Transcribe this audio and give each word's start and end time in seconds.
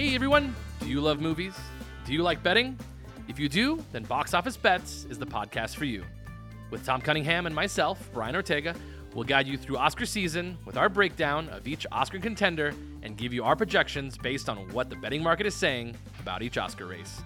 Hey 0.00 0.14
everyone, 0.14 0.56
do 0.80 0.88
you 0.88 0.98
love 1.02 1.20
movies? 1.20 1.52
Do 2.06 2.14
you 2.14 2.22
like 2.22 2.42
betting? 2.42 2.78
If 3.28 3.38
you 3.38 3.50
do, 3.50 3.84
then 3.92 4.02
Box 4.04 4.32
Office 4.32 4.56
Bets 4.56 5.04
is 5.10 5.18
the 5.18 5.26
podcast 5.26 5.76
for 5.76 5.84
you. 5.84 6.04
With 6.70 6.86
Tom 6.86 7.02
Cunningham 7.02 7.44
and 7.44 7.54
myself, 7.54 8.08
Brian 8.14 8.34
Ortega, 8.34 8.74
we'll 9.12 9.24
guide 9.24 9.46
you 9.46 9.58
through 9.58 9.76
Oscar 9.76 10.06
season 10.06 10.56
with 10.64 10.78
our 10.78 10.88
breakdown 10.88 11.50
of 11.50 11.68
each 11.68 11.86
Oscar 11.92 12.18
contender 12.18 12.72
and 13.02 13.18
give 13.18 13.34
you 13.34 13.44
our 13.44 13.54
projections 13.54 14.16
based 14.16 14.48
on 14.48 14.56
what 14.72 14.88
the 14.88 14.96
betting 14.96 15.22
market 15.22 15.44
is 15.44 15.54
saying 15.54 15.94
about 16.18 16.40
each 16.40 16.56
Oscar 16.56 16.86
race. 16.86 17.20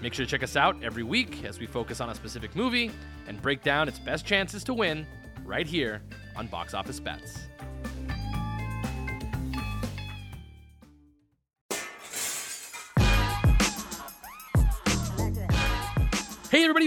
Make 0.00 0.14
sure 0.14 0.24
to 0.24 0.30
check 0.30 0.42
us 0.42 0.56
out 0.56 0.82
every 0.82 1.02
week 1.02 1.44
as 1.44 1.60
we 1.60 1.66
focus 1.66 2.00
on 2.00 2.08
a 2.08 2.14
specific 2.14 2.56
movie 2.56 2.90
and 3.28 3.42
break 3.42 3.62
down 3.62 3.86
its 3.86 3.98
best 3.98 4.24
chances 4.24 4.64
to 4.64 4.72
win 4.72 5.06
right 5.44 5.66
here 5.66 6.00
on 6.36 6.46
Box 6.46 6.72
Office 6.72 7.00
Bets. 7.00 7.40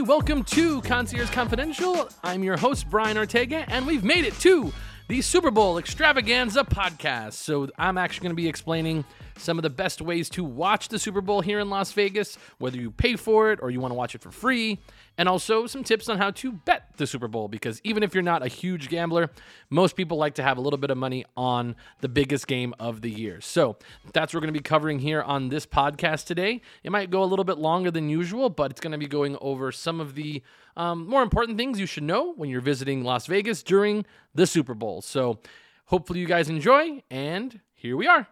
Welcome 0.07 0.41
to 0.41 0.81
Concierge 0.83 1.29
Confidential. 1.31 2.07
I'm 2.23 2.41
your 2.41 2.55
host, 2.55 2.89
Brian 2.89 3.17
Ortega, 3.17 3.65
and 3.67 3.85
we've 3.85 4.05
made 4.05 4.23
it 4.23 4.33
to 4.39 4.71
the 5.09 5.21
Super 5.21 5.51
Bowl 5.51 5.77
Extravaganza 5.77 6.63
podcast. 6.63 7.33
So, 7.33 7.67
I'm 7.77 7.97
actually 7.97 8.23
going 8.23 8.31
to 8.31 8.41
be 8.41 8.47
explaining 8.47 9.03
some 9.37 9.57
of 9.57 9.63
the 9.63 9.69
best 9.69 10.01
ways 10.01 10.29
to 10.31 10.43
watch 10.43 10.89
the 10.89 10.99
Super 10.99 11.21
Bowl 11.21 11.41
here 11.41 11.59
in 11.59 11.69
Las 11.69 11.91
Vegas, 11.91 12.37
whether 12.57 12.77
you 12.77 12.91
pay 12.91 13.15
for 13.15 13.51
it 13.51 13.59
or 13.61 13.69
you 13.69 13.79
want 13.79 13.91
to 13.91 13.95
watch 13.95 14.15
it 14.15 14.21
for 14.21 14.31
free, 14.31 14.79
and 15.17 15.27
also 15.27 15.67
some 15.67 15.83
tips 15.83 16.09
on 16.09 16.17
how 16.17 16.31
to 16.31 16.51
bet 16.51 16.89
the 16.97 17.07
Super 17.07 17.27
Bowl. 17.27 17.47
Because 17.47 17.81
even 17.83 18.03
if 18.03 18.13
you're 18.13 18.23
not 18.23 18.43
a 18.43 18.47
huge 18.47 18.89
gambler, 18.89 19.29
most 19.69 19.95
people 19.95 20.17
like 20.17 20.35
to 20.35 20.43
have 20.43 20.57
a 20.57 20.61
little 20.61 20.77
bit 20.77 20.91
of 20.91 20.97
money 20.97 21.25
on 21.35 21.75
the 22.01 22.09
biggest 22.09 22.47
game 22.47 22.73
of 22.79 23.01
the 23.01 23.09
year. 23.09 23.41
So 23.41 23.77
that's 24.13 24.33
what 24.33 24.39
we're 24.39 24.47
going 24.47 24.53
to 24.53 24.59
be 24.59 24.63
covering 24.63 24.99
here 24.99 25.21
on 25.21 25.49
this 25.49 25.65
podcast 25.65 26.25
today. 26.25 26.61
It 26.83 26.91
might 26.91 27.09
go 27.09 27.23
a 27.23 27.25
little 27.25 27.45
bit 27.45 27.57
longer 27.57 27.91
than 27.91 28.09
usual, 28.09 28.49
but 28.49 28.71
it's 28.71 28.81
going 28.81 28.91
to 28.91 28.97
be 28.97 29.07
going 29.07 29.37
over 29.41 29.71
some 29.71 29.99
of 29.99 30.15
the 30.15 30.43
um, 30.75 31.07
more 31.07 31.23
important 31.23 31.57
things 31.57 31.79
you 31.79 31.87
should 31.87 32.03
know 32.03 32.33
when 32.33 32.49
you're 32.49 32.61
visiting 32.61 33.03
Las 33.03 33.25
Vegas 33.25 33.63
during 33.63 34.05
the 34.35 34.45
Super 34.45 34.75
Bowl. 34.75 35.01
So 35.01 35.39
hopefully 35.85 36.19
you 36.19 36.27
guys 36.27 36.49
enjoy, 36.49 37.01
and 37.09 37.59
here 37.73 37.97
we 37.97 38.07
are. 38.07 38.27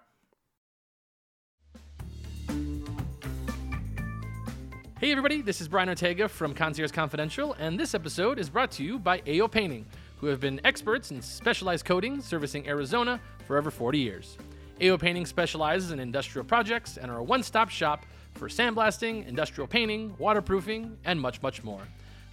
Hey 5.06 5.12
everybody, 5.12 5.44
this 5.44 5.62
is 5.62 5.68
Brian 5.68 5.88
Ortega 5.88 6.28
from 6.28 6.56
Concierge 6.56 6.90
Confidential, 6.90 7.54
and 7.60 7.80
this 7.80 7.94
episode 7.94 8.40
is 8.40 8.50
brought 8.50 8.72
to 8.72 8.84
you 8.84 8.98
by 8.98 9.22
AO 9.28 9.48
Painting, 9.48 9.86
who 10.18 10.26
have 10.26 10.40
been 10.40 10.60
experts 10.66 11.12
in 11.12 11.22
specialized 11.22 11.86
coating 11.86 12.20
servicing 12.22 12.68
Arizona 12.68 13.22
for 13.46 13.60
over 13.60 13.70
40 13.70 14.00
years. 14.00 14.36
AO 14.82 14.98
Painting 14.98 15.28
specializes 15.28 15.92
in 15.92 16.00
industrial 16.00 16.44
projects 16.44 16.98
and 16.98 17.12
are 17.12 17.20
a 17.20 17.24
one-stop 17.24 17.70
shop 17.70 18.08
for 18.34 18.48
sandblasting, 18.48 19.28
industrial 19.28 19.68
painting, 19.68 20.16
waterproofing, 20.18 20.98
and 21.06 21.22
much, 21.22 21.40
much 21.44 21.64
more. 21.64 21.82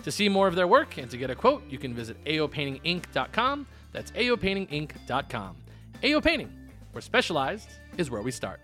To 0.04 0.10
see 0.10 0.30
more 0.30 0.48
of 0.48 0.54
their 0.54 0.66
work 0.66 0.96
and 0.96 1.10
to 1.10 1.18
get 1.18 1.28
a 1.28 1.34
quote, 1.34 1.62
you 1.68 1.76
can 1.76 1.92
visit 1.92 2.16
aopaintinginc.com. 2.24 3.66
That's 3.92 4.12
aopaintinginc.com. 4.12 5.56
AO 6.04 6.20
Painting, 6.22 6.50
where 6.92 7.02
specialized 7.02 7.68
is 7.98 8.10
where 8.10 8.22
we 8.22 8.30
start. 8.30 8.60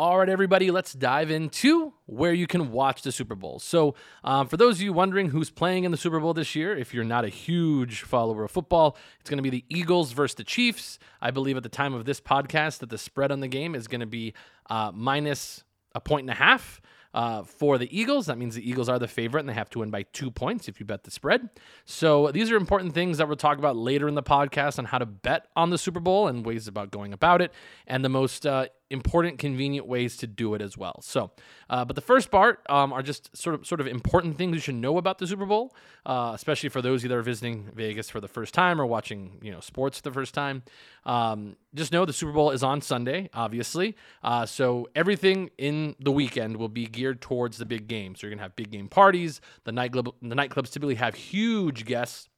All 0.00 0.16
right, 0.16 0.30
everybody, 0.30 0.70
let's 0.70 0.94
dive 0.94 1.30
into 1.30 1.92
where 2.06 2.32
you 2.32 2.46
can 2.46 2.72
watch 2.72 3.02
the 3.02 3.12
Super 3.12 3.34
Bowl. 3.34 3.58
So, 3.58 3.94
um, 4.24 4.48
for 4.48 4.56
those 4.56 4.76
of 4.76 4.80
you 4.80 4.94
wondering 4.94 5.28
who's 5.28 5.50
playing 5.50 5.84
in 5.84 5.90
the 5.90 5.98
Super 5.98 6.18
Bowl 6.18 6.32
this 6.32 6.54
year, 6.54 6.74
if 6.74 6.94
you're 6.94 7.04
not 7.04 7.26
a 7.26 7.28
huge 7.28 8.00
follower 8.00 8.44
of 8.44 8.50
football, 8.50 8.96
it's 9.20 9.28
going 9.28 9.36
to 9.36 9.42
be 9.42 9.50
the 9.50 9.62
Eagles 9.68 10.12
versus 10.12 10.36
the 10.36 10.44
Chiefs. 10.44 10.98
I 11.20 11.30
believe 11.30 11.58
at 11.58 11.64
the 11.64 11.68
time 11.68 11.92
of 11.92 12.06
this 12.06 12.18
podcast 12.18 12.78
that 12.78 12.88
the 12.88 12.96
spread 12.96 13.30
on 13.30 13.40
the 13.40 13.46
game 13.46 13.74
is 13.74 13.88
going 13.88 14.00
to 14.00 14.06
be 14.06 14.32
uh, 14.70 14.90
minus 14.94 15.64
a 15.94 16.00
point 16.00 16.22
and 16.22 16.30
a 16.30 16.34
half. 16.42 16.80
Uh, 17.12 17.42
for 17.42 17.76
the 17.76 17.88
Eagles. 17.90 18.26
That 18.26 18.38
means 18.38 18.54
the 18.54 18.70
Eagles 18.70 18.88
are 18.88 18.96
the 18.96 19.08
favorite 19.08 19.40
and 19.40 19.48
they 19.48 19.54
have 19.54 19.68
to 19.70 19.80
win 19.80 19.90
by 19.90 20.04
two 20.12 20.30
points 20.30 20.68
if 20.68 20.78
you 20.78 20.86
bet 20.86 21.02
the 21.02 21.10
spread. 21.10 21.50
So 21.84 22.30
these 22.30 22.52
are 22.52 22.56
important 22.56 22.94
things 22.94 23.18
that 23.18 23.26
we'll 23.26 23.36
talk 23.36 23.58
about 23.58 23.76
later 23.76 24.06
in 24.06 24.14
the 24.14 24.22
podcast 24.22 24.78
on 24.78 24.84
how 24.84 24.98
to 24.98 25.06
bet 25.06 25.48
on 25.56 25.70
the 25.70 25.76
Super 25.76 25.98
Bowl 25.98 26.28
and 26.28 26.46
ways 26.46 26.68
about 26.68 26.92
going 26.92 27.12
about 27.12 27.42
it 27.42 27.52
and 27.88 28.04
the 28.04 28.08
most 28.08 28.46
uh, 28.46 28.66
important, 28.90 29.38
convenient 29.38 29.86
ways 29.86 30.16
to 30.16 30.26
do 30.26 30.54
it 30.54 30.60
as 30.60 30.76
well. 30.76 31.00
So, 31.02 31.30
uh, 31.70 31.84
but 31.84 31.94
the 31.94 32.02
first 32.02 32.30
part 32.30 32.60
um, 32.68 32.92
are 32.92 33.02
just 33.02 33.34
sort 33.36 33.54
of 33.54 33.66
sort 33.66 33.80
of 33.80 33.86
important 33.86 34.36
things 34.36 34.54
you 34.54 34.60
should 34.60 34.74
know 34.74 34.98
about 34.98 35.18
the 35.18 35.26
Super 35.26 35.46
Bowl, 35.46 35.74
uh, 36.04 36.32
especially 36.34 36.68
for 36.68 36.82
those 36.82 37.02
that 37.02 37.12
are 37.12 37.22
visiting 37.22 37.70
Vegas 37.74 38.10
for 38.10 38.20
the 38.20 38.28
first 38.28 38.52
time 38.52 38.80
or 38.80 38.86
watching 38.86 39.38
you 39.40 39.52
know 39.52 39.60
sports 39.60 39.98
for 39.98 40.02
the 40.02 40.12
first 40.12 40.34
time. 40.34 40.64
Um, 41.06 41.56
just 41.74 41.92
know 41.92 42.04
the 42.04 42.12
Super 42.12 42.32
Bowl 42.32 42.50
is 42.50 42.62
on 42.64 42.80
Sunday, 42.80 43.30
obviously. 43.32 43.96
Uh, 44.22 44.44
so 44.44 44.88
everything 44.96 45.50
in 45.56 45.94
the 46.00 46.10
weekend 46.10 46.56
will 46.56 46.68
be 46.68 46.86
geared 46.86 47.20
towards 47.20 47.58
the 47.58 47.66
big 47.66 47.86
game. 47.86 48.16
So 48.16 48.26
you're 48.26 48.34
gonna 48.34 48.42
have 48.42 48.56
big 48.56 48.70
game 48.70 48.88
parties. 48.88 49.40
The 49.64 49.72
nightclub 49.72 50.12
the 50.20 50.34
nightclubs 50.34 50.72
typically 50.72 50.96
have 50.96 51.14
huge 51.14 51.84
guests, 51.84 52.28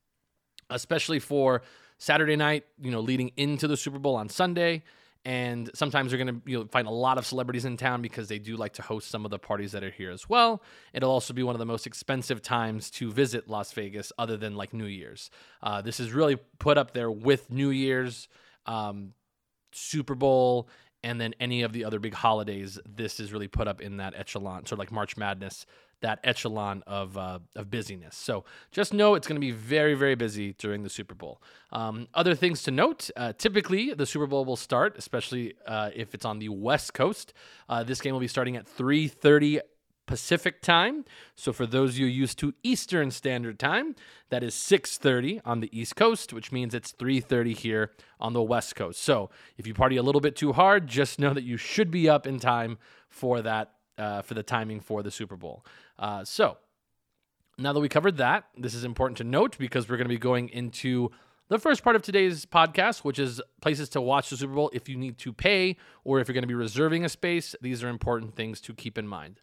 especially 0.68 1.18
for 1.18 1.62
Saturday 1.96 2.36
night. 2.36 2.66
You 2.78 2.90
know, 2.90 3.00
leading 3.00 3.32
into 3.38 3.66
the 3.66 3.76
Super 3.78 3.98
Bowl 3.98 4.16
on 4.16 4.28
Sunday 4.28 4.82
and 5.24 5.70
sometimes 5.74 6.10
you're 6.10 6.22
going 6.22 6.40
to 6.40 6.50
you 6.50 6.58
know, 6.58 6.66
find 6.66 6.88
a 6.88 6.90
lot 6.90 7.16
of 7.16 7.26
celebrities 7.26 7.64
in 7.64 7.76
town 7.76 8.02
because 8.02 8.28
they 8.28 8.38
do 8.38 8.56
like 8.56 8.72
to 8.74 8.82
host 8.82 9.08
some 9.08 9.24
of 9.24 9.30
the 9.30 9.38
parties 9.38 9.72
that 9.72 9.84
are 9.84 9.90
here 9.90 10.10
as 10.10 10.28
well. 10.28 10.62
It'll 10.92 11.10
also 11.10 11.32
be 11.32 11.42
one 11.44 11.54
of 11.54 11.60
the 11.60 11.66
most 11.66 11.86
expensive 11.86 12.42
times 12.42 12.90
to 12.92 13.12
visit 13.12 13.48
Las 13.48 13.72
Vegas, 13.72 14.12
other 14.18 14.36
than 14.36 14.56
like 14.56 14.74
New 14.74 14.86
Year's. 14.86 15.30
Uh, 15.62 15.80
this 15.80 16.00
is 16.00 16.12
really 16.12 16.36
put 16.58 16.76
up 16.76 16.92
there 16.92 17.10
with 17.10 17.50
New 17.50 17.70
Year's, 17.70 18.28
um, 18.66 19.12
Super 19.72 20.16
Bowl, 20.16 20.68
and 21.04 21.20
then 21.20 21.34
any 21.38 21.62
of 21.62 21.72
the 21.72 21.84
other 21.84 22.00
big 22.00 22.14
holidays. 22.14 22.78
This 22.84 23.20
is 23.20 23.32
really 23.32 23.48
put 23.48 23.68
up 23.68 23.80
in 23.80 23.98
that 23.98 24.14
echelon, 24.16 24.66
sort 24.66 24.72
of 24.72 24.78
like 24.80 24.92
March 24.92 25.16
Madness 25.16 25.66
that 26.02 26.20
echelon 26.22 26.82
of, 26.86 27.16
uh, 27.16 27.38
of 27.56 27.70
busyness. 27.70 28.14
So 28.14 28.44
just 28.70 28.92
know 28.92 29.14
it's 29.14 29.26
going 29.26 29.40
to 29.40 29.40
be 29.40 29.50
very, 29.50 29.94
very 29.94 30.14
busy 30.14 30.52
during 30.52 30.82
the 30.82 30.90
Super 30.90 31.14
Bowl. 31.14 31.40
Um, 31.72 32.08
other 32.12 32.34
things 32.34 32.62
to 32.64 32.70
note 32.70 33.10
uh, 33.16 33.32
typically, 33.32 33.94
the 33.94 34.06
Super 34.06 34.26
Bowl 34.26 34.44
will 34.44 34.56
start, 34.56 34.96
especially 34.98 35.54
uh, 35.66 35.90
if 35.94 36.14
it's 36.14 36.24
on 36.24 36.38
the 36.38 36.50
West 36.50 36.92
Coast. 36.94 37.32
Uh, 37.68 37.82
this 37.82 38.00
game 38.00 38.12
will 38.12 38.20
be 38.20 38.28
starting 38.28 38.56
at 38.56 38.66
3.30 38.66 39.60
Pacific 40.06 40.60
time. 40.60 41.04
So 41.36 41.52
for 41.52 41.64
those 41.64 41.90
of 41.90 41.98
you 41.98 42.06
used 42.06 42.38
to 42.40 42.52
Eastern 42.62 43.10
Standard 43.10 43.58
Time, 43.58 43.94
that 44.30 44.42
is 44.42 44.54
6:30 44.54 45.40
on 45.44 45.60
the 45.60 45.70
East 45.72 45.96
Coast, 45.96 46.32
which 46.32 46.50
means 46.50 46.74
it's 46.74 46.92
3:30 46.92 47.54
here 47.54 47.92
on 48.18 48.32
the 48.32 48.42
West 48.42 48.74
Coast. 48.74 49.00
So 49.00 49.30
if 49.56 49.66
you 49.66 49.74
party 49.74 49.96
a 49.96 50.02
little 50.02 50.20
bit 50.20 50.34
too 50.34 50.52
hard, 50.52 50.88
just 50.88 51.18
know 51.18 51.32
that 51.32 51.44
you 51.44 51.56
should 51.56 51.90
be 51.90 52.08
up 52.08 52.26
in 52.26 52.40
time 52.40 52.78
for 53.08 53.40
that 53.42 53.74
uh, 53.96 54.22
for 54.22 54.34
the 54.34 54.42
timing 54.42 54.80
for 54.80 55.02
the 55.02 55.10
Super 55.10 55.36
Bowl. 55.36 55.64
Uh, 55.98 56.24
so 56.24 56.56
now 57.58 57.72
that 57.72 57.80
we 57.80 57.88
covered 57.88 58.16
that, 58.16 58.44
this 58.56 58.74
is 58.74 58.84
important 58.84 59.18
to 59.18 59.24
note 59.24 59.56
because 59.58 59.88
we're 59.88 59.96
going 59.96 60.08
to 60.08 60.14
be 60.14 60.18
going 60.18 60.48
into 60.48 61.10
the 61.48 61.58
first 61.58 61.84
part 61.84 61.96
of 61.96 62.02
today's 62.02 62.46
podcast, 62.46 63.00
which 63.00 63.18
is 63.18 63.40
places 63.60 63.88
to 63.90 64.00
watch 64.00 64.30
the 64.30 64.36
Super 64.36 64.54
Bowl 64.54 64.70
if 64.72 64.88
you 64.88 64.96
need 64.96 65.18
to 65.18 65.32
pay 65.32 65.76
or 66.04 66.18
if 66.18 66.28
you're 66.28 66.34
going 66.34 66.42
to 66.42 66.48
be 66.48 66.54
reserving 66.54 67.04
a 67.04 67.08
space. 67.08 67.54
These 67.60 67.84
are 67.84 67.88
important 67.88 68.34
things 68.34 68.60
to 68.62 68.74
keep 68.74 68.96
in 68.96 69.06
mind. 69.06 69.40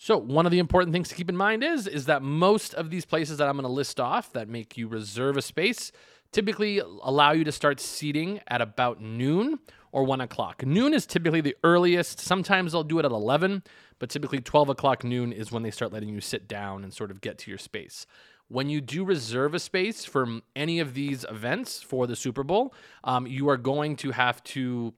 So, 0.00 0.16
one 0.16 0.46
of 0.46 0.52
the 0.52 0.60
important 0.60 0.92
things 0.92 1.08
to 1.08 1.16
keep 1.16 1.28
in 1.28 1.36
mind 1.36 1.64
is 1.64 1.88
is 1.88 2.06
that 2.06 2.22
most 2.22 2.72
of 2.74 2.88
these 2.88 3.04
places 3.04 3.38
that 3.38 3.48
I'm 3.48 3.56
going 3.56 3.64
to 3.64 3.68
list 3.68 3.98
off 3.98 4.32
that 4.32 4.48
make 4.48 4.76
you 4.76 4.86
reserve 4.86 5.36
a 5.36 5.42
space 5.42 5.90
typically 6.32 6.78
allow 6.78 7.32
you 7.32 7.44
to 7.44 7.52
start 7.52 7.80
seating 7.80 8.40
at 8.48 8.60
about 8.60 9.00
noon 9.00 9.58
or 9.92 10.04
one 10.04 10.20
o'clock. 10.20 10.64
Noon 10.64 10.94
is 10.94 11.06
typically 11.06 11.40
the 11.40 11.56
earliest. 11.64 12.20
Sometimes 12.20 12.72
they'll 12.72 12.84
do 12.84 12.98
it 12.98 13.04
at 13.04 13.10
11, 13.10 13.62
but 13.98 14.10
typically 14.10 14.40
12 14.40 14.68
o'clock 14.68 15.04
noon 15.04 15.32
is 15.32 15.50
when 15.50 15.62
they 15.62 15.70
start 15.70 15.92
letting 15.92 16.08
you 16.08 16.20
sit 16.20 16.48
down 16.48 16.84
and 16.84 16.92
sort 16.92 17.10
of 17.10 17.20
get 17.20 17.38
to 17.38 17.50
your 17.50 17.58
space. 17.58 18.06
When 18.48 18.70
you 18.70 18.80
do 18.80 19.04
reserve 19.04 19.54
a 19.54 19.58
space 19.58 20.04
for 20.04 20.40
any 20.56 20.78
of 20.80 20.94
these 20.94 21.24
events 21.28 21.82
for 21.82 22.06
the 22.06 22.16
Super 22.16 22.42
Bowl, 22.42 22.74
um, 23.04 23.26
you 23.26 23.48
are 23.50 23.58
going 23.58 23.96
to 23.96 24.12
have 24.12 24.42
to 24.44 24.94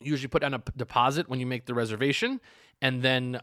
usually 0.00 0.28
put 0.28 0.42
down 0.42 0.54
a 0.54 0.62
deposit 0.76 1.28
when 1.28 1.40
you 1.40 1.46
make 1.46 1.66
the 1.66 1.74
reservation, 1.74 2.40
and 2.82 3.02
then 3.02 3.40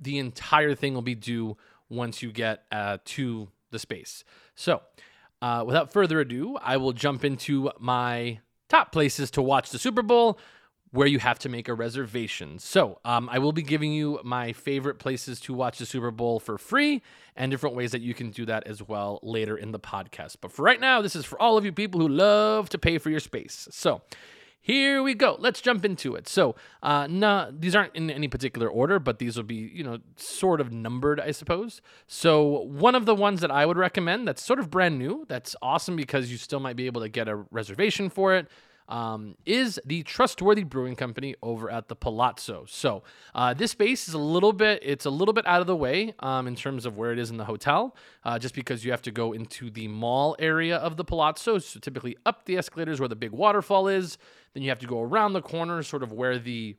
the 0.00 0.18
entire 0.18 0.74
thing 0.74 0.94
will 0.94 1.02
be 1.02 1.14
due 1.14 1.56
once 1.88 2.22
you 2.22 2.32
get 2.32 2.64
uh, 2.72 2.98
to 3.04 3.48
the 3.70 3.78
space. 3.78 4.24
So, 4.54 4.82
uh, 5.40 5.64
without 5.66 5.92
further 5.92 6.20
ado, 6.20 6.56
I 6.62 6.76
will 6.76 6.92
jump 6.92 7.24
into 7.24 7.70
my 7.78 8.40
top 8.68 8.92
places 8.92 9.30
to 9.32 9.42
watch 9.42 9.70
the 9.70 9.78
Super 9.78 10.02
Bowl 10.02 10.38
where 10.92 11.06
you 11.06 11.18
have 11.18 11.38
to 11.40 11.48
make 11.48 11.68
a 11.68 11.74
reservation. 11.74 12.58
So, 12.58 12.98
um, 13.04 13.28
I 13.32 13.38
will 13.38 13.52
be 13.52 13.62
giving 13.62 13.92
you 13.92 14.20
my 14.22 14.52
favorite 14.52 14.98
places 14.98 15.40
to 15.40 15.54
watch 15.54 15.78
the 15.78 15.86
Super 15.86 16.10
Bowl 16.10 16.38
for 16.38 16.58
free 16.58 17.02
and 17.34 17.50
different 17.50 17.74
ways 17.74 17.92
that 17.92 18.02
you 18.02 18.12
can 18.12 18.30
do 18.30 18.44
that 18.44 18.66
as 18.66 18.82
well 18.82 19.18
later 19.22 19.56
in 19.56 19.72
the 19.72 19.80
podcast. 19.80 20.36
But 20.42 20.52
for 20.52 20.62
right 20.62 20.78
now, 20.78 21.00
this 21.00 21.16
is 21.16 21.24
for 21.24 21.40
all 21.40 21.56
of 21.56 21.64
you 21.64 21.72
people 21.72 21.98
who 21.98 22.08
love 22.08 22.68
to 22.68 22.78
pay 22.78 22.98
for 22.98 23.08
your 23.08 23.20
space. 23.20 23.68
So, 23.70 24.02
here 24.60 25.02
we 25.02 25.14
go. 25.14 25.36
Let's 25.40 25.60
jump 25.60 25.84
into 25.84 26.14
it. 26.14 26.28
So, 26.28 26.54
uh, 26.82 27.08
nah, 27.08 27.50
these 27.50 27.74
aren't 27.74 27.96
in 27.96 28.10
any 28.10 28.28
particular 28.28 28.68
order, 28.68 29.00
but 29.00 29.18
these 29.18 29.36
will 29.36 29.42
be, 29.44 29.72
you 29.74 29.82
know, 29.82 29.98
sort 30.16 30.60
of 30.60 30.70
numbered, 30.70 31.18
I 31.18 31.32
suppose. 31.32 31.80
So, 32.06 32.64
one 32.64 32.94
of 32.94 33.06
the 33.06 33.14
ones 33.14 33.40
that 33.40 33.50
I 33.50 33.64
would 33.64 33.78
recommend 33.78 34.28
that's 34.28 34.42
sort 34.44 34.60
of 34.60 34.70
brand 34.70 34.98
new, 34.98 35.24
that's 35.26 35.56
awesome 35.62 35.96
because 35.96 36.30
you 36.30 36.36
still 36.36 36.60
might 36.60 36.76
be 36.76 36.84
able 36.84 37.00
to 37.00 37.08
get 37.08 37.28
a 37.28 37.36
reservation 37.50 38.10
for 38.10 38.36
it 38.36 38.46
um, 38.92 39.36
is 39.46 39.80
the 39.86 40.02
trustworthy 40.02 40.64
brewing 40.64 40.94
company 40.94 41.34
over 41.42 41.70
at 41.70 41.88
the 41.88 41.96
Palazzo. 41.96 42.66
So 42.68 43.02
uh, 43.34 43.54
this 43.54 43.70
space 43.70 44.06
is 44.06 44.12
a 44.12 44.18
little 44.18 44.52
bit 44.52 44.80
it's 44.82 45.06
a 45.06 45.10
little 45.10 45.32
bit 45.32 45.46
out 45.46 45.62
of 45.62 45.66
the 45.66 45.74
way 45.74 46.14
um, 46.20 46.46
in 46.46 46.54
terms 46.54 46.84
of 46.84 46.98
where 46.98 47.10
it 47.10 47.18
is 47.18 47.30
in 47.30 47.38
the 47.38 47.46
hotel, 47.46 47.96
uh, 48.24 48.38
just 48.38 48.54
because 48.54 48.84
you 48.84 48.90
have 48.90 49.02
to 49.02 49.10
go 49.10 49.32
into 49.32 49.70
the 49.70 49.88
mall 49.88 50.36
area 50.38 50.76
of 50.76 50.98
the 50.98 51.04
Palazzo. 51.04 51.58
So 51.58 51.80
typically 51.80 52.16
up 52.26 52.44
the 52.44 52.58
escalators 52.58 53.00
where 53.00 53.08
the 53.08 53.16
big 53.16 53.32
waterfall 53.32 53.88
is, 53.88 54.18
then 54.52 54.62
you 54.62 54.68
have 54.68 54.80
to 54.80 54.86
go 54.86 55.00
around 55.00 55.32
the 55.32 55.42
corner, 55.42 55.82
sort 55.82 56.02
of 56.02 56.12
where 56.12 56.38
the 56.38 56.76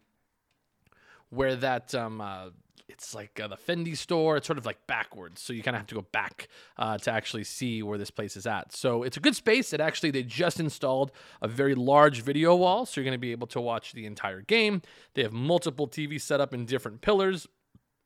where 1.34 1.56
that 1.56 1.96
um, 1.96 2.22
uh, 2.22 2.50
it's 2.88 3.16
like 3.16 3.40
uh, 3.40 3.48
the 3.48 3.58
Fendi 3.58 3.98
store. 3.98 4.38
It's 4.38 4.48
sort 4.48 4.60
of 4.60 4.66
like 4.66 4.86
backwards, 4.88 5.42
so 5.42 5.54
you 5.54 5.64
kind 5.64 5.76
of 5.76 5.80
have 5.80 5.88
to 5.88 5.96
go 5.96 6.06
back 6.12 6.48
uh, 6.78 6.98
to 7.00 7.12
actually 7.12 7.44
see 7.44 7.82
where 7.84 7.98
this 7.98 8.12
place 8.12 8.38
is 8.38 8.46
at. 8.46 8.72
So 8.72 9.04
it's 9.04 9.18
a 9.18 9.20
good 9.20 9.36
space. 9.36 9.74
It 9.74 9.82
actually 9.82 10.12
they 10.12 10.24
just 10.24 10.60
installed 10.60 11.12
a 11.42 11.48
very 11.48 11.76
large 11.76 12.22
video 12.22 12.56
wall, 12.56 12.86
so 12.86 13.02
you're 13.02 13.06
going 13.06 13.14
to 13.14 13.20
be 13.20 13.32
able 13.32 13.48
to 13.48 13.62
watch 13.62 13.94
the 13.94 14.06
entire 14.06 14.42
game. 14.42 14.82
They 15.16 15.24
have 15.24 15.34
multiple 15.34 15.88
TVs 15.88 16.22
set 16.22 16.40
up 16.40 16.54
in 16.54 16.66
different 16.66 17.02
pillars. 17.02 17.48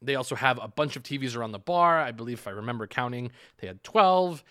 They 0.02 0.16
also 0.16 0.36
have 0.36 0.60
a 0.62 0.68
bunch 0.68 0.96
of 0.96 1.04
TVs 1.04 1.36
around 1.36 1.52
the 1.52 1.60
bar. 1.60 2.00
I 2.00 2.12
believe, 2.12 2.40
if 2.40 2.48
I 2.48 2.52
remember 2.52 2.86
counting, 2.86 3.32
they 3.58 3.68
had 3.68 3.84
12, 3.84 4.44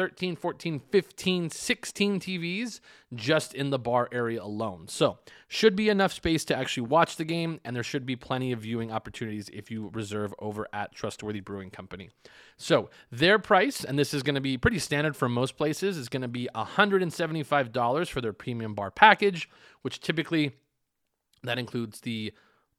13, 0.00 0.34
14, 0.34 0.80
15, 0.90 1.50
16 1.50 2.20
TVs 2.20 2.80
just 3.14 3.52
in 3.52 3.68
the 3.68 3.78
bar 3.78 4.08
area 4.10 4.42
alone. 4.42 4.88
So, 4.88 5.18
should 5.46 5.76
be 5.76 5.90
enough 5.90 6.10
space 6.10 6.42
to 6.46 6.56
actually 6.56 6.86
watch 6.86 7.16
the 7.16 7.24
game, 7.26 7.60
and 7.66 7.76
there 7.76 7.82
should 7.82 8.06
be 8.06 8.16
plenty 8.16 8.50
of 8.50 8.60
viewing 8.60 8.90
opportunities 8.90 9.50
if 9.52 9.70
you 9.70 9.90
reserve 9.92 10.34
over 10.38 10.66
at 10.72 10.94
Trustworthy 10.94 11.40
Brewing 11.40 11.68
Company. 11.68 12.08
So, 12.56 12.88
their 13.12 13.38
price, 13.38 13.84
and 13.84 13.98
this 13.98 14.14
is 14.14 14.22
going 14.22 14.36
to 14.36 14.40
be 14.40 14.56
pretty 14.56 14.78
standard 14.78 15.16
for 15.16 15.28
most 15.28 15.58
places, 15.58 15.98
is 15.98 16.08
going 16.08 16.22
to 16.22 16.28
be 16.28 16.48
$175 16.54 18.08
for 18.08 18.22
their 18.22 18.32
premium 18.32 18.72
bar 18.72 18.90
package, 18.90 19.50
which 19.82 20.00
typically 20.00 20.52
that 21.42 21.58
includes 21.58 22.00
the 22.00 22.32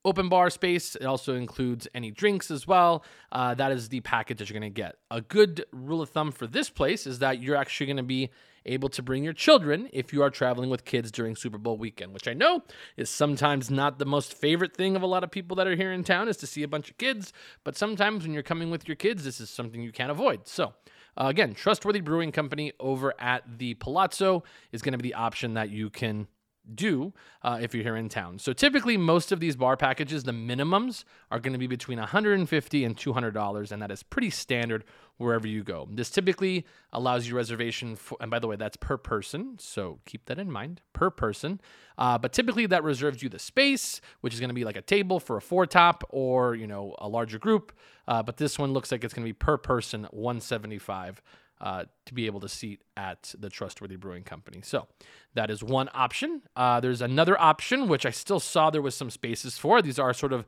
open 0.04 0.30
bar 0.30 0.50
space. 0.50 0.96
It 0.96 1.06
also 1.06 1.36
includes 1.36 1.88
any 1.94 2.12
drinks 2.12 2.52
as 2.52 2.68
well. 2.68 3.04
Uh, 3.32 3.54
that 3.56 3.72
is 3.72 3.90
the 3.90 4.02
package 4.02 4.40
that 4.40 4.50
you're 4.50 4.60
going 4.60 4.72
to 4.72 4.82
get. 4.82 4.96
A 5.10 5.22
good 5.22 5.66
rule 5.72 6.02
of 6.02 6.10
thumb 6.10 6.32
for 6.32 6.48
this 6.48 6.70
place 6.70 7.06
is 7.06 7.20
that 7.20 7.42
you're 7.42 7.56
actually 7.56 7.88
going 7.88 7.98
to 7.98 8.04
be 8.04 8.30
able 8.66 8.90
to 8.90 9.02
bring 9.02 9.24
your 9.24 9.34
children 9.34 9.90
if 9.92 10.14
you 10.14 10.22
are 10.22 10.30
traveling 10.30 10.70
with 10.70 10.86
kids 10.86 11.12
during 11.12 11.36
Super 11.36 11.58
Bowl 11.58 11.78
weekend, 11.78 12.14
which 12.14 12.28
I 12.28 12.34
know 12.34 12.64
is 12.96 13.10
sometimes 13.10 13.72
not 13.72 13.98
the 13.98 14.06
most 14.06 14.34
favorite 14.34 14.76
thing 14.76 14.96
of 14.96 15.02
a 15.02 15.08
lot 15.08 15.24
of 15.24 15.32
people 15.32 15.56
that 15.58 15.68
are 15.68 15.76
here 15.76 15.92
in 15.92 16.04
town 16.04 16.28
is 16.28 16.38
to 16.38 16.48
see 16.48 16.64
a 16.64 16.68
bunch 16.68 16.90
of 16.90 16.98
kids. 16.98 17.34
But 17.64 17.76
sometimes 17.76 18.24
when 18.24 18.34
you're 18.34 18.44
coming 18.44 18.70
with 18.70 18.88
your 18.88 18.96
kids, 18.96 19.24
this 19.24 19.42
is 19.42 19.50
something 19.50 19.82
you 19.82 19.92
can't 19.92 20.12
avoid. 20.12 20.48
So, 20.48 20.74
uh, 21.18 21.26
again, 21.26 21.54
Trustworthy 21.54 22.02
Brewing 22.02 22.32
Company 22.32 22.72
over 22.80 23.14
at 23.20 23.44
the 23.58 23.74
Palazzo 23.76 24.44
is 24.72 24.82
going 24.82 24.94
to 24.94 24.98
be 24.98 25.10
the 25.10 25.16
option 25.16 25.56
that 25.56 25.70
you 25.70 25.90
can 25.90 26.28
do 26.76 27.14
uh, 27.42 27.60
if 27.62 27.74
you're 27.74 27.84
here 27.84 27.96
in 27.96 28.10
town. 28.10 28.40
So 28.40 28.54
typically, 28.54 28.98
most 28.98 29.32
of 29.32 29.40
these 29.40 29.56
bar 29.56 29.78
packages, 29.78 30.24
the 30.24 30.32
minimums 30.32 31.04
are 31.30 31.40
going 31.40 31.54
to 31.54 31.60
be 31.60 31.68
between 31.68 32.00
150 32.00 32.86
and 32.86 32.98
200 32.98 33.32
dollars, 33.32 33.72
and 33.72 33.82
that 33.82 33.92
is 33.92 34.04
pretty 34.04 34.30
standard 34.30 34.84
wherever 35.18 35.48
you 35.48 35.64
go. 35.64 35.88
This 35.92 36.10
typically 36.10 36.66
allows 36.94 37.28
you 37.28 37.36
reservation, 37.36 37.96
for, 37.96 38.18
and 38.22 38.32
by 38.32 38.40
the 38.40 38.48
way, 38.48 38.56
that's 38.56 38.78
per 38.78 38.98
person, 38.98 39.58
so 39.60 40.00
keep 40.06 40.26
that 40.26 40.40
in 40.40 40.52
mind, 40.52 40.82
per 40.94 41.10
person. 41.10 41.62
Uh, 41.98 42.18
but 42.18 42.34
typically, 42.34 42.66
that 42.66 42.84
reserves 42.84 43.22
you 43.22 43.30
the 43.30 43.40
space, 43.40 44.02
which 44.22 44.34
is 44.34 44.40
going 44.40 44.50
to 44.50 44.56
be 44.56 44.66
like 44.66 44.78
a 44.78 44.82
table 44.82 45.20
for 45.20 45.38
a 45.38 45.42
four 45.42 45.66
top 45.66 46.04
or 46.10 46.56
you 46.56 46.68
know 46.68 46.96
a 47.00 47.08
larger 47.08 47.40
group. 47.40 47.72
Uh, 48.08 48.24
but 48.24 48.38
this 48.38 48.58
one 48.58 48.74
looks 48.74 48.92
like 48.92 49.04
it's 49.04 49.14
going 49.14 49.24
to 49.26 49.30
be 49.30 49.34
per 49.34 49.58
person 49.58 50.08
175 50.12 51.22
uh, 51.62 51.86
to 52.08 52.14
be 52.14 52.26
able 52.26 52.40
to 52.40 52.50
seat 52.50 52.82
at 52.98 53.34
the 53.38 53.50
Trustworthy 53.50 53.96
Brewing 53.96 54.24
Company. 54.24 54.62
So 54.64 54.88
that 55.36 55.52
is 55.52 55.64
one 55.64 55.90
option. 55.94 56.42
Uh, 56.56 56.80
there's 56.80 57.02
another 57.02 57.40
option, 57.40 57.88
which 57.88 58.06
I 58.06 58.10
still 58.10 58.40
saw 58.40 58.72
there 58.72 58.82
was 58.82 58.96
some 58.96 59.12
spaces 59.12 59.60
for. 59.60 59.80
These 59.82 60.00
are 60.00 60.12
sort 60.12 60.34
of 60.34 60.46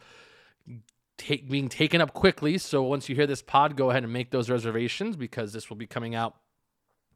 being 1.47 1.69
taken 1.69 2.01
up 2.01 2.13
quickly. 2.13 2.57
So 2.57 2.81
once 2.81 3.07
you 3.09 3.15
hear 3.15 3.27
this 3.27 3.43
pod, 3.43 3.77
go 3.77 3.91
ahead 3.91 4.03
and 4.03 4.11
make 4.11 4.31
those 4.31 4.49
reservations 4.49 5.15
because 5.15 5.53
this 5.53 5.69
will 5.69 5.77
be 5.77 5.85
coming 5.85 6.15
out 6.15 6.35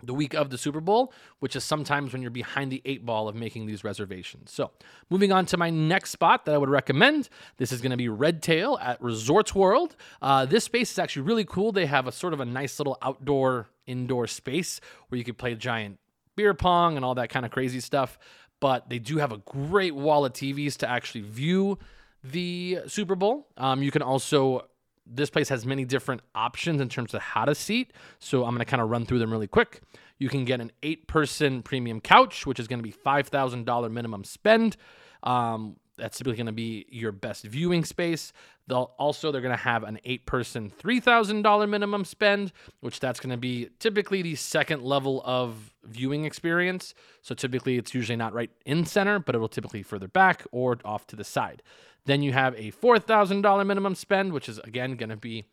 the 0.04 0.14
week 0.14 0.36
of 0.36 0.52
the 0.52 0.60
Super 0.60 0.80
Bowl, 0.80 1.12
which 1.40 1.56
is 1.56 1.64
sometimes 1.64 2.14
when 2.14 2.22
you're 2.22 2.30
behind 2.30 2.72
the 2.72 2.84
eight 2.86 3.04
ball 3.04 3.28
of 3.28 3.36
making 3.36 3.66
these 3.66 3.84
reservations. 3.84 4.52
So, 4.52 4.70
moving 5.10 5.32
on 5.32 5.48
to 5.48 5.58
my 5.58 5.72
next 5.72 6.12
spot 6.12 6.46
that 6.46 6.54
I 6.54 6.58
would 6.60 6.70
recommend. 6.70 7.30
This 7.58 7.72
is 7.72 7.82
going 7.82 7.90
to 7.90 7.98
be 7.98 8.08
Red 8.08 8.44
Tail 8.44 8.78
at 8.80 9.02
Resorts 9.02 9.56
World. 9.56 9.96
Uh, 10.22 10.46
this 10.46 10.66
space 10.66 10.92
is 10.92 11.00
actually 11.00 11.24
really 11.24 11.46
cool. 11.46 11.72
They 11.72 11.88
have 11.88 12.06
a 12.06 12.12
sort 12.12 12.34
of 12.34 12.40
a 12.40 12.46
nice 12.46 12.80
little 12.80 13.00
outdoor 13.02 13.70
indoor 13.88 14.28
space 14.28 14.80
where 15.10 15.18
you 15.18 15.24
could 15.24 15.38
play 15.38 15.56
giant 15.56 16.00
beer 16.36 16.54
pong 16.54 16.96
and 16.96 17.04
all 17.04 17.16
that 17.16 17.30
kind 17.30 17.46
of 17.46 17.52
crazy 17.52 17.80
stuff. 17.80 18.20
But 18.60 18.90
they 18.90 19.00
do 19.00 19.18
have 19.18 19.32
a 19.32 19.38
great 19.38 19.96
wall 19.96 20.26
of 20.26 20.34
TVs 20.34 20.78
to 20.78 20.90
actually 20.90 21.22
view 21.22 21.78
the 22.24 22.80
Super 22.88 23.16
Bowl. 23.16 23.48
Um, 23.58 23.82
you 23.84 23.92
can 23.92 24.02
also 24.02 24.68
this 25.10 25.30
place 25.30 25.50
has 25.50 25.66
many 25.66 25.86
different 25.86 26.22
options 26.36 26.82
in 26.82 26.90
terms 26.90 27.14
of 27.14 27.22
how 27.22 27.46
to 27.46 27.56
seat. 27.56 27.94
So 28.20 28.44
I'm 28.44 28.52
going 28.52 28.60
to 28.60 28.66
kind 28.66 28.82
of 28.82 28.90
run 28.90 29.06
through 29.06 29.20
them 29.20 29.32
really 29.32 29.48
quick. 29.48 29.82
You 30.18 30.30
can 30.30 30.46
get 30.46 30.60
an 30.60 30.72
eight 30.84 31.08
person 31.08 31.62
premium 31.62 32.02
couch, 32.02 32.46
which 32.46 32.60
is 32.60 32.68
going 32.68 32.80
to 32.80 32.84
be 32.84 32.92
$5,000 32.92 33.92
minimum 33.92 34.24
spend. 34.24 34.78
Um, 35.24 35.78
that's 35.98 36.18
typically 36.18 36.38
going 36.38 36.48
to 36.48 36.52
be 36.52 36.86
your 36.90 37.12
best 37.12 37.44
viewing 37.44 37.84
space. 37.84 38.32
They'll 38.68 38.92
also 38.98 39.32
they're 39.32 39.42
going 39.42 39.56
to 39.56 39.64
have 39.64 39.84
an 39.84 40.00
eight 40.06 40.26
person 40.26 40.72
$3,000 40.72 41.70
minimum 41.70 42.06
spend, 42.06 42.52
which 42.82 43.00
that's 43.00 43.20
going 43.20 43.32
to 43.32 43.38
be 43.38 43.70
typically 43.80 44.22
the 44.22 44.36
second 44.36 44.84
level 44.84 45.22
of 45.26 45.74
viewing 45.84 46.26
experience. 46.26 46.94
So 47.22 47.34
typically 47.34 47.78
it's 47.78 47.94
usually 47.94 48.18
not 48.18 48.34
right 48.34 48.52
in 48.66 48.86
center, 48.86 49.20
but 49.20 49.36
it'll 49.36 49.48
typically 49.48 49.84
further 49.84 50.08
back 50.08 50.44
or 50.52 50.78
off 50.86 51.08
to 51.08 51.16
the 51.16 51.24
side. 51.24 51.64
Then 52.06 52.22
you 52.22 52.34
have 52.34 52.54
a 52.56 52.72
$4,000 52.72 53.66
minimum 53.66 53.96
spend, 53.96 54.32
which 54.34 54.48
is 54.48 54.60
again 54.60 54.96
going 54.96 55.10
to 55.10 55.18
be 55.18 55.46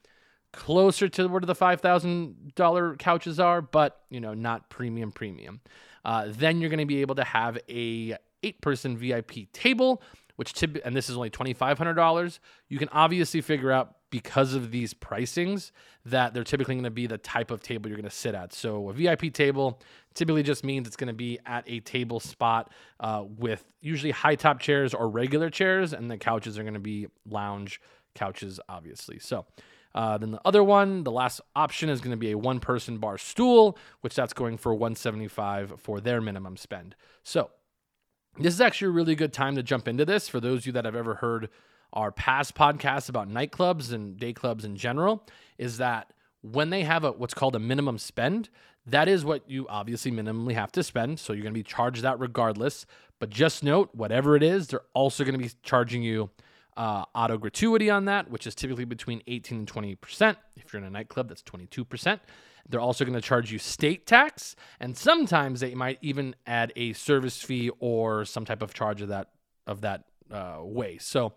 closer 0.53 1.09
to 1.09 1.27
where 1.27 1.41
the 1.41 1.55
$5,000 1.55 2.99
couches 2.99 3.41
are, 3.41 3.61
but 3.61 4.03
you 4.09 4.21
know, 4.21 4.35
not 4.35 4.71
premium 4.71 5.11
premium. 5.11 5.61
Uh, 6.05 6.27
then 6.29 6.61
you're 6.61 6.71
going 6.71 6.79
to 6.79 6.87
be 6.87 7.01
able 7.01 7.15
to 7.15 7.25
have 7.25 7.59
a 7.69 8.17
eight 8.43 8.61
person 8.61 8.97
VIP 8.97 9.51
table, 9.53 10.03
which 10.37 10.53
tip, 10.53 10.79
and 10.85 10.97
this 10.97 11.09
is 11.09 11.17
only 11.17 11.31
$2,500. 11.31 12.39
You 12.69 12.79
can 12.79 12.89
obviously 12.91 13.41
figure 13.41 13.71
out 13.71 13.97
because 14.11 14.55
of 14.55 14.71
these 14.71 14.95
pricings 14.95 15.73
that 16.05 16.35
they're 16.35 16.45
typically 16.45 16.75
going 16.75 16.85
to 16.85 16.91
be 16.91 17.07
the 17.07 17.19
type 17.19 17.51
of 17.51 17.63
table 17.63 17.89
you're 17.89 17.97
going 17.97 18.09
to 18.09 18.15
sit 18.15 18.35
at. 18.35 18.53
So 18.53 18.89
a 18.89 18.93
VIP 18.93 19.33
table 19.33 19.81
typically 20.15 20.45
just 20.45 20.65
means 20.65 20.87
it's 20.87 20.97
going 20.97 21.09
to 21.09 21.13
be 21.13 21.41
at 21.47 21.65
a 21.67 21.81
table 21.81 22.21
spot 22.21 22.71
uh, 23.01 23.25
with 23.27 23.65
usually 23.81 24.13
high 24.13 24.37
top 24.37 24.61
chairs 24.61 24.95
or 24.95 25.09
regular 25.09 25.51
chairs, 25.51 25.93
and 25.93 26.11
the 26.11 26.17
couches 26.17 26.59
are 26.59 26.63
going 26.63 26.75
to 26.75 26.81
be 26.81 27.09
lounge 27.29 27.81
couches, 28.15 28.61
obviously. 28.69 29.19
So. 29.19 29.47
Uh, 29.97 30.19
then 30.19 30.33
the 30.33 30.41
other 30.45 30.65
one, 30.65 31.05
the 31.05 31.11
last 31.13 31.41
option 31.55 31.89
is 31.89 32.01
going 32.01 32.11
to 32.11 32.17
be 32.17 32.33
a 32.33 32.37
one 32.37 32.59
person 32.59 32.99
bar 32.99 33.17
stool, 33.17 33.79
which 34.01 34.17
that's 34.17 34.33
going 34.33 34.57
for 34.57 34.75
175 34.75 35.75
for 35.79 36.01
their 36.01 36.21
minimum 36.21 36.57
spend. 36.57 36.97
So 37.23 37.51
this 38.39 38.55
is 38.55 38.61
actually 38.61 38.89
a 38.89 38.93
really 38.93 39.15
good 39.15 39.33
time 39.33 39.57
to 39.57 39.63
jump 39.63 39.89
into 39.89 40.05
this 40.05 40.29
for 40.29 40.41
those 40.41 40.61
of 40.61 40.67
you 40.67 40.73
that 40.73 40.85
have 40.85 40.97
ever 40.97 41.17
heard 41.17 41.49
our 41.93 42.11
past 42.11 42.55
podcasts 42.55 43.09
about 43.09 43.29
nightclubs 43.29 43.93
and 43.93 44.19
day 44.19 44.33
clubs 44.33 44.65
in 44.65 44.77
general 44.77 45.25
is 45.59 45.79
that 45.79 46.13
when 46.43 46.71
they 46.71 46.83
have 46.83 47.05
a 47.05 47.13
what's 47.13 47.35
called 47.35 47.57
a 47.57 47.59
minimum 47.59 47.97
spend, 47.99 48.49
that 48.87 49.09
is 49.09 49.25
what 49.25 49.49
you 49.49 49.67
obviously 49.69 50.11
minimally 50.11 50.55
have 50.55 50.71
to 50.73 50.83
spend. 50.83 51.19
So 51.19 51.33
you're 51.33 51.43
going 51.43 51.55
to 51.55 51.59
be 51.59 51.63
charged 51.63 52.03
that 52.03 52.19
regardless. 52.19 52.85
But 53.19 53.31
just 53.31 53.63
note, 53.63 53.91
whatever 53.95 54.37
it 54.37 54.43
is, 54.43 54.69
they're 54.69 54.83
also 54.93 55.25
going 55.25 55.39
to 55.39 55.43
be 55.43 55.51
charging 55.63 56.03
you 56.03 56.31
uh, 56.77 57.05
auto 57.15 57.39
gratuity 57.39 57.89
on 57.89 58.05
that, 58.07 58.31
which 58.31 58.47
is 58.47 58.55
typically 58.55 58.85
between 58.85 59.23
18 59.27 59.59
and 59.59 59.73
20%. 59.73 60.37
If 60.57 60.73
you're 60.73 60.83
in 60.83 60.87
a 60.87 60.91
nightclub, 60.91 61.29
that's 61.29 61.43
22%. 61.43 62.21
They're 62.69 62.81
also 62.81 63.05
going 63.05 63.15
to 63.15 63.21
charge 63.21 63.53
you 63.53 63.59
state 63.59 64.07
tax, 64.07 64.57
and 64.81 64.97
sometimes 64.97 65.61
they 65.61 65.75
might 65.75 65.99
even 66.01 66.35
add 66.47 66.73
a 66.77 66.93
service 66.95 67.43
fee 67.43 67.71
or 67.79 68.25
some 68.25 68.45
type 68.45 68.63
of 68.63 68.73
charge 68.73 69.01
of 69.03 69.09
that 69.09 69.31
of 69.67 69.83
that 69.83 70.05
uh, 70.31 70.59
way. 70.63 70.99
So 70.99 71.35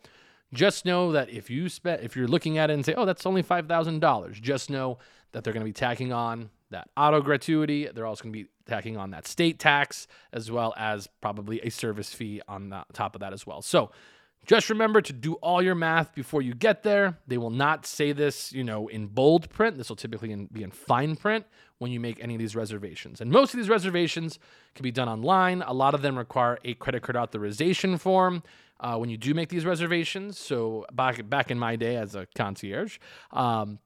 just 0.53 0.86
know 0.86 1.12
that 1.12 1.29
if 1.29 1.50
you 1.50 1.69
spend, 1.69 2.03
if 2.03 2.15
you're 2.15 2.27
looking 2.27 2.57
at 2.57 2.69
it 2.69 2.74
and 2.74 2.86
say, 2.86 2.93
"Oh, 2.96 3.05
that's 3.05 3.25
only 3.25 3.41
five 3.41 3.67
thousand 3.67 4.00
dollars," 4.00 4.39
just 4.39 4.69
know 4.69 5.00
that 5.34 5.43
they're 5.43 5.53
going 5.53 5.65
to 5.65 5.69
be 5.69 5.74
tacking 5.74 6.13
on 6.13 6.50
that 6.69 6.89
auto 6.96 7.22
gratuity. 7.22 7.88
They're 7.88 8.05
also 8.05 8.24
going 8.24 8.34
to 8.34 8.43
be 8.43 8.50
tacking 8.65 8.98
on 8.98 9.12
that 9.12 9.27
state 9.27 9.60
tax 9.60 10.07
as 10.34 10.51
well 10.51 10.74
as 10.77 11.07
probably 11.22 11.62
a 11.62 11.69
service 11.69 12.13
fee 12.13 12.41
on 12.48 12.69
the 12.69 12.84
top 12.93 13.15
of 13.15 13.22
that 13.22 13.34
as 13.34 13.46
well. 13.46 13.62
So 13.62 13.91
Just 14.46 14.70
remember 14.70 15.01
to 15.01 15.12
do 15.12 15.34
all 15.36 15.62
your 15.62 15.75
math 15.75 16.15
before 16.15 16.41
you 16.41 16.53
get 16.53 16.84
there. 16.84 17.17
They 17.27 17.38
will 17.38 17.50
not 17.50 17.86
say 17.86 18.13
this, 18.13 18.53
you 18.53 18.63
know, 18.63 18.88
in 18.88 19.08
bold 19.08 19.50
print. 19.50 19.77
This 19.77 19.89
will 19.89 19.98
typically 19.98 20.34
be 20.51 20.63
in 20.63 20.72
fine 20.72 21.17
print 21.17 21.46
when 21.79 21.91
you 21.91 22.00
make 22.00 22.24
any 22.24 22.36
of 22.36 22.39
these 22.39 22.56
reservations. 22.56 23.20
And 23.20 23.29
most 23.29 23.53
of 23.53 23.58
these 23.58 23.67
reservations 23.67 24.39
can 24.74 24.84
be 24.84 24.91
done 24.91 25.10
online. 25.10 25.62
A 25.63 25.74
lot 25.74 25.94
of 25.94 26.01
them 26.01 26.17
require 26.17 26.58
a 26.63 26.75
credit 26.75 27.03
card 27.03 27.17
authorization 27.17 27.98
form 27.98 28.41
uh, 28.79 28.96
when 28.96 29.10
you 29.10 29.17
do 29.17 29.34
make 29.34 29.50
these 29.50 29.65
reservations. 29.65 30.39
So 30.39 30.86
back 30.94 31.27
back 31.29 31.51
in 31.51 31.60
my 31.60 31.75
day 31.75 31.98
as 31.98 32.15
a 32.15 32.25
concierge, 32.36 33.00
um, 33.32 33.79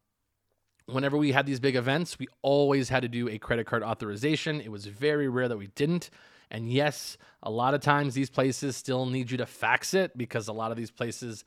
whenever 0.85 1.17
we 1.17 1.31
had 1.31 1.45
these 1.45 1.59
big 1.59 1.75
events, 1.75 2.19
we 2.19 2.27
always 2.41 2.89
had 2.89 3.01
to 3.01 3.09
do 3.09 3.29
a 3.29 3.37
credit 3.39 3.65
card 3.65 3.83
authorization. 3.83 4.61
It 4.61 4.71
was 4.71 4.85
very 4.85 5.27
rare 5.27 5.47
that 5.47 5.57
we 5.57 5.67
didn't. 5.67 6.09
And 6.51 6.71
yes, 6.71 7.17
a 7.41 7.49
lot 7.49 7.73
of 7.73 7.81
times 7.81 8.13
these 8.13 8.29
places 8.29 8.75
still 8.75 9.05
need 9.05 9.31
you 9.31 9.37
to 9.37 9.45
fax 9.45 9.93
it 9.93 10.17
because 10.17 10.47
a 10.47 10.53
lot 10.53 10.69
of 10.71 10.77
these 10.77 10.91
places 10.91 11.43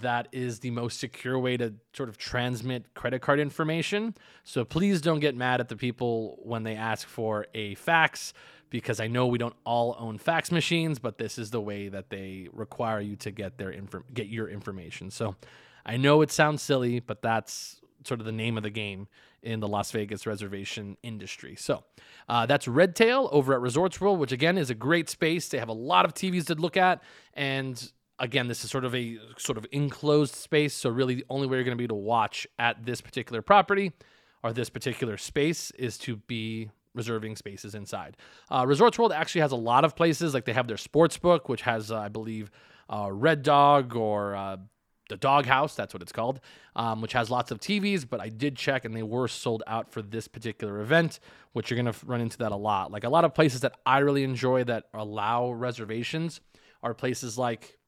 that 0.00 0.28
is 0.32 0.60
the 0.60 0.70
most 0.70 0.98
secure 0.98 1.38
way 1.38 1.56
to 1.56 1.74
sort 1.92 2.08
of 2.08 2.16
transmit 2.16 2.94
credit 2.94 3.20
card 3.20 3.38
information. 3.38 4.14
So 4.42 4.64
please 4.64 5.00
don't 5.00 5.20
get 5.20 5.36
mad 5.36 5.60
at 5.60 5.68
the 5.68 5.76
people 5.76 6.38
when 6.42 6.62
they 6.62 6.74
ask 6.74 7.06
for 7.06 7.46
a 7.54 7.74
fax 7.74 8.32
because 8.70 8.98
I 8.98 9.06
know 9.06 9.26
we 9.26 9.38
don't 9.38 9.54
all 9.64 9.94
own 9.98 10.18
fax 10.18 10.50
machines, 10.50 10.98
but 10.98 11.18
this 11.18 11.38
is 11.38 11.50
the 11.50 11.60
way 11.60 11.88
that 11.88 12.10
they 12.10 12.48
require 12.52 13.00
you 13.00 13.16
to 13.16 13.30
get 13.30 13.58
their 13.58 13.72
get 14.12 14.26
your 14.26 14.48
information. 14.48 15.10
So 15.10 15.36
I 15.86 15.96
know 15.96 16.22
it 16.22 16.32
sounds 16.32 16.62
silly, 16.62 17.00
but 17.00 17.22
that's 17.22 17.80
sort 18.06 18.20
of 18.20 18.26
the 18.26 18.32
name 18.32 18.56
of 18.56 18.62
the 18.62 18.70
game 18.70 19.08
in 19.42 19.60
the 19.60 19.68
Las 19.68 19.90
Vegas 19.90 20.26
reservation 20.26 20.96
industry. 21.02 21.54
So 21.56 21.84
uh, 22.28 22.46
that's 22.46 22.66
Redtail 22.66 23.28
over 23.32 23.54
at 23.54 23.60
Resorts 23.60 24.00
World, 24.00 24.18
which 24.18 24.32
again 24.32 24.58
is 24.58 24.70
a 24.70 24.74
great 24.74 25.08
space. 25.08 25.48
They 25.48 25.58
have 25.58 25.68
a 25.68 25.72
lot 25.74 26.04
of 26.04 26.14
TVs 26.14 26.46
to 26.46 26.54
look 26.54 26.76
at, 26.76 27.02
and 27.34 27.92
again, 28.18 28.48
this 28.48 28.64
is 28.64 28.70
sort 28.70 28.84
of 28.84 28.94
a 28.94 29.18
sort 29.38 29.58
of 29.58 29.66
enclosed 29.72 30.34
space. 30.34 30.74
So 30.74 30.90
really, 30.90 31.16
the 31.16 31.26
only 31.28 31.46
way 31.46 31.56
you're 31.56 31.64
going 31.64 31.76
to 31.76 31.82
be 31.82 31.88
to 31.88 31.94
watch 31.94 32.46
at 32.58 32.84
this 32.84 33.00
particular 33.00 33.42
property 33.42 33.92
or 34.42 34.52
this 34.52 34.70
particular 34.70 35.16
space 35.16 35.70
is 35.72 35.98
to 35.98 36.16
be 36.16 36.70
reserving 36.94 37.36
spaces 37.36 37.74
inside. 37.74 38.16
Uh, 38.50 38.64
Resorts 38.66 38.98
World 38.98 39.12
actually 39.12 39.40
has 39.40 39.52
a 39.52 39.56
lot 39.56 39.84
of 39.84 39.96
places, 39.96 40.32
like 40.32 40.44
they 40.44 40.52
have 40.52 40.68
their 40.68 40.76
sports 40.76 41.18
book, 41.18 41.48
which 41.48 41.62
has, 41.62 41.90
uh, 41.90 41.98
I 41.98 42.08
believe, 42.08 42.50
uh, 42.88 43.10
Red 43.10 43.42
Dog 43.42 43.96
or 43.96 44.36
uh, 44.36 44.56
the 45.08 45.16
Dog 45.16 45.46
House, 45.46 45.74
that's 45.74 45.92
what 45.92 46.02
it's 46.02 46.12
called, 46.12 46.40
um, 46.76 47.00
which 47.00 47.12
has 47.12 47.30
lots 47.30 47.50
of 47.50 47.60
TVs. 47.60 48.08
But 48.08 48.20
I 48.20 48.28
did 48.28 48.56
check 48.56 48.84
and 48.84 48.96
they 48.96 49.02
were 49.02 49.28
sold 49.28 49.62
out 49.66 49.90
for 49.90 50.02
this 50.02 50.28
particular 50.28 50.80
event, 50.80 51.20
which 51.52 51.70
you're 51.70 51.80
going 51.80 51.92
to 51.92 52.06
run 52.06 52.20
into 52.20 52.38
that 52.38 52.52
a 52.52 52.56
lot. 52.56 52.90
Like 52.90 53.04
a 53.04 53.08
lot 53.08 53.24
of 53.24 53.34
places 53.34 53.60
that 53.60 53.74
I 53.84 53.98
really 53.98 54.24
enjoy 54.24 54.64
that 54.64 54.84
allow 54.94 55.50
reservations 55.50 56.40
are 56.82 56.94
places 56.94 57.36
like 57.36 57.78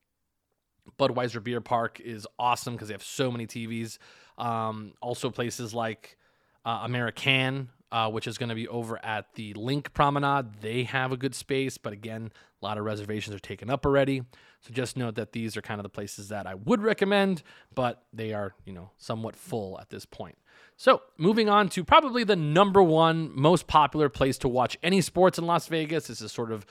Budweiser 0.98 1.42
Beer 1.42 1.60
Park 1.60 2.00
is 2.00 2.26
awesome 2.38 2.74
because 2.74 2.88
they 2.88 2.94
have 2.94 3.02
so 3.02 3.30
many 3.30 3.46
TVs. 3.46 3.98
Um, 4.38 4.92
also, 5.00 5.30
places 5.30 5.74
like 5.74 6.16
uh, 6.64 6.80
American, 6.84 7.70
uh, 7.92 8.10
which 8.10 8.26
is 8.26 8.38
going 8.38 8.48
to 8.48 8.54
be 8.54 8.68
over 8.68 9.04
at 9.04 9.34
the 9.34 9.54
LINQ 9.54 9.92
Promenade. 9.92 10.60
They 10.60 10.84
have 10.84 11.12
a 11.12 11.16
good 11.16 11.34
space, 11.34 11.78
but 11.78 11.92
again, 11.92 12.32
a 12.60 12.64
lot 12.64 12.78
of 12.78 12.84
reservations 12.84 13.34
are 13.34 13.40
taken 13.40 13.70
up 13.70 13.86
already. 13.86 14.22
So 14.60 14.72
just 14.72 14.96
note 14.96 15.14
that 15.16 15.32
these 15.32 15.56
are 15.56 15.62
kind 15.62 15.78
of 15.78 15.82
the 15.82 15.90
places 15.90 16.28
that 16.28 16.46
I 16.46 16.54
would 16.54 16.82
recommend, 16.82 17.42
but 17.74 18.02
they 18.12 18.32
are, 18.32 18.54
you 18.64 18.72
know, 18.72 18.90
somewhat 18.96 19.36
full 19.36 19.78
at 19.80 19.90
this 19.90 20.04
point. 20.04 20.36
So 20.76 21.02
moving 21.16 21.48
on 21.48 21.68
to 21.70 21.84
probably 21.84 22.24
the 22.24 22.36
number 22.36 22.82
one 22.82 23.30
most 23.34 23.66
popular 23.66 24.08
place 24.08 24.36
to 24.38 24.48
watch 24.48 24.76
any 24.82 25.00
sports 25.00 25.38
in 25.38 25.46
Las 25.46 25.68
Vegas. 25.68 26.08
This 26.08 26.20
is 26.20 26.32
sort 26.32 26.50
of 26.52 26.66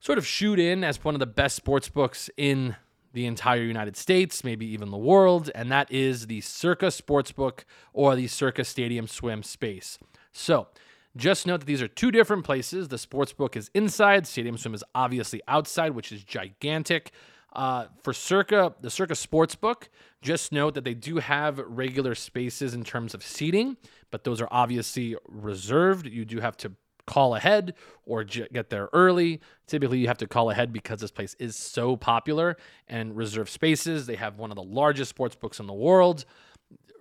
sort 0.00 0.18
of 0.18 0.26
shoot 0.26 0.58
in 0.58 0.84
as 0.84 1.02
one 1.02 1.14
of 1.14 1.18
the 1.18 1.26
best 1.26 1.56
sports 1.56 1.88
books 1.88 2.28
in 2.36 2.76
the 3.12 3.26
entire 3.26 3.62
United 3.62 3.96
States, 3.96 4.44
maybe 4.44 4.66
even 4.66 4.90
the 4.90 4.98
world, 4.98 5.50
and 5.54 5.72
that 5.72 5.90
is 5.90 6.26
the 6.26 6.42
Circa 6.42 6.88
Sportsbook 6.88 7.60
or 7.94 8.14
the 8.14 8.26
Circa 8.26 8.62
Stadium 8.62 9.06
Swim 9.06 9.42
space. 9.42 9.98
So, 10.36 10.68
just 11.16 11.46
note 11.46 11.60
that 11.60 11.66
these 11.66 11.80
are 11.80 11.88
two 11.88 12.10
different 12.10 12.44
places. 12.44 12.88
The 12.88 12.98
sports 12.98 13.32
book 13.32 13.56
is 13.56 13.70
inside, 13.72 14.26
Stadium 14.26 14.58
Swim 14.58 14.74
is 14.74 14.84
obviously 14.94 15.40
outside, 15.48 15.92
which 15.92 16.12
is 16.12 16.22
gigantic. 16.22 17.12
Uh, 17.54 17.86
for 18.02 18.12
Circa, 18.12 18.74
the 18.82 18.90
Circa 18.90 19.14
Sportsbook, 19.14 19.84
just 20.20 20.52
note 20.52 20.74
that 20.74 20.84
they 20.84 20.92
do 20.92 21.16
have 21.16 21.58
regular 21.58 22.14
spaces 22.14 22.74
in 22.74 22.84
terms 22.84 23.14
of 23.14 23.22
seating, 23.22 23.78
but 24.10 24.24
those 24.24 24.42
are 24.42 24.48
obviously 24.50 25.16
reserved. 25.26 26.06
You 26.06 26.26
do 26.26 26.40
have 26.40 26.58
to 26.58 26.72
call 27.06 27.34
ahead 27.34 27.72
or 28.04 28.22
j- 28.22 28.48
get 28.52 28.68
there 28.68 28.90
early. 28.92 29.40
Typically, 29.66 29.98
you 29.98 30.08
have 30.08 30.18
to 30.18 30.26
call 30.26 30.50
ahead 30.50 30.70
because 30.70 31.00
this 31.00 31.10
place 31.10 31.34
is 31.38 31.56
so 31.56 31.96
popular 31.96 32.58
and 32.88 33.16
reserve 33.16 33.48
spaces. 33.48 34.04
They 34.04 34.16
have 34.16 34.38
one 34.38 34.50
of 34.50 34.56
the 34.56 34.62
largest 34.62 35.08
sports 35.08 35.34
books 35.34 35.60
in 35.60 35.66
the 35.66 35.72
world 35.72 36.26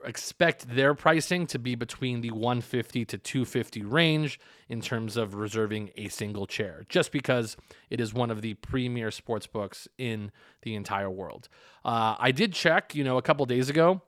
expect 0.05 0.75
their 0.75 0.93
pricing 0.93 1.47
to 1.47 1.59
be 1.59 1.75
between 1.75 2.21
the 2.21 2.31
150 2.31 3.05
to 3.05 3.17
250 3.17 3.83
range 3.83 4.39
in 4.69 4.81
terms 4.81 5.17
of 5.17 5.35
reserving 5.35 5.91
a 5.95 6.07
single 6.07 6.45
chair 6.45 6.85
just 6.89 7.11
because 7.11 7.57
it 7.89 7.99
is 7.99 8.13
one 8.13 8.31
of 8.31 8.41
the 8.41 8.53
premier 8.55 9.11
sports 9.11 9.47
books 9.47 9.87
in 9.97 10.31
the 10.61 10.75
entire 10.75 11.09
world. 11.09 11.49
Uh, 11.83 12.15
i 12.19 12.31
did 12.31 12.53
check 12.53 12.95
you 12.95 13.03
know 13.03 13.17
a 13.17 13.21
couple 13.21 13.45
days 13.45 13.69
ago 13.69 14.01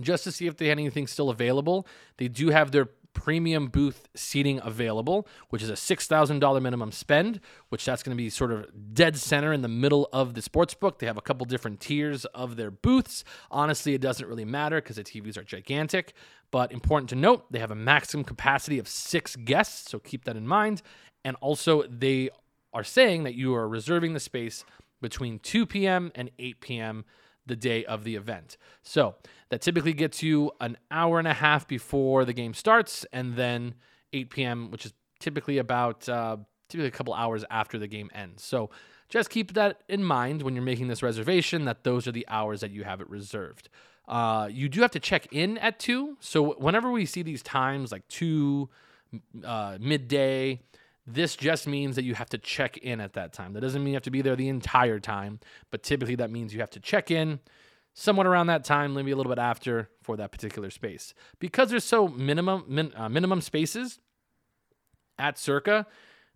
just 0.00 0.24
to 0.24 0.32
see 0.32 0.46
if 0.46 0.56
they 0.56 0.68
had 0.68 0.78
anything 0.78 1.06
still 1.06 1.30
available. 1.30 1.86
They 2.18 2.28
do 2.28 2.50
have 2.50 2.70
their 2.70 2.88
premium 3.16 3.68
booth 3.68 4.06
seating 4.14 4.60
available, 4.62 5.26
which 5.48 5.62
is 5.62 5.70
a 5.70 5.72
$6,000 5.72 6.62
minimum 6.62 6.92
spend, 6.92 7.40
which 7.70 7.84
that's 7.86 8.02
going 8.02 8.14
to 8.14 8.22
be 8.22 8.28
sort 8.28 8.52
of 8.52 8.66
dead 8.92 9.16
center 9.16 9.54
in 9.54 9.62
the 9.62 9.68
middle 9.68 10.06
of 10.12 10.34
the 10.34 10.42
sports 10.42 10.74
book. 10.74 10.98
They 10.98 11.06
have 11.06 11.16
a 11.16 11.22
couple 11.22 11.46
different 11.46 11.80
tiers 11.80 12.26
of 12.26 12.56
their 12.56 12.70
booths. 12.70 13.24
Honestly, 13.50 13.94
it 13.94 14.02
doesn't 14.02 14.28
really 14.28 14.44
matter 14.44 14.82
because 14.82 14.96
the 14.96 15.02
TVs 15.02 15.38
are 15.38 15.42
gigantic, 15.42 16.12
but 16.50 16.70
important 16.70 17.08
to 17.08 17.16
note, 17.16 17.50
they 17.50 17.58
have 17.58 17.70
a 17.70 17.74
maximum 17.74 18.22
capacity 18.22 18.78
of 18.78 18.86
six 18.86 19.34
guests, 19.34 19.90
so 19.90 19.98
keep 19.98 20.26
that 20.26 20.36
in 20.36 20.46
mind. 20.46 20.82
And 21.24 21.36
also, 21.40 21.84
they 21.88 22.28
are 22.74 22.84
saying 22.84 23.24
that 23.24 23.34
you 23.34 23.54
are 23.54 23.66
reserving 23.66 24.12
the 24.12 24.20
space 24.20 24.62
between 25.00 25.38
2 25.38 25.64
p.m. 25.64 26.12
and 26.14 26.30
8 26.38 26.60
p.m 26.60 27.04
the 27.46 27.56
day 27.56 27.84
of 27.84 28.04
the 28.04 28.16
event. 28.16 28.56
So 28.82 29.14
that 29.50 29.60
typically 29.60 29.92
gets 29.92 30.22
you 30.22 30.50
an 30.60 30.76
hour 30.90 31.18
and 31.18 31.28
a 31.28 31.34
half 31.34 31.66
before 31.66 32.24
the 32.24 32.32
game 32.32 32.54
starts, 32.54 33.06
and 33.12 33.36
then 33.36 33.74
8 34.12 34.30
p.m., 34.30 34.70
which 34.70 34.86
is 34.86 34.92
typically 35.20 35.58
about 35.58 36.08
uh, 36.08 36.36
typically 36.68 36.88
a 36.88 36.92
couple 36.92 37.14
hours 37.14 37.44
after 37.50 37.78
the 37.78 37.86
game 37.86 38.10
ends. 38.14 38.42
So 38.42 38.70
just 39.08 39.30
keep 39.30 39.54
that 39.54 39.82
in 39.88 40.02
mind 40.02 40.42
when 40.42 40.54
you're 40.54 40.64
making 40.64 40.88
this 40.88 41.02
reservation 41.02 41.64
that 41.66 41.84
those 41.84 42.06
are 42.06 42.12
the 42.12 42.26
hours 42.28 42.60
that 42.60 42.70
you 42.70 42.84
have 42.84 43.00
it 43.00 43.08
reserved. 43.08 43.68
Uh, 44.08 44.48
you 44.50 44.68
do 44.68 44.80
have 44.82 44.90
to 44.92 45.00
check 45.00 45.26
in 45.32 45.58
at 45.58 45.78
two. 45.78 46.16
So 46.20 46.54
whenever 46.54 46.90
we 46.90 47.06
see 47.06 47.22
these 47.22 47.42
times 47.42 47.92
like 47.92 48.06
two, 48.08 48.68
uh, 49.44 49.78
midday, 49.80 50.60
this 51.06 51.36
just 51.36 51.66
means 51.66 51.96
that 51.96 52.04
you 52.04 52.14
have 52.14 52.28
to 52.30 52.38
check 52.38 52.76
in 52.78 53.00
at 53.00 53.12
that 53.12 53.32
time. 53.32 53.52
That 53.52 53.60
doesn't 53.60 53.82
mean 53.82 53.92
you 53.92 53.96
have 53.96 54.02
to 54.04 54.10
be 54.10 54.22
there 54.22 54.36
the 54.36 54.48
entire 54.48 54.98
time, 54.98 55.40
but 55.70 55.82
typically 55.82 56.16
that 56.16 56.30
means 56.30 56.52
you 56.52 56.60
have 56.60 56.70
to 56.70 56.80
check 56.80 57.10
in 57.10 57.38
somewhat 57.94 58.26
around 58.26 58.48
that 58.48 58.64
time, 58.64 58.92
maybe 58.92 59.10
a 59.10 59.16
little 59.16 59.30
bit 59.30 59.38
after 59.38 59.88
for 60.02 60.16
that 60.16 60.32
particular 60.32 60.68
space. 60.70 61.14
Because 61.38 61.70
there's 61.70 61.84
so 61.84 62.08
minimum 62.08 62.64
min, 62.68 62.92
uh, 62.96 63.08
minimum 63.08 63.40
spaces 63.40 64.00
at 65.18 65.38
Circa, 65.38 65.86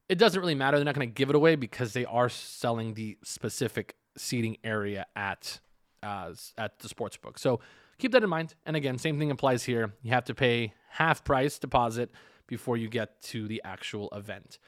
it 0.09 0.19
doesn't 0.19 0.41
really 0.41 0.55
matter. 0.55 0.79
They're 0.79 0.85
not 0.85 0.95
going 0.95 1.09
to 1.09 1.15
give 1.15 1.31
it 1.31 1.37
away 1.37 1.57
because 1.57 1.93
they 1.93 2.05
are 2.05 2.29
selling 2.29 2.95
the 2.95 3.19
specific 3.23 3.97
seating 4.17 4.57
area 4.65 5.07
at 5.15 5.61
uh, 6.03 6.33
at 6.57 6.79
the 6.79 6.89
sports 6.89 7.17
book. 7.17 7.39
So 7.39 7.61
keep 7.99 8.13
that 8.13 8.23
in 8.23 8.31
mind. 8.31 8.55
And 8.65 8.75
again, 8.75 8.99
same 8.99 9.19
thing 9.19 9.31
applies 9.31 9.65
here. 9.65 9.93
You 10.03 10.13
have 10.13 10.25
to 10.25 10.35
pay 10.35 10.73
half 10.89 11.25
price 11.25 11.59
deposit 11.59 12.11
before 12.51 12.77
you 12.77 12.89
get 12.89 13.23
to 13.23 13.49
the 13.49 13.63
actual 13.65 14.11
event. 14.13 14.59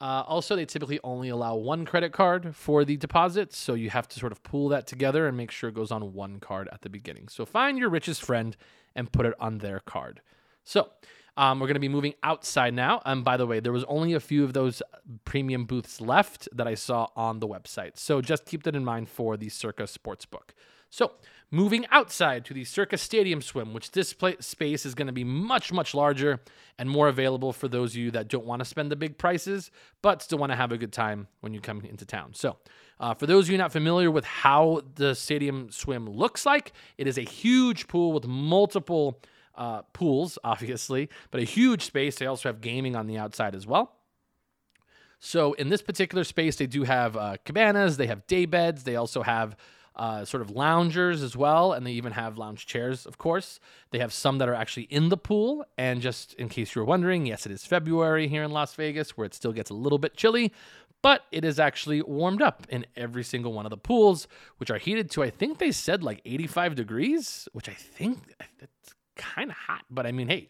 Uh, 0.00 0.22
also, 0.26 0.56
they 0.56 0.66
typically 0.66 1.00
only 1.04 1.28
allow 1.28 1.56
one 1.56 1.84
credit 1.84 2.12
card 2.12 2.54
for 2.54 2.84
the 2.84 2.96
deposit, 2.96 3.52
so 3.52 3.74
you 3.74 3.90
have 3.90 4.06
to 4.08 4.18
sort 4.18 4.32
of 4.32 4.42
pool 4.42 4.68
that 4.68 4.86
together 4.86 5.26
and 5.26 5.36
make 5.36 5.50
sure 5.50 5.68
it 5.68 5.74
goes 5.74 5.90
on 5.90 6.12
one 6.12 6.38
card 6.38 6.68
at 6.72 6.82
the 6.82 6.88
beginning. 6.88 7.28
So 7.28 7.44
find 7.44 7.78
your 7.78 7.88
richest 7.88 8.22
friend 8.22 8.56
and 8.94 9.10
put 9.10 9.26
it 9.26 9.34
on 9.40 9.58
their 9.58 9.80
card. 9.80 10.20
So 10.64 10.90
um, 11.38 11.60
we're 11.60 11.66
going 11.66 11.74
to 11.74 11.80
be 11.80 11.88
moving 11.88 12.14
outside 12.22 12.74
now. 12.74 13.02
And 13.06 13.24
by 13.24 13.36
the 13.36 13.46
way, 13.46 13.60
there 13.60 13.72
was 13.72 13.84
only 13.84 14.12
a 14.14 14.20
few 14.20 14.44
of 14.44 14.52
those 14.52 14.82
premium 15.24 15.64
booths 15.64 16.00
left 16.00 16.48
that 16.52 16.66
I 16.66 16.74
saw 16.74 17.08
on 17.16 17.40
the 17.40 17.48
website. 17.48 17.98
So 17.98 18.20
just 18.20 18.44
keep 18.46 18.62
that 18.64 18.76
in 18.76 18.84
mind 18.84 19.08
for 19.08 19.36
the 19.36 19.48
Circa 19.48 19.84
Sportsbook. 19.84 20.50
So 20.90 21.12
moving 21.50 21.86
outside 21.90 22.44
to 22.44 22.54
the 22.54 22.64
Circa 22.64 22.98
Stadium 22.98 23.40
Swim, 23.40 23.72
which 23.72 23.92
this 23.92 24.14
space 24.40 24.86
is 24.86 24.94
going 24.94 25.06
to 25.06 25.12
be 25.12 25.24
much, 25.24 25.72
much 25.72 25.94
larger 25.94 26.40
and 26.78 26.90
more 26.90 27.08
available 27.08 27.52
for 27.52 27.68
those 27.68 27.92
of 27.92 27.96
you 27.96 28.10
that 28.10 28.28
don't 28.28 28.44
want 28.44 28.60
to 28.60 28.64
spend 28.64 28.90
the 28.90 28.96
big 28.96 29.16
prices, 29.16 29.70
but 30.02 30.22
still 30.22 30.38
want 30.38 30.52
to 30.52 30.56
have 30.56 30.72
a 30.72 30.78
good 30.78 30.92
time 30.92 31.28
when 31.40 31.54
you 31.54 31.60
come 31.60 31.80
into 31.82 32.04
town. 32.04 32.34
So, 32.34 32.56
uh, 32.98 33.14
for 33.14 33.26
those 33.26 33.46
of 33.46 33.50
you 33.50 33.58
not 33.58 33.72
familiar 33.72 34.10
with 34.10 34.24
how 34.24 34.82
the 34.94 35.14
Stadium 35.14 35.70
Swim 35.70 36.08
looks 36.08 36.46
like, 36.46 36.72
it 36.98 37.06
is 37.06 37.18
a 37.18 37.22
huge 37.22 37.88
pool 37.88 38.12
with 38.12 38.26
multiple 38.26 39.20
uh, 39.54 39.82
pools, 39.92 40.38
obviously, 40.44 41.08
but 41.30 41.40
a 41.40 41.44
huge 41.44 41.82
space. 41.82 42.16
They 42.16 42.26
also 42.26 42.48
have 42.48 42.60
gaming 42.60 42.96
on 42.96 43.06
the 43.06 43.18
outside 43.18 43.54
as 43.54 43.66
well. 43.66 43.92
So 45.18 45.54
in 45.54 45.70
this 45.70 45.82
particular 45.82 46.24
space, 46.24 46.56
they 46.56 46.66
do 46.66 46.84
have 46.84 47.16
uh, 47.16 47.36
cabanas, 47.44 47.96
they 47.96 48.06
have 48.06 48.26
day 48.26 48.44
beds, 48.44 48.84
they 48.84 48.96
also 48.96 49.22
have 49.22 49.56
uh, 49.96 50.24
sort 50.24 50.42
of 50.42 50.50
loungers 50.50 51.22
as 51.22 51.36
well, 51.36 51.72
and 51.72 51.86
they 51.86 51.92
even 51.92 52.12
have 52.12 52.38
lounge 52.38 52.66
chairs, 52.66 53.06
of 53.06 53.18
course. 53.18 53.58
They 53.90 53.98
have 53.98 54.12
some 54.12 54.38
that 54.38 54.48
are 54.48 54.54
actually 54.54 54.84
in 54.84 55.08
the 55.08 55.16
pool. 55.16 55.64
And 55.78 56.00
just 56.00 56.34
in 56.34 56.48
case 56.48 56.74
you 56.74 56.82
were 56.82 56.86
wondering, 56.86 57.26
yes, 57.26 57.46
it 57.46 57.52
is 57.52 57.64
February 57.64 58.28
here 58.28 58.42
in 58.42 58.50
Las 58.50 58.74
Vegas, 58.74 59.16
where 59.16 59.24
it 59.24 59.34
still 59.34 59.52
gets 59.52 59.70
a 59.70 59.74
little 59.74 59.98
bit 59.98 60.16
chilly, 60.16 60.52
but 61.02 61.22
it 61.32 61.44
is 61.44 61.58
actually 61.58 62.02
warmed 62.02 62.42
up 62.42 62.66
in 62.68 62.84
every 62.96 63.24
single 63.24 63.52
one 63.52 63.64
of 63.64 63.70
the 63.70 63.76
pools, 63.76 64.28
which 64.58 64.70
are 64.70 64.78
heated 64.78 65.10
to, 65.12 65.22
I 65.22 65.30
think 65.30 65.58
they 65.58 65.72
said 65.72 66.02
like 66.02 66.20
85 66.24 66.74
degrees, 66.74 67.48
which 67.52 67.68
I 67.68 67.74
think 67.74 68.34
that's 68.58 68.94
kind 69.16 69.50
of 69.50 69.56
hot. 69.56 69.84
But 69.90 70.06
I 70.06 70.12
mean, 70.12 70.28
hey, 70.28 70.48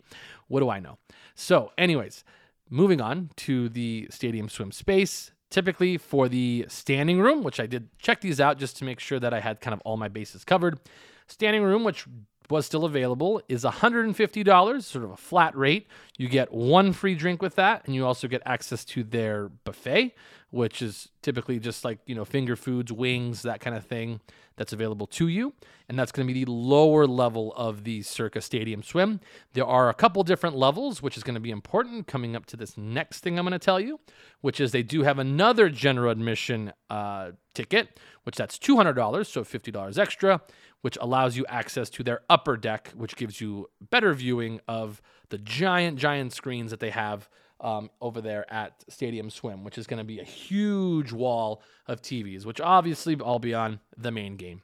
what 0.49 0.61
do 0.61 0.71
I 0.71 0.81
know? 0.81 0.99
So, 1.35 1.73
anyways, 1.77 2.25
moving 2.71 3.01
on 3.01 3.31
to 3.37 3.69
the 3.69 4.09
stadium 4.11 4.49
swim 4.49 4.73
space 4.73 5.31
typically 5.51 5.97
for 5.99 6.29
the 6.29 6.67
standing 6.69 7.21
room, 7.21 7.43
which 7.43 7.61
I 7.61 7.67
did 7.67 7.89
check 7.99 8.21
these 8.21 8.41
out 8.41 8.59
just 8.59 8.77
to 8.79 8.85
make 8.85 9.01
sure 9.01 9.21
that 9.21 9.33
I 9.33 9.41
had 9.41 9.61
kind 9.61 9.75
of 9.75 9.81
all 9.85 9.97
my 9.97 10.09
bases 10.09 10.45
covered. 10.45 10.81
Standing 11.29 11.63
room, 11.63 11.83
which 11.83 12.07
was 12.51 12.67
still 12.67 12.85
available, 12.85 13.41
is 13.49 13.65
$150, 13.65 14.83
sort 14.83 15.05
of 15.05 15.11
a 15.11 15.17
flat 15.17 15.57
rate. 15.57 15.87
You 16.17 16.29
get 16.29 16.53
one 16.53 16.93
free 16.93 17.15
drink 17.15 17.43
with 17.43 17.57
that, 17.57 17.83
and 17.87 17.95
you 17.95 18.07
also 18.07 18.29
get 18.29 18.43
access 18.45 18.85
to 18.87 19.03
their 19.03 19.49
buffet, 19.49 20.15
which 20.51 20.81
is 20.81 21.09
typically 21.23 21.59
just 21.59 21.85
like, 21.85 21.99
you 22.07 22.15
know, 22.15 22.25
finger 22.25 22.57
foods, 22.57 22.93
wings, 22.93 23.43
that 23.43 23.61
kind 23.61 23.77
of 23.77 23.85
thing 23.85 24.21
that's 24.57 24.73
available 24.73 25.07
to 25.07 25.29
you. 25.29 25.53
And 25.89 25.99
that's 25.99 26.11
going 26.11 26.27
to 26.27 26.33
be 26.33 26.45
the 26.45 26.51
lower 26.51 27.07
level 27.07 27.53
of 27.57 27.85
the 27.85 28.03
Circa 28.03 28.41
Stadium 28.41 28.83
Swim. 28.83 29.21
There 29.53 29.67
are 29.67 29.89
a 29.89 29.95
couple 29.95 30.23
different 30.25 30.57
levels, 30.57 31.03
which 31.03 31.17
is 31.17 31.23
going 31.23 31.35
to 31.35 31.41
be 31.41 31.51
important 31.51 32.07
coming 32.07 32.35
up 32.35 32.47
to 32.47 32.57
this 32.57 32.77
next 32.77 33.21
thing 33.21 33.39
I'm 33.39 33.45
going 33.45 33.53
to 33.53 33.59
tell 33.59 33.79
you, 33.79 34.01
which 34.41 34.61
is 34.61 34.73
they 34.73 34.83
do 34.83 35.03
have 35.03 35.19
another 35.19 35.69
general 35.69 36.11
admission 36.11 36.73
uh, 36.91 37.33
ticket, 37.55 38.01
which 38.25 38.37
that's 38.37 38.59
$200, 38.59 39.27
so 39.27 39.45
$50 39.45 39.99
extra, 39.99 40.41
which 40.83 40.99
allows 41.01 41.37
you 41.37 41.45
access 41.49 41.91
to 41.91 42.03
their 42.03 42.21
upper 42.29 42.57
deck, 42.57 42.93
which 42.97 43.17
gives 43.17 43.41
you 43.41 43.69
better 43.91 44.15
viewing 44.15 44.61
of 44.69 45.03
the 45.31 45.39
giant, 45.39 45.99
giant 45.99 46.33
screens 46.33 46.71
that 46.71 46.81
they 46.81 46.91
have 46.91 47.29
um, 47.61 47.91
over 48.01 48.21
there 48.21 48.51
at 48.53 48.85
Stadium 48.89 49.31
Swim, 49.31 49.65
which 49.65 49.79
is 49.79 49.87
going 49.87 49.99
to 49.99 50.05
be 50.05 50.21
a 50.21 50.25
huge 50.25 51.13
wall 51.13 51.63
of 51.87 52.03
TVs, 52.03 52.45
which 52.45 52.61
obviously 52.61 53.17
all 53.17 53.39
be 53.39 53.55
on 53.55 53.81
the 53.97 54.11
main 54.11 54.37
game. 54.37 54.63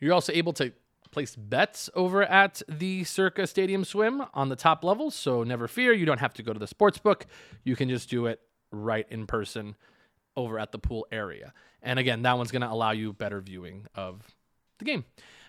You're 0.00 0.14
also 0.14 0.32
able 0.32 0.54
to 0.54 0.72
place 1.10 1.36
bets 1.36 1.90
over 1.94 2.22
at 2.22 2.62
the 2.68 3.04
Circa 3.04 3.46
Stadium 3.46 3.84
Swim 3.84 4.22
on 4.32 4.48
the 4.48 4.56
top 4.56 4.84
levels, 4.84 5.14
so 5.14 5.42
never 5.42 5.68
fear, 5.68 5.92
you 5.92 6.06
don't 6.06 6.20
have 6.20 6.34
to 6.34 6.42
go 6.42 6.52
to 6.52 6.58
the 6.58 6.66
sports 6.66 6.98
book. 6.98 7.26
You 7.64 7.76
can 7.76 7.88
just 7.88 8.08
do 8.08 8.26
it 8.26 8.40
right 8.70 9.06
in 9.10 9.26
person 9.26 9.76
over 10.36 10.58
at 10.58 10.72
the 10.72 10.78
pool 10.78 11.06
area. 11.10 11.52
And 11.82 11.98
again, 11.98 12.22
that 12.22 12.38
one's 12.38 12.50
going 12.50 12.62
to 12.62 12.70
allow 12.70 12.92
you 12.92 13.12
better 13.12 13.40
viewing 13.40 13.86
of 13.94 14.22
the 14.80 14.84
game. 14.84 15.04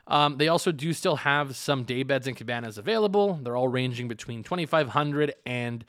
Um, 0.07 0.37
they 0.37 0.47
also 0.47 0.71
do 0.71 0.93
still 0.93 1.17
have 1.17 1.55
some 1.55 1.83
day 1.83 2.03
beds 2.03 2.27
and 2.27 2.35
cabanas 2.35 2.77
available. 2.77 3.39
They're 3.41 3.55
all 3.55 3.67
ranging 3.67 4.07
between 4.07 4.43
$2,500 4.43 5.31
and 5.45 5.85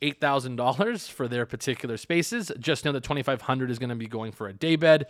$8,000 0.00 1.10
for 1.10 1.28
their 1.28 1.44
particular 1.44 1.96
spaces. 1.96 2.52
Just 2.58 2.84
know 2.84 2.92
that 2.92 3.02
2500 3.02 3.70
is 3.70 3.78
going 3.78 3.90
to 3.90 3.96
be 3.96 4.06
going 4.06 4.32
for 4.32 4.48
a 4.48 4.52
day 4.52 4.76
bed. 4.76 5.06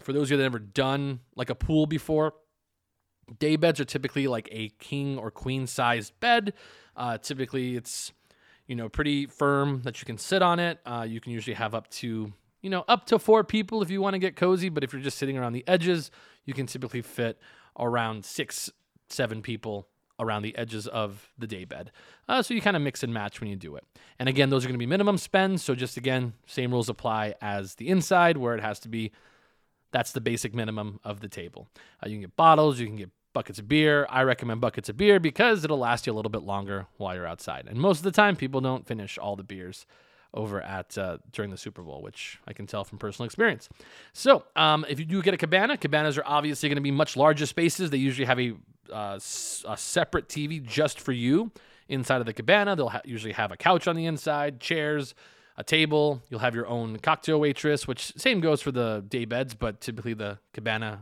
For 0.00 0.12
those 0.12 0.28
of 0.28 0.32
you 0.32 0.36
that 0.38 0.42
have 0.44 0.52
never 0.52 0.64
done 0.64 1.20
like 1.34 1.50
a 1.50 1.54
pool 1.54 1.86
before, 1.86 2.34
day 3.38 3.56
beds 3.56 3.80
are 3.80 3.84
typically 3.84 4.26
like 4.26 4.48
a 4.52 4.70
king 4.78 5.18
or 5.18 5.30
queen 5.30 5.66
sized 5.66 6.18
bed. 6.20 6.54
Uh, 6.96 7.18
typically, 7.18 7.76
it's 7.76 8.12
you 8.66 8.76
know 8.76 8.88
pretty 8.88 9.26
firm 9.26 9.82
that 9.82 10.00
you 10.00 10.06
can 10.06 10.18
sit 10.18 10.42
on 10.42 10.58
it. 10.58 10.80
Uh, 10.86 11.06
you 11.08 11.20
can 11.20 11.32
usually 11.32 11.54
have 11.54 11.74
up 11.74 11.88
to 11.90 12.32
you 12.66 12.70
know 12.70 12.84
up 12.88 13.06
to 13.06 13.20
four 13.20 13.44
people 13.44 13.80
if 13.80 13.90
you 13.92 14.02
want 14.02 14.14
to 14.14 14.18
get 14.18 14.34
cozy. 14.34 14.68
But 14.68 14.82
if 14.82 14.92
you're 14.92 15.00
just 15.00 15.18
sitting 15.18 15.38
around 15.38 15.52
the 15.52 15.62
edges, 15.68 16.10
you 16.46 16.52
can 16.52 16.66
typically 16.66 17.00
fit 17.00 17.38
around 17.78 18.24
six, 18.24 18.68
seven 19.08 19.40
people 19.40 19.86
around 20.18 20.42
the 20.42 20.56
edges 20.58 20.88
of 20.88 21.30
the 21.38 21.46
daybed. 21.46 21.92
Uh, 22.28 22.42
so 22.42 22.54
you 22.54 22.60
kind 22.60 22.74
of 22.76 22.82
mix 22.82 23.04
and 23.04 23.14
match 23.14 23.40
when 23.40 23.48
you 23.48 23.54
do 23.54 23.76
it. 23.76 23.84
And 24.18 24.28
again, 24.28 24.50
those 24.50 24.64
are 24.64 24.68
going 24.68 24.74
to 24.74 24.78
be 24.78 24.86
minimum 24.86 25.16
spends. 25.16 25.62
So 25.62 25.76
just 25.76 25.96
again, 25.96 26.32
same 26.46 26.72
rules 26.72 26.88
apply 26.88 27.36
as 27.40 27.76
the 27.76 27.86
inside, 27.86 28.36
where 28.36 28.56
it 28.56 28.62
has 28.62 28.80
to 28.80 28.88
be. 28.88 29.12
That's 29.92 30.10
the 30.10 30.20
basic 30.20 30.52
minimum 30.52 30.98
of 31.04 31.20
the 31.20 31.28
table. 31.28 31.68
Uh, 32.02 32.08
you 32.08 32.16
can 32.16 32.22
get 32.22 32.34
bottles, 32.34 32.80
you 32.80 32.88
can 32.88 32.96
get 32.96 33.10
buckets 33.32 33.60
of 33.60 33.68
beer. 33.68 34.08
I 34.10 34.22
recommend 34.22 34.60
buckets 34.60 34.88
of 34.88 34.96
beer 34.96 35.20
because 35.20 35.62
it'll 35.62 35.78
last 35.78 36.04
you 36.04 36.12
a 36.12 36.16
little 36.16 36.30
bit 36.30 36.42
longer 36.42 36.88
while 36.96 37.14
you're 37.14 37.28
outside. 37.28 37.68
And 37.68 37.78
most 37.78 37.98
of 37.98 38.02
the 38.02 38.10
time, 38.10 38.34
people 38.34 38.60
don't 38.60 38.84
finish 38.84 39.18
all 39.18 39.36
the 39.36 39.44
beers 39.44 39.86
over 40.34 40.60
at 40.60 40.96
uh, 40.98 41.18
during 41.32 41.50
the 41.50 41.56
Super 41.56 41.82
Bowl, 41.82 42.02
which 42.02 42.38
I 42.46 42.52
can 42.52 42.66
tell 42.66 42.84
from 42.84 42.98
personal 42.98 43.26
experience. 43.26 43.68
So, 44.12 44.44
um, 44.54 44.84
if 44.88 44.98
you 44.98 45.04
do 45.04 45.22
get 45.22 45.34
a 45.34 45.36
cabana, 45.36 45.76
cabanas 45.76 46.18
are 46.18 46.24
obviously 46.26 46.68
going 46.68 46.76
to 46.76 46.82
be 46.82 46.90
much 46.90 47.16
larger 47.16 47.46
spaces. 47.46 47.90
They 47.90 47.96
usually 47.96 48.26
have 48.26 48.40
a, 48.40 48.54
uh, 48.92 49.18
a 49.18 49.76
separate 49.76 50.28
TV 50.28 50.62
just 50.62 51.00
for 51.00 51.12
you 51.12 51.50
inside 51.88 52.20
of 52.20 52.26
the 52.26 52.32
cabana. 52.32 52.76
They'll 52.76 52.88
ha- 52.88 53.02
usually 53.04 53.32
have 53.32 53.52
a 53.52 53.56
couch 53.56 53.88
on 53.88 53.96
the 53.96 54.06
inside, 54.06 54.60
chairs, 54.60 55.14
a 55.56 55.64
table. 55.64 56.22
You'll 56.28 56.40
have 56.40 56.54
your 56.54 56.66
own 56.66 56.98
cocktail 56.98 57.40
waitress, 57.40 57.88
which 57.88 58.12
same 58.16 58.40
goes 58.40 58.60
for 58.60 58.72
the 58.72 59.04
day 59.08 59.24
beds, 59.24 59.54
but 59.54 59.80
typically 59.80 60.14
the 60.14 60.38
cabana 60.52 61.00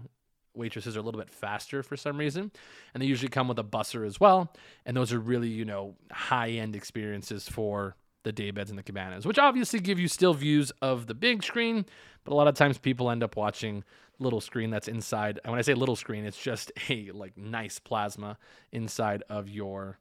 waitresses 0.54 0.96
are 0.96 1.00
a 1.00 1.02
little 1.02 1.20
bit 1.20 1.30
faster 1.30 1.82
for 1.82 1.96
some 1.96 2.16
reason 2.16 2.50
and 2.92 3.02
they 3.02 3.06
usually 3.06 3.28
come 3.28 3.48
with 3.48 3.58
a 3.58 3.64
busser 3.64 4.06
as 4.06 4.20
well 4.20 4.52
and 4.86 4.96
those 4.96 5.12
are 5.12 5.18
really 5.18 5.48
you 5.48 5.64
know 5.64 5.94
high 6.12 6.50
end 6.50 6.76
experiences 6.76 7.48
for 7.48 7.96
the 8.24 8.32
day 8.32 8.50
beds 8.50 8.70
and 8.70 8.78
the 8.78 8.82
cabanas, 8.82 9.24
which 9.24 9.38
obviously 9.38 9.78
give 9.78 10.00
you 10.00 10.08
still 10.08 10.34
views 10.34 10.72
of 10.82 11.06
the 11.06 11.14
big 11.14 11.42
screen, 11.42 11.86
but 12.24 12.32
a 12.32 12.34
lot 12.34 12.48
of 12.48 12.54
times 12.54 12.78
people 12.78 13.10
end 13.10 13.22
up 13.22 13.36
watching 13.36 13.84
little 14.18 14.40
screen 14.40 14.70
that's 14.70 14.88
inside. 14.88 15.38
And 15.44 15.52
when 15.52 15.58
I 15.58 15.62
say 15.62 15.74
little 15.74 15.96
screen, 15.96 16.24
it's 16.24 16.40
just 16.40 16.72
a 16.88 17.10
like 17.12 17.36
nice 17.36 17.78
plasma 17.78 18.38
inside 18.72 19.22
of 19.28 19.48
your 19.48 19.98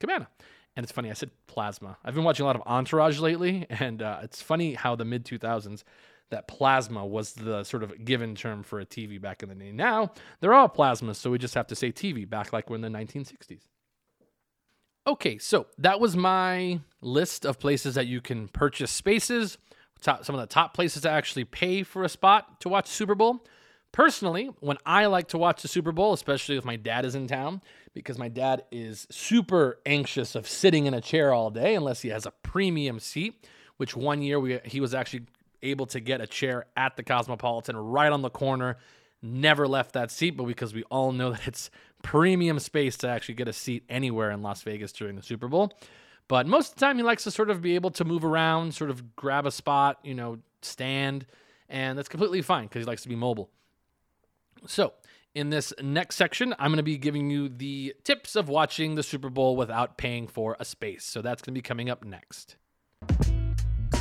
cabana. 0.00 0.28
And 0.76 0.82
it's 0.82 0.92
funny, 0.92 1.10
I 1.10 1.14
said 1.14 1.30
plasma. 1.46 1.96
I've 2.04 2.14
been 2.14 2.24
watching 2.24 2.42
a 2.42 2.46
lot 2.46 2.56
of 2.56 2.62
Entourage 2.66 3.20
lately, 3.20 3.66
and 3.70 4.02
uh, 4.02 4.18
it's 4.22 4.42
funny 4.42 4.74
how 4.74 4.96
the 4.96 5.04
mid 5.04 5.24
2000s 5.24 5.84
that 6.30 6.48
plasma 6.48 7.06
was 7.06 7.34
the 7.34 7.62
sort 7.62 7.82
of 7.82 8.04
given 8.04 8.34
term 8.34 8.62
for 8.62 8.80
a 8.80 8.86
TV 8.86 9.20
back 9.20 9.42
in 9.42 9.50
the 9.50 9.54
day. 9.54 9.70
Now 9.70 10.12
they're 10.40 10.54
all 10.54 10.68
plasmas, 10.68 11.16
so 11.16 11.30
we 11.30 11.38
just 11.38 11.54
have 11.54 11.66
to 11.68 11.76
say 11.76 11.92
TV 11.92 12.28
back 12.28 12.52
like 12.52 12.70
we're 12.70 12.76
in 12.76 12.82
the 12.82 12.88
1960s. 12.88 13.60
Okay, 15.06 15.36
so 15.36 15.66
that 15.76 16.00
was 16.00 16.16
my 16.16 16.80
list 17.02 17.44
of 17.44 17.58
places 17.58 17.94
that 17.94 18.06
you 18.06 18.22
can 18.22 18.48
purchase 18.48 18.90
spaces, 18.90 19.58
top, 20.00 20.24
some 20.24 20.34
of 20.34 20.40
the 20.40 20.46
top 20.46 20.72
places 20.72 21.02
to 21.02 21.10
actually 21.10 21.44
pay 21.44 21.82
for 21.82 22.04
a 22.04 22.08
spot 22.08 22.58
to 22.62 22.70
watch 22.70 22.86
Super 22.86 23.14
Bowl. 23.14 23.44
Personally, 23.92 24.50
when 24.60 24.78
I 24.86 25.06
like 25.06 25.28
to 25.28 25.38
watch 25.38 25.60
the 25.60 25.68
Super 25.68 25.92
Bowl, 25.92 26.14
especially 26.14 26.56
if 26.56 26.64
my 26.64 26.76
dad 26.76 27.04
is 27.04 27.14
in 27.14 27.26
town, 27.26 27.60
because 27.92 28.18
my 28.18 28.28
dad 28.28 28.64
is 28.72 29.06
super 29.10 29.78
anxious 29.84 30.34
of 30.34 30.48
sitting 30.48 30.86
in 30.86 30.94
a 30.94 31.02
chair 31.02 31.34
all 31.34 31.50
day 31.50 31.74
unless 31.74 32.00
he 32.00 32.08
has 32.08 32.24
a 32.24 32.32
premium 32.42 32.98
seat, 32.98 33.46
which 33.76 33.94
one 33.94 34.22
year 34.22 34.40
we, 34.40 34.58
he 34.64 34.80
was 34.80 34.94
actually 34.94 35.26
able 35.62 35.86
to 35.86 36.00
get 36.00 36.22
a 36.22 36.26
chair 36.26 36.64
at 36.76 36.96
the 36.96 37.02
Cosmopolitan 37.02 37.76
right 37.76 38.10
on 38.10 38.22
the 38.22 38.30
corner. 38.30 38.78
Never 39.22 39.68
left 39.68 39.92
that 39.92 40.10
seat, 40.10 40.30
but 40.30 40.44
because 40.44 40.72
we 40.74 40.82
all 40.84 41.12
know 41.12 41.30
that 41.32 41.46
it's 41.46 41.70
premium 42.04 42.60
space 42.60 42.96
to 42.98 43.08
actually 43.08 43.34
get 43.34 43.48
a 43.48 43.52
seat 43.52 43.82
anywhere 43.88 44.30
in 44.30 44.42
Las 44.42 44.62
Vegas 44.62 44.92
during 44.92 45.16
the 45.16 45.22
Super 45.22 45.48
Bowl. 45.48 45.72
But 46.28 46.46
most 46.46 46.68
of 46.68 46.74
the 46.76 46.80
time, 46.86 46.96
he 46.98 47.02
likes 47.02 47.24
to 47.24 47.30
sort 47.32 47.50
of 47.50 47.60
be 47.60 47.74
able 47.74 47.90
to 47.92 48.04
move 48.04 48.24
around, 48.24 48.74
sort 48.74 48.90
of 48.90 49.16
grab 49.16 49.46
a 49.46 49.50
spot, 49.50 49.98
you 50.04 50.14
know, 50.14 50.38
stand, 50.62 51.26
and 51.68 51.98
that's 51.98 52.08
completely 52.08 52.42
fine 52.42 52.66
because 52.66 52.82
he 52.82 52.86
likes 52.86 53.02
to 53.02 53.08
be 53.08 53.16
mobile. 53.16 53.50
So, 54.66 54.92
in 55.34 55.50
this 55.50 55.72
next 55.82 56.16
section, 56.16 56.54
I'm 56.58 56.70
going 56.70 56.76
to 56.76 56.84
be 56.84 56.96
giving 56.96 57.28
you 57.28 57.48
the 57.48 57.94
tips 58.04 58.36
of 58.36 58.48
watching 58.48 58.94
the 58.94 59.02
Super 59.02 59.28
Bowl 59.28 59.56
without 59.56 59.98
paying 59.98 60.28
for 60.28 60.56
a 60.60 60.64
space. 60.64 61.04
So, 61.04 61.20
that's 61.20 61.42
going 61.42 61.54
to 61.54 61.58
be 61.58 61.62
coming 61.62 61.90
up 61.90 62.04
next. 62.04 62.56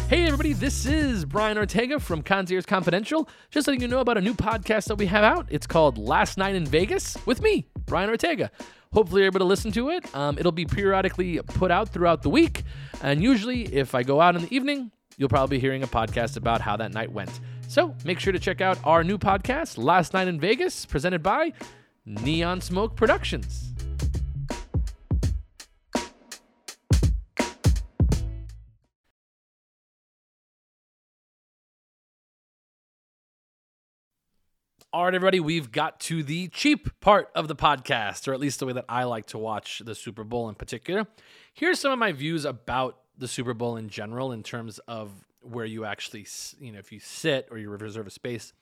Hey, 0.09 0.25
everybody, 0.25 0.53
this 0.53 0.85
is 0.85 1.25
Brian 1.25 1.57
Ortega 1.57 1.99
from 1.99 2.21
Concierge 2.21 2.65
Confidential. 2.65 3.27
Just 3.49 3.67
letting 3.67 3.81
you 3.81 3.87
know 3.87 3.99
about 3.99 4.17
a 4.17 4.21
new 4.21 4.35
podcast 4.35 4.85
that 4.85 4.95
we 4.95 5.07
have 5.07 5.23
out. 5.23 5.47
It's 5.49 5.65
called 5.65 5.97
Last 5.97 6.37
Night 6.37 6.53
in 6.53 6.65
Vegas 6.65 7.17
with 7.25 7.41
me, 7.41 7.67
Brian 7.85 8.09
Ortega. 8.09 8.51
Hopefully, 8.93 9.21
you're 9.21 9.27
able 9.27 9.39
to 9.39 9.45
listen 9.45 9.71
to 9.71 9.89
it. 9.89 10.13
Um, 10.15 10.37
it'll 10.37 10.51
be 10.51 10.65
periodically 10.65 11.39
put 11.39 11.71
out 11.71 11.89
throughout 11.89 12.21
the 12.21 12.29
week. 12.29 12.63
And 13.01 13.23
usually, 13.23 13.63
if 13.73 13.95
I 13.95 14.03
go 14.03 14.21
out 14.21 14.35
in 14.35 14.43
the 14.43 14.55
evening, 14.55 14.91
you'll 15.17 15.29
probably 15.29 15.57
be 15.57 15.61
hearing 15.61 15.83
a 15.83 15.87
podcast 15.87 16.37
about 16.37 16.61
how 16.61 16.77
that 16.77 16.93
night 16.93 17.11
went. 17.11 17.31
So 17.67 17.95
make 18.05 18.19
sure 18.19 18.33
to 18.33 18.39
check 18.39 18.61
out 18.61 18.77
our 18.83 19.03
new 19.03 19.17
podcast, 19.17 19.77
Last 19.77 20.13
Night 20.13 20.27
in 20.27 20.39
Vegas, 20.39 20.85
presented 20.85 21.23
by 21.23 21.53
Neon 22.05 22.61
Smoke 22.61 22.95
Productions. 22.95 23.72
All 34.93 35.05
right, 35.05 35.15
everybody, 35.15 35.39
we've 35.39 35.71
got 35.71 35.99
to 36.01 36.21
the 36.21 36.49
cheap 36.49 36.87
part 36.99 37.31
of 37.33 37.47
the 37.47 37.55
podcast, 37.55 38.27
or 38.27 38.33
at 38.35 38.39
least 38.39 38.59
the 38.59 38.67
way 38.67 38.73
that 38.73 38.85
I 38.87 39.05
like 39.05 39.25
to 39.27 39.39
watch 39.39 39.81
the 39.83 39.95
Super 39.95 40.23
Bowl 40.23 40.49
in 40.49 40.53
particular. 40.53 41.07
Here's 41.51 41.79
some 41.79 41.91
of 41.91 41.97
my 41.97 42.11
views 42.11 42.45
about 42.45 42.99
the 43.17 43.27
Super 43.27 43.55
Bowl 43.55 43.75
in 43.75 43.89
general 43.89 44.31
in 44.31 44.43
terms 44.43 44.77
of 44.87 45.09
where 45.41 45.65
you 45.65 45.83
actually, 45.83 46.27
you 46.59 46.71
know, 46.71 46.77
if 46.77 46.91
you 46.91 46.99
sit 46.99 47.47
or 47.49 47.57
you 47.57 47.71
reserve 47.71 48.05
a 48.05 48.11
space. 48.11 48.53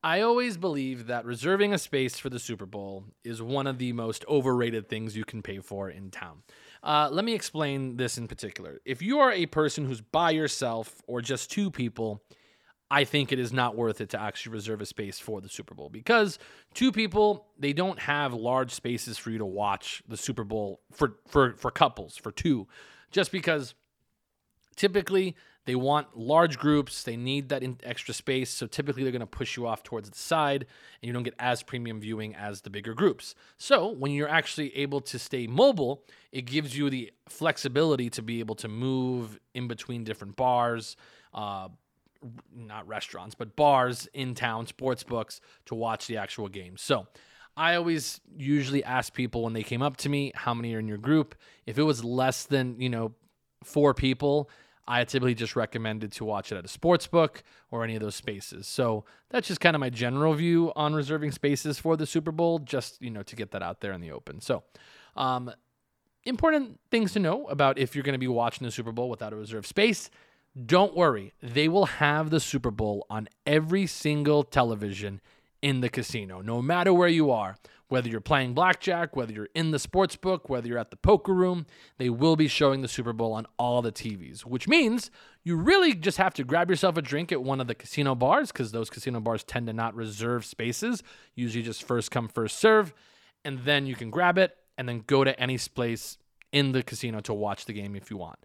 I 0.00 0.20
always 0.20 0.56
believe 0.56 1.08
that 1.08 1.24
reserving 1.24 1.74
a 1.74 1.78
space 1.78 2.20
for 2.20 2.30
the 2.30 2.38
Super 2.38 2.64
Bowl 2.64 3.06
is 3.24 3.42
one 3.42 3.66
of 3.66 3.78
the 3.78 3.92
most 3.92 4.24
overrated 4.28 4.88
things 4.88 5.16
you 5.16 5.24
can 5.24 5.42
pay 5.42 5.58
for 5.58 5.90
in 5.90 6.12
town. 6.12 6.44
Uh, 6.84 7.08
let 7.10 7.24
me 7.24 7.34
explain 7.34 7.96
this 7.96 8.16
in 8.16 8.28
particular. 8.28 8.78
If 8.84 9.02
you 9.02 9.18
are 9.18 9.32
a 9.32 9.46
person 9.46 9.86
who's 9.86 10.02
by 10.02 10.30
yourself 10.30 11.02
or 11.08 11.20
just 11.20 11.50
two 11.50 11.68
people, 11.68 12.22
I 12.90 13.04
think 13.04 13.32
it 13.32 13.38
is 13.38 13.52
not 13.52 13.76
worth 13.76 14.00
it 14.00 14.10
to 14.10 14.20
actually 14.20 14.52
reserve 14.52 14.80
a 14.80 14.86
space 14.86 15.18
for 15.18 15.40
the 15.40 15.48
Super 15.48 15.74
Bowl 15.74 15.90
because 15.90 16.38
two 16.74 16.90
people 16.90 17.46
they 17.58 17.72
don't 17.72 17.98
have 17.98 18.32
large 18.32 18.72
spaces 18.72 19.18
for 19.18 19.30
you 19.30 19.38
to 19.38 19.46
watch 19.46 20.02
the 20.08 20.16
Super 20.16 20.44
Bowl 20.44 20.80
for 20.92 21.16
for 21.26 21.54
for 21.56 21.70
couples 21.70 22.16
for 22.16 22.32
two 22.32 22.66
just 23.10 23.30
because 23.30 23.74
typically 24.74 25.36
they 25.66 25.74
want 25.74 26.16
large 26.16 26.58
groups 26.58 27.02
they 27.02 27.16
need 27.16 27.50
that 27.50 27.62
extra 27.82 28.14
space. 28.14 28.48
So 28.48 28.66
typically 28.66 29.02
they're 29.02 29.12
going 29.12 29.20
to 29.20 29.26
push 29.26 29.58
you 29.58 29.66
off 29.66 29.82
towards 29.82 30.08
the 30.08 30.16
side 30.16 30.64
and 31.02 31.06
you 31.06 31.12
don't 31.12 31.24
get 31.24 31.34
as 31.38 31.62
premium 31.62 32.00
viewing 32.00 32.34
as 32.34 32.62
the 32.62 32.70
bigger 32.70 32.94
groups. 32.94 33.34
So 33.58 33.88
when 33.88 34.12
you're 34.12 34.30
actually 34.30 34.74
able 34.76 35.02
to 35.02 35.18
stay 35.18 35.46
mobile 35.46 36.04
it 36.32 36.46
gives 36.46 36.76
you 36.76 36.88
the 36.88 37.12
flexibility 37.28 38.08
to 38.10 38.22
be 38.22 38.40
able 38.40 38.54
to 38.54 38.68
move 38.68 39.38
in 39.52 39.68
between 39.68 40.04
different 40.04 40.36
bars 40.36 40.96
uh, 41.34 41.68
not 42.54 42.86
restaurants, 42.88 43.34
but 43.34 43.56
bars 43.56 44.08
in 44.14 44.34
town, 44.34 44.66
sports 44.66 45.02
books 45.02 45.40
to 45.66 45.74
watch 45.74 46.06
the 46.06 46.16
actual 46.16 46.48
game. 46.48 46.76
So 46.76 47.06
I 47.56 47.74
always 47.74 48.20
usually 48.36 48.84
ask 48.84 49.12
people 49.12 49.42
when 49.42 49.52
they 49.52 49.62
came 49.62 49.82
up 49.82 49.96
to 49.98 50.08
me, 50.08 50.32
how 50.34 50.54
many 50.54 50.74
are 50.74 50.78
in 50.78 50.88
your 50.88 50.98
group? 50.98 51.34
If 51.66 51.78
it 51.78 51.82
was 51.82 52.04
less 52.04 52.44
than, 52.44 52.80
you 52.80 52.88
know, 52.88 53.14
four 53.64 53.94
people, 53.94 54.48
I 54.86 55.04
typically 55.04 55.34
just 55.34 55.54
recommended 55.54 56.12
to 56.12 56.24
watch 56.24 56.50
it 56.50 56.56
at 56.56 56.64
a 56.64 56.68
sports 56.68 57.06
book 57.06 57.42
or 57.70 57.84
any 57.84 57.94
of 57.94 58.00
those 58.00 58.14
spaces. 58.14 58.66
So 58.66 59.04
that's 59.28 59.46
just 59.46 59.60
kind 59.60 59.76
of 59.76 59.80
my 59.80 59.90
general 59.90 60.34
view 60.34 60.72
on 60.74 60.94
reserving 60.94 61.32
spaces 61.32 61.78
for 61.78 61.96
the 61.96 62.06
Super 62.06 62.32
Bowl, 62.32 62.58
just, 62.60 63.02
you 63.02 63.10
know, 63.10 63.22
to 63.24 63.36
get 63.36 63.50
that 63.50 63.62
out 63.62 63.80
there 63.80 63.92
in 63.92 64.00
the 64.00 64.12
open. 64.12 64.40
So, 64.40 64.62
um, 65.16 65.50
important 66.24 66.80
things 66.90 67.12
to 67.12 67.18
know 67.18 67.46
about 67.46 67.78
if 67.78 67.94
you're 67.94 68.02
going 68.04 68.14
to 68.14 68.18
be 68.18 68.28
watching 68.28 68.64
the 68.64 68.70
Super 68.70 68.92
Bowl 68.92 69.10
without 69.10 69.32
a 69.32 69.36
reserved 69.36 69.66
space 69.66 70.10
don't 70.66 70.96
worry, 70.96 71.32
they 71.42 71.68
will 71.68 71.86
have 71.86 72.30
the 72.30 72.40
Super 72.40 72.70
Bowl 72.70 73.06
on 73.08 73.28
every 73.46 73.86
single 73.86 74.42
television 74.42 75.20
in 75.62 75.80
the 75.80 75.88
casino, 75.88 76.40
no 76.40 76.62
matter 76.62 76.92
where 76.92 77.08
you 77.08 77.30
are. 77.30 77.56
Whether 77.88 78.10
you're 78.10 78.20
playing 78.20 78.52
blackjack, 78.52 79.16
whether 79.16 79.32
you're 79.32 79.48
in 79.54 79.70
the 79.70 79.78
sports 79.78 80.14
book, 80.14 80.50
whether 80.50 80.68
you're 80.68 80.78
at 80.78 80.90
the 80.90 80.96
poker 80.98 81.32
room, 81.32 81.64
they 81.96 82.10
will 82.10 82.36
be 82.36 82.46
showing 82.46 82.82
the 82.82 82.88
Super 82.88 83.14
Bowl 83.14 83.32
on 83.32 83.46
all 83.58 83.80
the 83.80 83.90
TVs, 83.90 84.42
which 84.42 84.68
means 84.68 85.10
you 85.42 85.56
really 85.56 85.94
just 85.94 86.18
have 86.18 86.34
to 86.34 86.44
grab 86.44 86.68
yourself 86.68 86.98
a 86.98 87.02
drink 87.02 87.32
at 87.32 87.42
one 87.42 87.62
of 87.62 87.66
the 87.66 87.74
casino 87.74 88.14
bars 88.14 88.52
because 88.52 88.72
those 88.72 88.90
casino 88.90 89.20
bars 89.20 89.42
tend 89.42 89.68
to 89.68 89.72
not 89.72 89.94
reserve 89.94 90.44
spaces, 90.44 91.02
usually 91.34 91.64
just 91.64 91.82
first 91.82 92.10
come, 92.10 92.28
first 92.28 92.58
serve. 92.58 92.92
And 93.42 93.60
then 93.60 93.86
you 93.86 93.94
can 93.94 94.10
grab 94.10 94.36
it 94.36 94.54
and 94.76 94.86
then 94.86 95.02
go 95.06 95.24
to 95.24 95.38
any 95.40 95.56
place 95.56 96.18
in 96.52 96.72
the 96.72 96.82
casino 96.82 97.20
to 97.20 97.32
watch 97.32 97.64
the 97.64 97.72
game 97.72 97.96
if 97.96 98.10
you 98.10 98.18
want. 98.18 98.38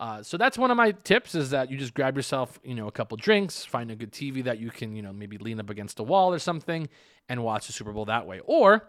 Uh, 0.00 0.22
so 0.22 0.38
that's 0.38 0.56
one 0.56 0.70
of 0.70 0.78
my 0.78 0.92
tips 0.92 1.34
is 1.34 1.50
that 1.50 1.70
you 1.70 1.76
just 1.76 1.92
grab 1.92 2.16
yourself, 2.16 2.58
you 2.64 2.74
know, 2.74 2.88
a 2.88 2.90
couple 2.90 3.18
drinks, 3.18 3.66
find 3.66 3.90
a 3.90 3.94
good 3.94 4.10
TV 4.10 4.42
that 4.42 4.58
you 4.58 4.70
can, 4.70 4.96
you 4.96 5.02
know, 5.02 5.12
maybe 5.12 5.36
lean 5.36 5.60
up 5.60 5.68
against 5.68 6.00
a 6.00 6.02
wall 6.02 6.32
or 6.32 6.38
something 6.38 6.88
and 7.28 7.44
watch 7.44 7.66
the 7.66 7.74
Super 7.74 7.92
Bowl 7.92 8.06
that 8.06 8.26
way. 8.26 8.40
Or 8.46 8.88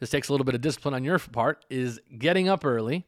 this 0.00 0.08
takes 0.08 0.30
a 0.30 0.32
little 0.32 0.46
bit 0.46 0.54
of 0.54 0.62
discipline 0.62 0.94
on 0.94 1.04
your 1.04 1.18
part 1.18 1.66
is 1.68 2.00
getting 2.18 2.48
up 2.48 2.64
early, 2.64 3.06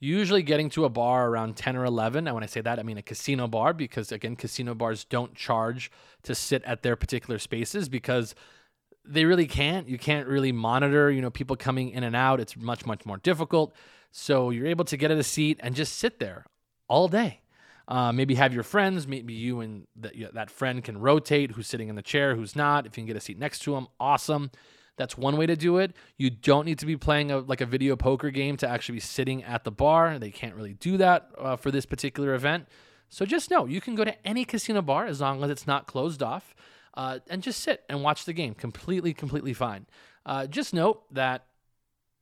usually 0.00 0.42
getting 0.42 0.70
to 0.70 0.84
a 0.84 0.88
bar 0.88 1.28
around 1.28 1.54
10 1.54 1.76
or 1.76 1.84
11. 1.84 2.26
And 2.26 2.34
when 2.34 2.42
I 2.42 2.48
say 2.48 2.60
that, 2.62 2.80
I 2.80 2.82
mean 2.82 2.98
a 2.98 3.02
casino 3.02 3.46
bar 3.46 3.72
because 3.72 4.10
again, 4.10 4.34
casino 4.34 4.74
bars 4.74 5.04
don't 5.04 5.36
charge 5.36 5.88
to 6.24 6.34
sit 6.34 6.64
at 6.64 6.82
their 6.82 6.96
particular 6.96 7.38
spaces 7.38 7.88
because 7.88 8.34
they 9.04 9.24
really 9.24 9.46
can't. 9.46 9.88
You 9.88 9.98
can't 9.98 10.26
really 10.26 10.50
monitor, 10.50 11.12
you 11.12 11.22
know, 11.22 11.30
people 11.30 11.54
coming 11.54 11.90
in 11.90 12.02
and 12.02 12.16
out. 12.16 12.40
It's 12.40 12.56
much 12.56 12.86
much 12.86 13.06
more 13.06 13.18
difficult. 13.18 13.72
So 14.16 14.50
you're 14.50 14.68
able 14.68 14.84
to 14.84 14.96
get 14.96 15.10
at 15.10 15.18
a 15.18 15.24
seat 15.24 15.58
and 15.60 15.74
just 15.74 15.98
sit 15.98 16.20
there 16.20 16.46
all 16.88 17.08
day. 17.08 17.40
Uh, 17.88 18.12
maybe 18.12 18.36
have 18.36 18.54
your 18.54 18.62
friends, 18.62 19.08
maybe 19.08 19.34
you 19.34 19.58
and 19.58 19.88
the, 19.96 20.28
that 20.34 20.52
friend 20.52 20.84
can 20.84 20.98
rotate 20.98 21.50
who's 21.50 21.66
sitting 21.66 21.88
in 21.88 21.96
the 21.96 22.02
chair, 22.02 22.36
who's 22.36 22.54
not. 22.54 22.86
If 22.86 22.96
you 22.96 23.02
can 23.02 23.08
get 23.08 23.16
a 23.16 23.20
seat 23.20 23.40
next 23.40 23.58
to 23.62 23.72
them, 23.72 23.88
awesome. 23.98 24.52
That's 24.96 25.18
one 25.18 25.36
way 25.36 25.46
to 25.46 25.56
do 25.56 25.78
it. 25.78 25.94
You 26.16 26.30
don't 26.30 26.64
need 26.64 26.78
to 26.78 26.86
be 26.86 26.96
playing 26.96 27.32
a, 27.32 27.40
like 27.40 27.60
a 27.60 27.66
video 27.66 27.96
poker 27.96 28.30
game 28.30 28.56
to 28.58 28.68
actually 28.68 28.94
be 28.94 29.00
sitting 29.00 29.42
at 29.42 29.64
the 29.64 29.72
bar. 29.72 30.16
They 30.20 30.30
can't 30.30 30.54
really 30.54 30.74
do 30.74 30.96
that 30.98 31.30
uh, 31.36 31.56
for 31.56 31.72
this 31.72 31.84
particular 31.84 32.34
event. 32.34 32.68
So 33.08 33.26
just 33.26 33.50
know 33.50 33.66
you 33.66 33.80
can 33.80 33.96
go 33.96 34.04
to 34.04 34.26
any 34.26 34.44
casino 34.44 34.80
bar 34.80 35.06
as 35.06 35.20
long 35.20 35.42
as 35.42 35.50
it's 35.50 35.66
not 35.66 35.88
closed 35.88 36.22
off 36.22 36.54
uh, 36.96 37.18
and 37.28 37.42
just 37.42 37.60
sit 37.60 37.82
and 37.88 38.04
watch 38.04 38.26
the 38.26 38.32
game. 38.32 38.54
Completely, 38.54 39.12
completely 39.12 39.54
fine. 39.54 39.86
Uh, 40.24 40.46
just 40.46 40.72
note 40.72 41.02
that, 41.12 41.46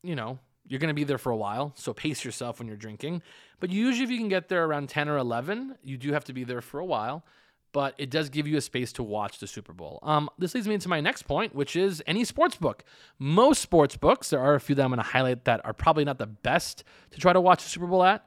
you 0.02 0.16
know, 0.16 0.38
you're 0.66 0.80
going 0.80 0.88
to 0.88 0.94
be 0.94 1.04
there 1.04 1.18
for 1.18 1.32
a 1.32 1.36
while, 1.36 1.72
so 1.76 1.92
pace 1.92 2.24
yourself 2.24 2.58
when 2.58 2.68
you're 2.68 2.76
drinking. 2.76 3.22
But 3.60 3.70
usually, 3.70 4.04
if 4.04 4.10
you 4.10 4.18
can 4.18 4.28
get 4.28 4.48
there 4.48 4.64
around 4.64 4.88
10 4.88 5.08
or 5.08 5.18
11, 5.18 5.76
you 5.82 5.96
do 5.96 6.12
have 6.12 6.24
to 6.24 6.32
be 6.32 6.44
there 6.44 6.60
for 6.60 6.80
a 6.80 6.84
while. 6.84 7.24
But 7.72 7.94
it 7.96 8.10
does 8.10 8.28
give 8.28 8.46
you 8.46 8.58
a 8.58 8.60
space 8.60 8.92
to 8.94 9.02
watch 9.02 9.38
the 9.38 9.46
Super 9.46 9.72
Bowl. 9.72 9.98
Um, 10.02 10.28
this 10.38 10.54
leads 10.54 10.68
me 10.68 10.74
into 10.74 10.90
my 10.90 11.00
next 11.00 11.22
point, 11.22 11.54
which 11.54 11.74
is 11.74 12.02
any 12.06 12.22
sports 12.22 12.56
book. 12.56 12.84
Most 13.18 13.62
sports 13.62 13.96
books, 13.96 14.28
there 14.28 14.40
are 14.40 14.54
a 14.54 14.60
few 14.60 14.74
that 14.74 14.82
I'm 14.82 14.90
going 14.90 14.98
to 14.98 15.02
highlight 15.02 15.46
that 15.46 15.64
are 15.64 15.72
probably 15.72 16.04
not 16.04 16.18
the 16.18 16.26
best 16.26 16.84
to 17.12 17.18
try 17.18 17.32
to 17.32 17.40
watch 17.40 17.62
the 17.62 17.70
Super 17.70 17.86
Bowl 17.86 18.04
at, 18.04 18.26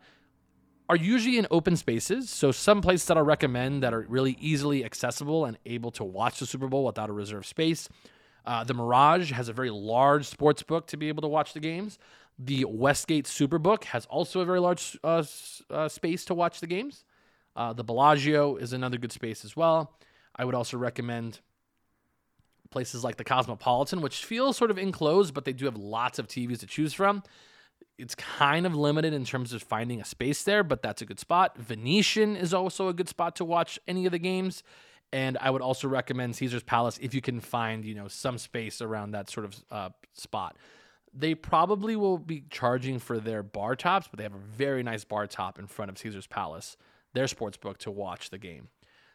are 0.90 0.96
usually 0.96 1.38
in 1.38 1.46
open 1.52 1.76
spaces. 1.76 2.30
So, 2.30 2.52
some 2.52 2.82
places 2.82 3.08
that 3.08 3.18
I'll 3.18 3.24
recommend 3.24 3.84
that 3.84 3.94
are 3.94 4.06
really 4.10 4.36
easily 4.40 4.84
accessible 4.84 5.46
and 5.46 5.58
able 5.66 5.92
to 5.92 6.04
watch 6.04 6.40
the 6.40 6.48
Super 6.48 6.68
Bowl 6.68 6.84
without 6.84 7.10
a 7.10 7.14
reserved 7.14 7.46
space. 7.46 7.88
Uh, 8.46 8.64
the 8.64 8.74
Mirage 8.74 9.32
has 9.32 9.50
a 9.50 9.54
very 9.54 9.72
large 9.72 10.26
sports 10.28 10.62
book 10.64 10.88
to 10.88 10.98
be 10.98 11.08
able 11.08 11.22
to 11.22 11.28
watch 11.28 11.54
the 11.54 11.60
games. 11.60 11.98
The 12.38 12.66
Westgate 12.66 13.26
Superbook 13.26 13.86
has 13.86 14.06
also 14.08 14.42
a 14.42 14.46
very 14.46 14.60
large 14.60 14.98
uh, 15.04 15.24
uh, 15.70 15.88
space 15.88 16.26
to 16.26 16.34
watch 16.34 16.60
the 16.60 16.68
games. 16.68 17.06
Uh, 17.56 17.72
the 17.72 17.84
Bellagio 17.84 18.58
is 18.58 18.74
another 18.74 18.98
good 18.98 19.12
space 19.12 19.46
as 19.46 19.56
well. 19.56 19.98
I 20.36 20.44
would 20.44 20.56
also 20.56 20.78
recommend 20.78 21.40
places 22.70 23.06
like 23.06 23.16
the 23.16 23.24
Cosmopolitan, 23.24 24.02
which 24.02 24.26
feels 24.26 24.58
sort 24.58 24.70
of 24.70 24.78
enclosed, 24.78 25.34
but 25.34 25.46
they 25.46 25.54
do 25.54 25.64
have 25.64 25.78
lots 25.78 26.20
of 26.20 26.28
TVs 26.28 26.60
to 26.60 26.66
choose 26.66 26.94
from. 26.94 27.24
It's 27.98 28.16
kind 28.16 28.66
of 28.66 28.76
limited 28.76 29.14
in 29.14 29.24
terms 29.24 29.54
of 29.54 29.64
finding 29.64 30.02
a 30.02 30.06
space 30.06 30.44
there, 30.44 30.64
but 30.64 30.82
that's 30.82 31.02
a 31.02 31.06
good 31.06 31.20
spot. 31.20 31.58
Venetian 31.58 32.36
is 32.36 32.54
also 32.54 32.90
a 32.90 32.94
good 32.94 33.08
spot 33.08 33.38
to 33.38 33.46
watch 33.46 33.80
any 33.88 34.06
of 34.06 34.12
the 34.12 34.20
games. 34.20 34.62
And 35.14 35.38
I 35.40 35.50
would 35.50 35.62
also 35.62 35.88
recommend 35.88 36.36
Caesar's 36.36 36.64
Palace 36.64 37.00
if 37.02 37.14
you 37.14 37.22
can 37.22 37.40
find, 37.40 37.86
you 37.86 37.96
know, 37.96 38.10
some 38.10 38.38
space 38.38 38.82
around 38.82 39.12
that 39.12 39.30
sort 39.30 39.46
of 39.46 39.64
uh, 39.72 39.90
spot 40.12 40.58
they 41.16 41.34
probably 41.34 41.96
will 41.96 42.18
be 42.18 42.44
charging 42.50 43.00
for 43.00 43.20
their 43.20 43.42
bar 43.42 43.76
tops, 43.76 44.08
but 44.10 44.18
they 44.18 44.24
have 44.24 44.36
a 44.36 44.58
very 44.58 44.84
nice 44.84 45.04
bar 45.04 45.26
top 45.28 45.58
in 45.58 45.68
front 45.68 45.90
of 45.90 45.98
Caesar's 45.98 46.28
Palace, 46.28 46.78
their 47.14 47.28
sports 47.28 47.58
book, 47.58 47.78
to 47.80 47.92
watch 47.92 48.30
the 48.30 48.38
game. 48.38 48.68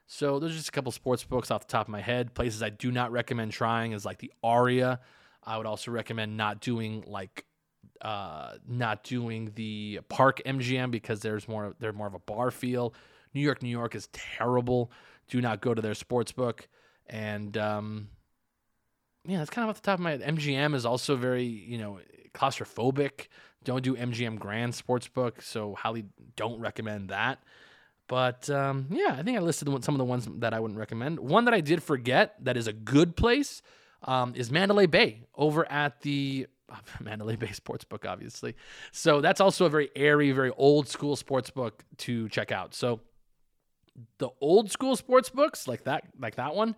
So 0.06 0.40
there's 0.40 0.56
just 0.56 0.70
a 0.70 0.72
couple 0.72 0.90
sports 0.90 1.22
books 1.22 1.50
off 1.50 1.66
the 1.66 1.70
top 1.72 1.86
of 1.86 1.92
my 1.92 2.00
head. 2.00 2.34
Places 2.34 2.62
I 2.62 2.70
do 2.70 2.90
not 2.90 3.12
recommend 3.12 3.52
trying 3.52 3.92
is 3.92 4.04
like 4.04 4.18
the 4.18 4.32
Aria. 4.42 4.98
I 5.44 5.56
would 5.56 5.66
also 5.66 5.90
recommend 5.90 6.36
not 6.36 6.60
doing 6.60 7.04
like 7.06 7.44
uh, 8.00 8.54
not 8.66 9.04
doing 9.04 9.52
the 9.54 10.00
Park 10.08 10.42
MGM 10.44 10.90
because 10.90 11.20
there's 11.20 11.46
more 11.46 11.74
they're 11.78 11.92
more 11.92 12.06
of 12.06 12.14
a 12.14 12.18
bar 12.18 12.50
feel. 12.50 12.94
New 13.34 13.40
York, 13.40 13.62
New 13.62 13.68
York 13.68 13.94
is 13.94 14.08
terrible. 14.12 14.90
Do 15.28 15.40
not 15.40 15.60
go 15.60 15.74
to 15.74 15.82
their 15.82 15.94
sports 15.94 16.32
book. 16.32 16.66
And 17.06 17.56
um, 17.56 18.08
yeah, 19.26 19.38
that's 19.38 19.50
kind 19.50 19.64
of 19.64 19.70
off 19.70 19.82
the 19.82 19.86
top 19.86 19.98
of 19.98 20.02
my 20.02 20.12
head. 20.12 20.22
MGM 20.22 20.74
is 20.74 20.86
also 20.86 21.16
very, 21.16 21.44
you 21.44 21.78
know, 21.78 22.00
claustrophobic. 22.34 23.26
Don't 23.64 23.82
do 23.82 23.94
MGM 23.94 24.38
Grand 24.38 24.72
Sportsbook, 24.72 25.42
so 25.42 25.74
highly 25.74 26.04
don't 26.36 26.60
recommend 26.60 27.10
that. 27.10 27.42
But 28.08 28.48
um, 28.50 28.86
yeah, 28.90 29.14
I 29.16 29.22
think 29.22 29.38
I 29.38 29.40
listed 29.40 29.68
some 29.84 29.94
of 29.94 29.98
the 29.98 30.04
ones 30.04 30.26
that 30.38 30.52
I 30.52 30.60
wouldn't 30.60 30.78
recommend. 30.78 31.20
One 31.20 31.44
that 31.44 31.54
I 31.54 31.60
did 31.60 31.82
forget 31.82 32.34
that 32.44 32.56
is 32.56 32.66
a 32.66 32.72
good 32.72 33.16
place 33.16 33.62
um, 34.02 34.34
is 34.34 34.50
Mandalay 34.50 34.86
Bay 34.86 35.22
over 35.34 35.70
at 35.70 36.00
the 36.00 36.46
Mandalay 37.00 37.36
Bay 37.36 37.48
Sportsbook, 37.48 38.08
obviously. 38.08 38.56
So 38.92 39.20
that's 39.20 39.40
also 39.40 39.66
a 39.66 39.68
very 39.70 39.90
airy, 39.94 40.32
very 40.32 40.50
old 40.56 40.88
school 40.88 41.16
sportsbook 41.16 41.72
to 41.98 42.28
check 42.30 42.50
out. 42.50 42.74
So 42.74 43.00
the 44.18 44.30
old 44.40 44.70
school 44.70 44.96
sports 44.96 45.30
books 45.30 45.68
like 45.68 45.84
that, 45.84 46.04
like 46.18 46.36
that 46.36 46.54
one, 46.54 46.74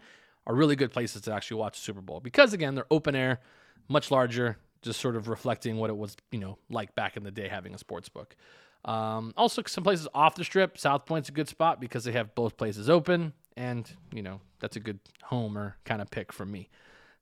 are 0.46 0.54
really 0.54 0.76
good 0.76 0.92
places 0.92 1.22
to 1.22 1.32
actually 1.32 1.58
watch 1.58 1.78
the 1.78 1.84
Super 1.84 2.00
Bowl 2.00 2.20
because 2.20 2.52
again, 2.52 2.74
they're 2.74 2.86
open 2.90 3.14
air, 3.14 3.40
much 3.88 4.10
larger, 4.10 4.58
just 4.82 5.00
sort 5.00 5.16
of 5.16 5.28
reflecting 5.28 5.76
what 5.76 5.90
it 5.90 5.96
was, 5.96 6.16
you 6.30 6.38
know, 6.38 6.58
like 6.70 6.94
back 6.94 7.16
in 7.16 7.22
the 7.22 7.30
day 7.30 7.48
having 7.48 7.74
a 7.74 7.78
sports 7.78 8.08
book. 8.08 8.36
Um, 8.84 9.32
also, 9.36 9.62
some 9.66 9.84
places 9.84 10.08
off 10.12 10.34
the 10.34 10.44
strip, 10.44 10.76
South 10.76 11.06
Point's 11.06 11.28
a 11.28 11.32
good 11.32 11.48
spot 11.48 11.80
because 11.80 12.04
they 12.04 12.12
have 12.12 12.34
both 12.34 12.56
places 12.56 12.90
open, 12.90 13.32
and 13.56 13.88
you 14.12 14.22
know 14.22 14.40
that's 14.58 14.76
a 14.76 14.80
good 14.80 14.98
homer 15.22 15.76
kind 15.84 16.02
of 16.02 16.10
pick 16.10 16.32
for 16.32 16.44
me. 16.44 16.68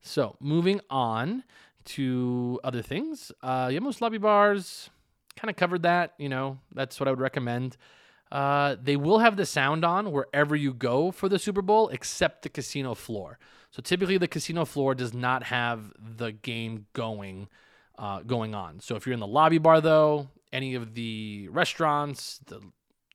So 0.00 0.37
moving 0.40 0.80
on 0.88 1.44
to 1.87 2.61
other 2.64 2.80
things, 2.83 3.30
uh, 3.42 3.68
yeah, 3.70 3.80
most 3.80 4.00
lobby 4.00 4.18
bars. 4.18 4.88
kind 5.37 5.50
of 5.50 5.56
covered 5.56 5.83
that. 5.83 6.14
You 6.18 6.30
know, 6.30 6.59
that's 6.74 6.98
what 6.98 7.09
I 7.09 7.11
would 7.11 7.20
recommend. 7.20 7.76
Uh, 8.31 8.77
they 8.81 8.97
will 8.97 9.19
have 9.19 9.37
the 9.37 9.47
sound 9.47 9.85
on 9.85 10.12
wherever 10.12 10.55
you 10.55 10.73
go 10.73 11.11
for 11.11 11.29
the 11.29 11.38
Super 11.38 11.62
Bowl, 11.62 11.88
except 11.88 12.43
the 12.43 12.49
casino 12.49 12.95
floor. 12.95 13.38
So 13.71 13.83
typically, 13.83 14.19
the 14.19 14.29
casino 14.29 14.64
floor 14.64 14.95
does 14.95 15.12
not 15.12 15.45
have 15.45 15.93
the 15.99 16.33
game 16.33 16.87
going 16.93 17.49
uh, 17.99 18.21
going 18.23 18.55
on. 18.55 18.81
So 18.81 18.97
if 18.97 19.07
you're 19.07 19.14
in 19.14 19.21
the 19.21 19.27
lobby 19.27 19.59
bar, 19.59 19.81
though, 19.81 20.29
any 20.53 20.75
of 20.75 20.95
the 20.95 21.49
restaurants, 21.51 22.40
the 22.47 22.61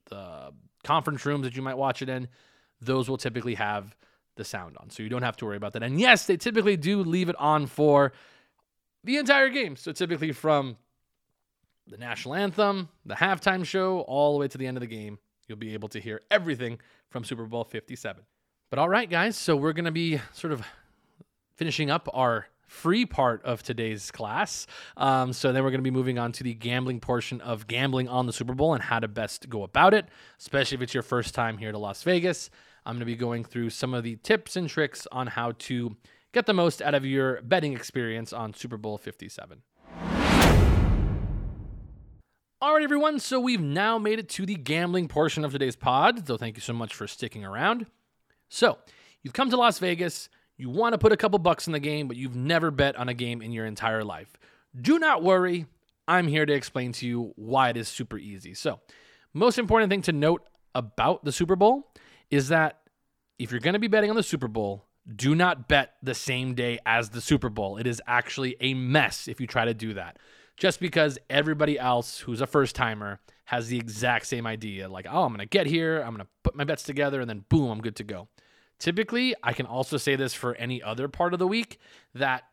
the 0.08 0.52
conference 0.84 1.26
rooms 1.26 1.44
that 1.44 1.56
you 1.56 1.62
might 1.62 1.76
watch 1.76 2.02
it 2.02 2.08
in, 2.08 2.28
those 2.80 3.08
will 3.08 3.16
typically 3.16 3.54
have 3.54 3.96
the 4.36 4.44
sound 4.44 4.76
on. 4.78 4.90
So 4.90 5.02
you 5.02 5.08
don't 5.08 5.22
have 5.22 5.36
to 5.38 5.46
worry 5.46 5.56
about 5.56 5.72
that. 5.72 5.82
And 5.82 5.98
yes, 6.00 6.26
they 6.26 6.36
typically 6.36 6.76
do 6.76 7.02
leave 7.02 7.28
it 7.28 7.36
on 7.36 7.66
for 7.66 8.12
the 9.02 9.16
entire 9.16 9.48
game. 9.48 9.76
So 9.76 9.92
typically 9.92 10.32
from 10.32 10.76
the 11.86 11.96
national 11.96 12.34
anthem, 12.34 12.88
the 13.04 13.14
halftime 13.14 13.64
show, 13.64 14.00
all 14.00 14.32
the 14.34 14.38
way 14.40 14.48
to 14.48 14.58
the 14.58 14.66
end 14.66 14.76
of 14.76 14.80
the 14.80 14.86
game. 14.86 15.18
You'll 15.48 15.58
be 15.58 15.74
able 15.74 15.88
to 15.90 16.00
hear 16.00 16.20
everything 16.30 16.80
from 17.08 17.24
Super 17.24 17.44
Bowl 17.44 17.64
57. 17.64 18.22
But 18.70 18.78
all 18.78 18.88
right, 18.88 19.08
guys, 19.08 19.36
so 19.36 19.54
we're 19.56 19.72
going 19.72 19.84
to 19.84 19.92
be 19.92 20.20
sort 20.32 20.52
of 20.52 20.62
finishing 21.54 21.90
up 21.90 22.08
our 22.12 22.46
free 22.66 23.06
part 23.06 23.44
of 23.44 23.62
today's 23.62 24.10
class. 24.10 24.66
Um, 24.96 25.32
so 25.32 25.52
then 25.52 25.62
we're 25.62 25.70
going 25.70 25.80
to 25.80 25.84
be 25.84 25.90
moving 25.92 26.18
on 26.18 26.32
to 26.32 26.42
the 26.42 26.54
gambling 26.54 27.00
portion 27.00 27.40
of 27.40 27.66
gambling 27.66 28.08
on 28.08 28.26
the 28.26 28.32
Super 28.32 28.54
Bowl 28.54 28.74
and 28.74 28.82
how 28.82 28.98
to 28.98 29.08
best 29.08 29.48
go 29.48 29.62
about 29.62 29.94
it, 29.94 30.06
especially 30.40 30.76
if 30.76 30.82
it's 30.82 30.94
your 30.94 31.04
first 31.04 31.34
time 31.34 31.58
here 31.58 31.70
to 31.70 31.78
Las 31.78 32.02
Vegas. 32.02 32.50
I'm 32.84 32.94
going 32.94 33.00
to 33.00 33.06
be 33.06 33.16
going 33.16 33.44
through 33.44 33.70
some 33.70 33.94
of 33.94 34.04
the 34.04 34.16
tips 34.16 34.56
and 34.56 34.68
tricks 34.68 35.06
on 35.12 35.28
how 35.28 35.52
to 35.52 35.96
get 36.32 36.46
the 36.46 36.54
most 36.54 36.82
out 36.82 36.94
of 36.94 37.04
your 37.04 37.40
betting 37.42 37.72
experience 37.72 38.32
on 38.32 38.52
Super 38.52 38.76
Bowl 38.76 38.98
57. 38.98 39.62
All 42.58 42.72
right, 42.72 42.82
everyone. 42.82 43.20
So 43.20 43.38
we've 43.38 43.60
now 43.60 43.98
made 43.98 44.18
it 44.18 44.30
to 44.30 44.46
the 44.46 44.54
gambling 44.54 45.08
portion 45.08 45.44
of 45.44 45.52
today's 45.52 45.76
pod. 45.76 46.26
So 46.26 46.38
thank 46.38 46.56
you 46.56 46.62
so 46.62 46.72
much 46.72 46.94
for 46.94 47.06
sticking 47.06 47.44
around. 47.44 47.84
So 48.48 48.78
you've 49.22 49.34
come 49.34 49.50
to 49.50 49.58
Las 49.58 49.78
Vegas. 49.78 50.30
You 50.56 50.70
want 50.70 50.94
to 50.94 50.98
put 50.98 51.12
a 51.12 51.18
couple 51.18 51.38
bucks 51.38 51.66
in 51.66 51.74
the 51.74 51.80
game, 51.80 52.08
but 52.08 52.16
you've 52.16 52.34
never 52.34 52.70
bet 52.70 52.96
on 52.96 53.10
a 53.10 53.14
game 53.14 53.42
in 53.42 53.52
your 53.52 53.66
entire 53.66 54.02
life. 54.02 54.38
Do 54.80 54.98
not 54.98 55.22
worry. 55.22 55.66
I'm 56.08 56.28
here 56.28 56.46
to 56.46 56.52
explain 56.54 56.92
to 56.92 57.06
you 57.06 57.34
why 57.36 57.68
it 57.68 57.76
is 57.76 57.88
super 57.88 58.16
easy. 58.16 58.54
So, 58.54 58.80
most 59.34 59.58
important 59.58 59.90
thing 59.90 60.00
to 60.02 60.12
note 60.12 60.42
about 60.74 61.26
the 61.26 61.32
Super 61.32 61.56
Bowl 61.56 61.92
is 62.30 62.48
that 62.48 62.80
if 63.38 63.50
you're 63.50 63.60
going 63.60 63.74
to 63.74 63.78
be 63.78 63.88
betting 63.88 64.08
on 64.08 64.16
the 64.16 64.22
Super 64.22 64.48
Bowl, 64.48 64.86
do 65.14 65.34
not 65.34 65.68
bet 65.68 65.96
the 66.02 66.14
same 66.14 66.54
day 66.54 66.78
as 66.86 67.10
the 67.10 67.20
Super 67.20 67.50
Bowl. 67.50 67.76
It 67.76 67.86
is 67.86 68.00
actually 68.06 68.56
a 68.60 68.72
mess 68.72 69.28
if 69.28 69.42
you 69.42 69.46
try 69.46 69.66
to 69.66 69.74
do 69.74 69.92
that 69.92 70.16
just 70.56 70.80
because 70.80 71.18
everybody 71.28 71.78
else 71.78 72.20
who's 72.20 72.40
a 72.40 72.46
first 72.46 72.74
timer 72.74 73.20
has 73.46 73.68
the 73.68 73.78
exact 73.78 74.26
same 74.26 74.46
idea 74.46 74.88
like, 74.88 75.06
oh, 75.08 75.22
I'm 75.22 75.28
going 75.28 75.38
to 75.38 75.46
get 75.46 75.66
here, 75.66 76.00
I'm 76.00 76.14
going 76.14 76.24
to 76.24 76.28
put 76.42 76.56
my 76.56 76.64
bets 76.64 76.82
together, 76.82 77.20
and 77.20 77.28
then 77.28 77.44
boom, 77.48 77.70
I'm 77.70 77.80
good 77.80 77.96
to 77.96 78.04
go. 78.04 78.28
Typically, 78.78 79.34
I 79.42 79.52
can 79.52 79.66
also 79.66 79.96
say 79.96 80.16
this 80.16 80.34
for 80.34 80.54
any 80.56 80.82
other 80.82 81.08
part 81.08 81.32
of 81.32 81.38
the 81.38 81.46
week 81.46 81.78
that 82.14 82.44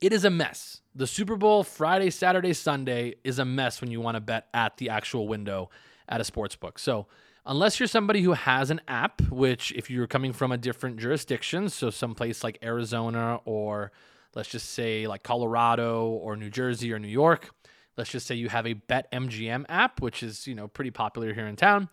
it 0.00 0.12
is 0.12 0.24
a 0.24 0.30
mess. 0.30 0.80
The 0.94 1.06
Super 1.06 1.36
Bowl 1.36 1.62
Friday, 1.62 2.10
Saturday, 2.10 2.52
Sunday 2.52 3.16
is 3.24 3.38
a 3.38 3.44
mess 3.44 3.80
when 3.80 3.90
you 3.90 4.00
want 4.00 4.16
to 4.16 4.20
bet 4.20 4.48
at 4.54 4.76
the 4.76 4.90
actual 4.90 5.28
window 5.28 5.70
at 6.08 6.20
a 6.20 6.24
sports 6.24 6.56
book. 6.56 6.78
So, 6.78 7.06
unless 7.46 7.80
you're 7.80 7.86
somebody 7.86 8.22
who 8.22 8.32
has 8.32 8.70
an 8.70 8.80
app, 8.88 9.20
which 9.30 9.72
if 9.72 9.90
you're 9.90 10.06
coming 10.06 10.32
from 10.32 10.52
a 10.52 10.58
different 10.58 10.98
jurisdiction, 10.98 11.68
so 11.68 11.90
someplace 11.90 12.44
like 12.44 12.58
Arizona 12.62 13.40
or 13.44 13.92
let's 14.34 14.48
just 14.48 14.70
say 14.70 15.06
like 15.06 15.22
Colorado 15.22 16.08
or 16.08 16.36
New 16.36 16.50
Jersey 16.50 16.92
or 16.92 16.98
New 16.98 17.08
York, 17.08 17.50
let's 17.96 18.10
just 18.10 18.26
say 18.26 18.34
you 18.34 18.48
have 18.48 18.66
a 18.66 18.74
BetMGM 18.74 19.66
app, 19.68 20.00
which 20.00 20.22
is, 20.22 20.46
you 20.46 20.54
know, 20.54 20.68
pretty 20.68 20.90
popular 20.90 21.34
here 21.34 21.46
in 21.46 21.56
town, 21.56 21.88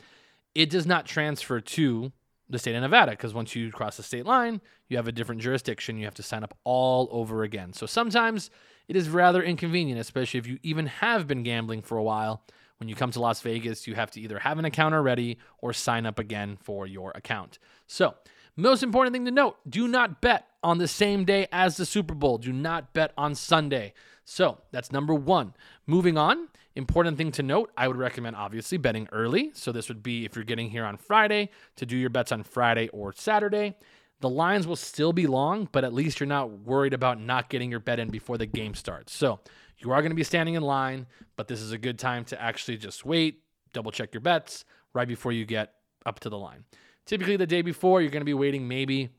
it 0.55 0.69
does 0.69 0.85
not 0.85 1.05
transfer 1.05 1.59
to 1.59 2.11
the 2.49 2.59
state 2.59 2.75
of 2.75 2.81
Nevada 2.81 3.11
because 3.11 3.33
once 3.33 3.55
you 3.55 3.71
cross 3.71 3.97
the 3.97 4.03
state 4.03 4.25
line, 4.25 4.61
you 4.87 4.97
have 4.97 5.07
a 5.07 5.11
different 5.11 5.41
jurisdiction. 5.41 5.97
You 5.97 6.05
have 6.05 6.15
to 6.15 6.23
sign 6.23 6.43
up 6.43 6.57
all 6.63 7.09
over 7.11 7.43
again. 7.43 7.73
So 7.73 7.85
sometimes 7.85 8.49
it 8.87 8.95
is 8.95 9.09
rather 9.09 9.43
inconvenient, 9.43 9.99
especially 9.99 10.39
if 10.39 10.47
you 10.47 10.59
even 10.63 10.87
have 10.87 11.27
been 11.27 11.43
gambling 11.43 11.81
for 11.81 11.97
a 11.97 12.03
while. 12.03 12.43
When 12.77 12.87
you 12.87 12.95
come 12.95 13.11
to 13.11 13.19
Las 13.19 13.41
Vegas, 13.41 13.87
you 13.87 13.95
have 13.95 14.11
to 14.11 14.21
either 14.21 14.39
have 14.39 14.59
an 14.59 14.65
account 14.65 14.93
already 14.93 15.39
or 15.59 15.73
sign 15.73 16.05
up 16.05 16.19
again 16.19 16.57
for 16.61 16.85
your 16.85 17.11
account. 17.15 17.59
So 17.87 18.13
most 18.55 18.83
important 18.83 19.13
thing 19.13 19.25
to 19.25 19.31
note 19.31 19.57
do 19.67 19.87
not 19.87 20.21
bet 20.21 20.46
on 20.63 20.77
the 20.77 20.87
same 20.87 21.25
day 21.25 21.47
as 21.51 21.77
the 21.77 21.85
Super 21.85 22.13
Bowl. 22.13 22.37
Do 22.37 22.51
not 22.51 22.93
bet 22.93 23.13
on 23.17 23.35
Sunday. 23.35 23.93
So 24.25 24.59
that's 24.71 24.91
number 24.91 25.13
one. 25.13 25.53
Moving 25.85 26.17
on, 26.17 26.49
important 26.75 27.17
thing 27.17 27.31
to 27.31 27.43
note 27.43 27.71
I 27.77 27.87
would 27.87 27.97
recommend 27.97 28.35
obviously 28.35 28.77
betting 28.77 29.07
early. 29.11 29.51
So 29.53 29.71
this 29.71 29.87
would 29.87 30.03
be 30.03 30.25
if 30.25 30.35
you're 30.35 30.43
getting 30.43 30.69
here 30.69 30.85
on 30.85 30.97
Friday 30.97 31.49
to 31.77 31.85
do 31.85 31.95
your 31.95 32.09
bets 32.09 32.31
on 32.31 32.43
Friday 32.43 32.89
or 32.89 33.13
Saturday. 33.13 33.77
The 34.19 34.29
lines 34.29 34.67
will 34.67 34.75
still 34.75 35.13
be 35.13 35.27
long, 35.27 35.69
but 35.71 35.83
at 35.83 35.93
least 35.93 36.19
you're 36.19 36.27
not 36.27 36.49
worried 36.49 36.93
about 36.93 37.21
not 37.21 37.49
getting 37.49 37.69
your 37.69 37.79
bet 37.79 37.99
in 37.99 38.09
before 38.09 38.37
the 38.37 38.47
game 38.47 38.73
starts. 38.73 39.13
So 39.13 39.39
you 39.77 39.91
are 39.91 40.01
going 40.01 40.11
to 40.11 40.15
be 40.15 40.23
standing 40.23 40.55
in 40.55 40.63
line, 40.63 41.05
but 41.35 41.47
this 41.47 41.61
is 41.61 41.71
a 41.71 41.77
good 41.77 41.99
time 41.99 42.25
to 42.25 42.41
actually 42.41 42.77
just 42.77 43.05
wait, 43.05 43.43
double 43.73 43.91
check 43.91 44.13
your 44.13 44.21
bets 44.21 44.65
right 44.93 45.07
before 45.07 45.31
you 45.31 45.45
get 45.45 45.73
up 46.05 46.19
to 46.21 46.29
the 46.29 46.37
line. 46.37 46.63
Typically, 47.05 47.37
the 47.37 47.47
day 47.47 47.61
before, 47.61 48.01
you're 48.01 48.11
going 48.11 48.21
to 48.21 48.25
be 48.25 48.33
waiting 48.33 48.67
maybe 48.67 49.09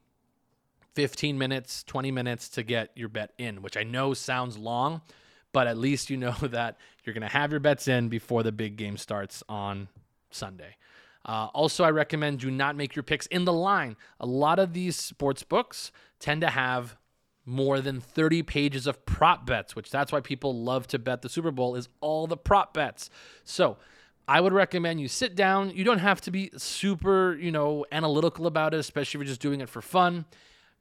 15 0.95 1.39
minutes, 1.39 1.85
20 1.85 2.11
minutes 2.11 2.49
to 2.51 2.63
get 2.63 2.91
your 2.95 3.09
bet 3.09 3.33
in, 3.39 3.63
which 3.63 3.77
I 3.77 3.83
know 3.83 4.15
sounds 4.15 4.59
long, 4.59 5.03
but 5.53 5.67
at 5.67 5.77
least 5.77 6.11
you 6.11 6.17
know 6.17 6.33
that 6.43 6.79
you're 7.05 7.15
going 7.15 7.23
to 7.23 7.29
have 7.29 7.51
your 7.51 7.61
bets 7.61 7.89
in 7.89 8.09
before 8.09 8.43
the 8.43 8.53
big 8.53 8.77
game 8.77 8.97
starts 8.97 9.43
on 9.49 9.89
Sunday. 10.31 10.77
Uh, 11.25 11.49
also, 11.53 11.85
I 11.85 11.91
recommend 11.91 12.39
do 12.39 12.51
not 12.51 12.77
make 12.77 12.97
your 12.97 13.03
picks 13.03 13.27
in 13.27 13.45
the 13.45 13.53
line. 13.53 13.97
A 14.21 14.27
lot 14.27 14.59
of 14.59 14.73
these 14.73 14.97
sports 14.97 15.43
books 15.43 15.93
tend 16.19 16.41
to 16.41 16.49
have 16.49 16.97
more 17.45 17.81
than 17.81 18.01
30 18.01 18.43
pages 18.43 18.87
of 18.87 19.05
prop 19.07 19.47
bets, 19.47 19.75
which 19.75 19.91
that's 19.91 20.13
why 20.13 20.21
people 20.21 20.63
love 20.63 20.87
to 20.89 20.99
bet 20.99 21.23
the 21.23 21.29
Super 21.29 21.51
Bowl 21.51 21.77
is 21.77 21.89
all 22.01 22.27
the 22.27 22.37
prop 22.37 22.75
bets. 22.75 23.09
So 23.45 23.79
I 24.29 24.41
would 24.41 24.53
recommend 24.53 25.01
you 25.01 25.09
sit 25.09 25.35
down. 25.35 25.71
You 25.71 25.85
don't 25.85 25.99
have 25.99 26.21
to 26.23 26.31
be 26.31 26.51
super, 26.59 27.35
you 27.37 27.51
know, 27.51 27.87
analytical 27.91 28.47
about 28.47 28.75
it, 28.75 28.81
especially 28.81 29.19
if 29.19 29.23
you're 29.23 29.31
just 29.31 29.41
doing 29.41 29.63
it 29.63 29.71
for 29.71 29.81
fun. 29.81 30.27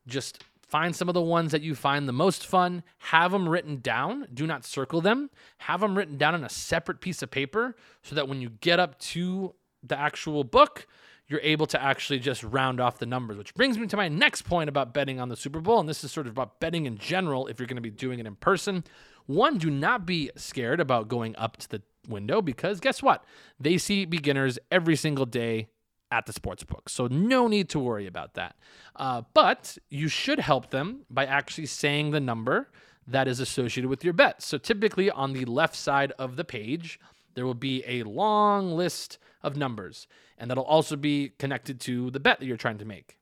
Just 0.07 0.43
find 0.67 0.95
some 0.95 1.07
of 1.07 1.13
the 1.13 1.21
ones 1.21 1.51
that 1.51 1.61
you 1.61 1.75
find 1.75 2.07
the 2.07 2.13
most 2.13 2.45
fun, 2.45 2.83
have 2.97 3.31
them 3.31 3.47
written 3.47 3.79
down, 3.79 4.27
do 4.33 4.45
not 4.45 4.65
circle 4.65 5.01
them, 5.01 5.29
have 5.59 5.79
them 5.79 5.97
written 5.97 6.17
down 6.17 6.33
on 6.33 6.43
a 6.43 6.49
separate 6.49 6.99
piece 6.99 7.21
of 7.21 7.31
paper 7.31 7.75
so 8.03 8.15
that 8.15 8.27
when 8.27 8.41
you 8.41 8.49
get 8.49 8.79
up 8.79 8.99
to 8.99 9.53
the 9.81 9.97
actual 9.97 10.43
book, 10.43 10.87
you're 11.27 11.41
able 11.41 11.65
to 11.67 11.81
actually 11.81 12.19
just 12.19 12.43
round 12.43 12.79
off 12.79 12.99
the 12.99 13.05
numbers, 13.05 13.37
which 13.37 13.53
brings 13.53 13.77
me 13.77 13.87
to 13.87 13.97
my 13.97 14.07
next 14.07 14.43
point 14.43 14.69
about 14.69 14.93
betting 14.93 15.19
on 15.19 15.29
the 15.29 15.35
Super 15.35 15.59
Bowl. 15.59 15.79
And 15.79 15.87
this 15.87 16.03
is 16.03 16.11
sort 16.11 16.25
of 16.25 16.31
about 16.31 16.59
betting 16.59 16.85
in 16.85 16.97
general 16.97 17.47
if 17.47 17.59
you're 17.59 17.67
going 17.67 17.75
to 17.75 17.81
be 17.81 17.89
doing 17.89 18.19
it 18.19 18.25
in 18.25 18.35
person. 18.35 18.83
One, 19.25 19.57
do 19.57 19.69
not 19.69 20.05
be 20.05 20.31
scared 20.37 20.79
about 20.79 21.09
going 21.09 21.35
up 21.35 21.57
to 21.57 21.69
the 21.69 21.81
window 22.07 22.41
because 22.41 22.79
guess 22.79 23.03
what? 23.03 23.25
They 23.59 23.77
see 23.77 24.05
beginners 24.05 24.57
every 24.71 24.95
single 24.95 25.25
day 25.25 25.67
at 26.11 26.25
the 26.25 26.33
sports 26.33 26.63
book. 26.63 26.89
So 26.89 27.07
no 27.07 27.47
need 27.47 27.69
to 27.69 27.79
worry 27.79 28.07
about 28.07 28.33
that. 28.35 28.55
Uh, 28.95 29.23
but 29.33 29.77
you 29.89 30.07
should 30.07 30.39
help 30.39 30.69
them 30.69 31.01
by 31.09 31.25
actually 31.25 31.65
saying 31.65 32.11
the 32.11 32.19
number 32.19 32.69
that 33.07 33.27
is 33.27 33.39
associated 33.39 33.89
with 33.89 34.03
your 34.03 34.13
bet. 34.13 34.41
So 34.41 34.57
typically 34.57 35.09
on 35.09 35.33
the 35.33 35.45
left 35.45 35.75
side 35.75 36.13
of 36.17 36.35
the 36.35 36.43
page, 36.43 36.99
there 37.35 37.45
will 37.45 37.53
be 37.53 37.83
a 37.85 38.03
long 38.03 38.71
list 38.71 39.19
of 39.43 39.55
numbers, 39.55 40.07
and 40.37 40.49
that'll 40.49 40.63
also 40.63 40.95
be 40.95 41.29
connected 41.37 41.79
to 41.81 42.09
the 42.09 42.19
bet 42.19 42.39
that 42.39 42.45
you're 42.45 42.57
trying 42.57 42.79
to 42.79 42.85
make. 42.85 43.17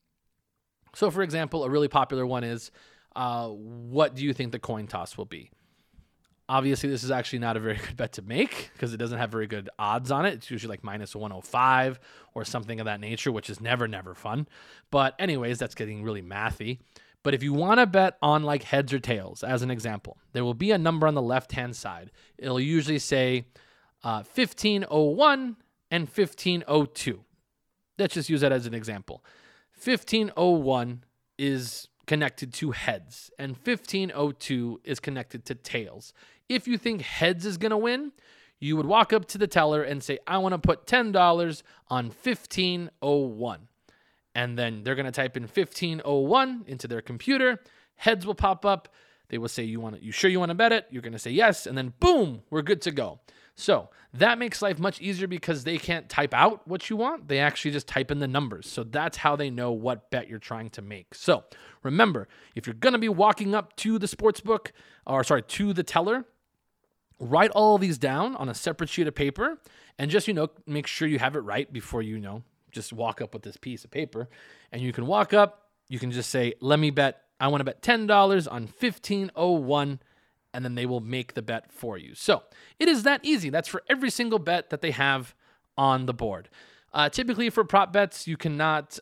So, 0.94 1.12
for 1.12 1.22
example, 1.22 1.66
a 1.66 1.70
really 1.70 1.90
popular 1.90 2.26
one 2.26 2.46
is 2.46 2.72
uh, 3.16 3.50
what 3.50 4.16
do 4.16 4.24
you 4.24 4.34
think 4.34 4.54
the 4.54 4.60
coin 4.60 4.88
toss 4.88 5.18
will 5.18 5.26
be? 5.26 5.52
Obviously, 6.48 6.90
this 6.90 7.04
is 7.04 7.12
actually 7.12 7.40
not 7.40 7.58
a 7.58 7.60
very 7.60 7.78
good 7.88 7.98
bet 7.98 8.14
to 8.14 8.22
make 8.22 8.70
because 8.74 8.94
it 8.94 8.98
doesn't 8.98 9.18
have 9.18 9.32
very 9.32 9.48
good 9.48 9.70
odds 9.80 10.12
on 10.12 10.26
it. 10.26 10.34
It's 10.36 10.52
usually 10.52 10.70
like 10.70 10.84
minus 10.84 11.16
105 11.16 12.00
or 12.34 12.46
something 12.46 12.80
of 12.80 12.86
that 12.86 13.00
nature, 13.00 13.32
which 13.32 13.50
is 13.50 13.60
never, 13.60 13.88
never 13.88 14.14
fun. 14.14 14.48
But, 14.92 15.16
anyways, 15.20 15.58
that's 15.58 15.76
getting 15.76 16.04
really 16.04 16.22
mathy. 16.22 16.80
But 17.24 17.34
if 17.34 17.42
you 17.42 17.54
want 17.54 17.80
to 17.80 17.88
bet 17.88 18.18
on 18.22 18.44
like 18.44 18.62
heads 18.62 18.94
or 18.94 19.00
tails, 19.00 19.44
as 19.44 19.64
an 19.64 19.72
example, 19.72 20.20
there 20.34 20.44
will 20.44 20.54
be 20.54 20.70
a 20.70 20.78
number 20.78 21.08
on 21.08 21.16
the 21.16 21.24
left 21.24 21.54
hand 21.54 21.76
side. 21.76 22.12
It'll 22.38 22.60
usually 22.60 23.00
say 23.00 23.48
uh, 24.04 24.22
1501 24.22 25.58
and 25.90 26.08
1502. 26.08 27.26
Let's 27.98 28.14
just 28.14 28.30
use 28.30 28.42
that 28.42 28.52
as 28.52 28.68
an 28.68 28.76
example. 28.76 29.24
1501 29.84 31.04
is 31.40 31.88
connected 32.06 32.54
to 32.56 32.72
heads, 32.72 33.32
and 33.40 33.56
1502 33.58 34.82
is 34.84 35.00
connected 35.00 35.46
to 35.46 35.56
tails. 35.56 36.14
If 36.48 36.68
you 36.68 36.78
think 36.78 37.02
heads 37.02 37.46
is 37.46 37.58
going 37.58 37.72
to 37.72 37.78
win, 37.78 38.12
you 38.60 38.78
would 38.78 38.86
walk 38.86 39.12
up 39.14 39.26
to 39.26 39.38
the 39.38 39.48
teller 39.48 39.84
and 39.84 40.04
say, 40.04 40.20
I 40.28 40.38
want 40.38 40.54
to 40.54 40.60
put 40.60 40.86
$10 40.86 41.64
on 41.90 42.06
1501. 42.06 43.68
And 44.34 44.60
then 44.60 44.84
they're 44.84 44.96
going 44.96 45.06
to 45.06 45.12
type 45.12 45.38
in 45.38 45.44
1501 45.44 46.66
into 46.68 46.88
their 46.88 47.02
computer. 47.02 47.62
Heads 47.96 48.26
will 48.26 48.36
pop 48.36 48.66
up. 48.66 48.90
They 49.30 49.38
will 49.38 49.48
say, 49.48 49.64
"You 49.64 49.80
want 49.80 49.96
it? 49.96 50.02
You 50.04 50.12
sure 50.12 50.30
you 50.30 50.40
want 50.40 50.50
to 50.50 50.56
bet 50.56 50.72
it?" 50.72 50.86
You're 50.92 51.02
going 51.02 51.14
to 51.14 51.20
say 51.20 51.32
yes, 51.32 51.66
and 51.66 51.78
then 51.78 51.94
boom, 52.00 52.44
we're 52.50 52.62
good 52.62 52.82
to 52.84 52.92
go. 52.92 53.20
So 53.56 53.90
that 54.14 54.38
makes 54.38 54.62
life 54.62 54.80
much 54.80 55.02
easier 55.02 55.28
because 55.28 55.64
they 55.64 55.78
can't 55.78 56.10
type 56.10 56.34
out 56.34 56.68
what 56.68 56.90
you 56.90 56.98
want. 56.98 57.28
They 57.28 57.40
actually 57.40 57.72
just 57.72 57.88
type 57.88 58.12
in 58.12 58.20
the 58.20 58.28
numbers. 58.28 58.70
So 58.70 58.84
that's 58.84 59.18
how 59.18 59.36
they 59.36 59.50
know 59.50 59.72
what 59.72 60.12
bet 60.12 60.30
you're 60.30 60.40
trying 60.40 60.70
to 60.72 60.82
make. 60.82 61.16
So 61.16 61.44
remember, 61.84 62.28
if 62.54 62.68
you're 62.68 62.74
going 62.74 62.94
to 62.94 63.00
be 63.00 63.10
walking 63.10 63.56
up 63.56 63.76
to 63.78 63.98
the 63.98 64.08
sports 64.08 64.42
book, 64.42 64.74
or 65.06 65.24
sorry, 65.24 65.42
to 65.42 65.74
the 65.74 65.84
teller, 65.84 66.26
write 67.20 67.52
all 67.52 67.78
these 67.78 67.98
down 67.98 68.36
on 68.36 68.50
a 68.50 68.54
separate 68.54 68.90
sheet 68.90 69.08
of 69.08 69.16
paper 69.16 69.58
and 69.98 70.12
just, 70.12 70.28
you 70.28 70.34
know, 70.34 70.50
make 70.66 70.88
sure 70.88 71.08
you 71.08 71.20
have 71.20 71.36
it 71.36 71.40
right 71.40 71.72
before 71.72 72.02
you 72.02 72.20
know, 72.20 72.44
just 72.72 72.92
walk 72.92 73.22
up 73.22 73.34
with 73.34 73.44
this 73.44 73.58
piece 73.58 73.86
of 73.86 73.92
paper. 73.92 74.28
And 74.72 74.82
you 74.82 74.92
can 74.92 75.06
walk 75.06 75.34
up, 75.34 75.70
you 75.88 76.00
can 76.00 76.12
just 76.12 76.30
say, 76.30 76.54
let 76.60 76.80
me 76.80 76.90
bet, 76.90 77.22
I 77.40 77.48
want 77.48 77.62
to 77.62 77.66
bet 77.66 77.82
$10 77.82 78.10
on 78.52 78.64
1501 78.64 80.00
and 80.56 80.64
then 80.64 80.76
they 80.76 80.86
will 80.86 81.02
make 81.02 81.34
the 81.34 81.42
bet 81.42 81.72
for 81.72 81.98
you. 81.98 82.16
So 82.16 82.44
it 82.80 82.88
is 82.88 83.04
that 83.04 83.20
easy. 83.24 83.50
That's 83.50 83.68
for 83.68 83.84
every 83.90 84.10
single 84.10 84.40
bet 84.40 84.70
that 84.70 84.82
they 84.82 84.92
have 84.92 85.36
on 85.78 86.06
the 86.06 86.14
board. 86.14 86.50
Uh, 86.94 87.10
typically, 87.10 87.50
for 87.50 87.66
prop 87.66 87.92
bets, 87.92 88.26
you 88.26 88.38
cannot 88.38 88.98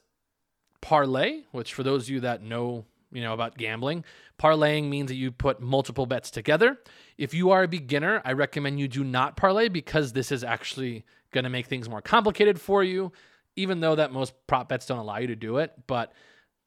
parlay, 0.82 1.44
which 1.52 1.74
for 1.74 1.84
those 1.84 2.06
of 2.06 2.10
you 2.10 2.20
that 2.22 2.42
know, 2.42 2.86
you 3.12 3.22
know 3.22 3.34
about 3.34 3.56
gambling, 3.56 4.04
parlaying 4.40 4.90
means 4.90 5.10
that 5.10 5.16
you 5.16 5.32
put 5.32 5.62
multiple 5.62 6.08
bets 6.08 6.32
together. 6.32 6.80
If 7.20 7.36
you 7.36 7.52
are 7.52 7.64
a 7.64 7.68
beginner, 7.68 8.22
I 8.26 8.34
recommend 8.34 8.80
you 8.80 8.88
do 8.88 9.04
not 9.04 9.38
parlay 9.38 9.70
because 9.70 10.14
this 10.14 10.32
is 10.32 10.44
actually 10.44 11.06
going 11.32 11.44
to 11.44 11.52
make 11.52 11.68
things 11.68 11.88
more 11.88 12.02
complicated 12.02 12.60
for 12.60 12.84
you. 12.84 13.12
Even 13.56 13.82
though 13.82 13.94
that 13.94 14.12
most 14.12 14.34
prop 14.48 14.68
bets 14.68 14.88
don't 14.88 14.98
allow 14.98 15.20
you 15.20 15.28
to 15.28 15.36
do 15.36 15.60
it, 15.60 15.74
but 15.86 16.12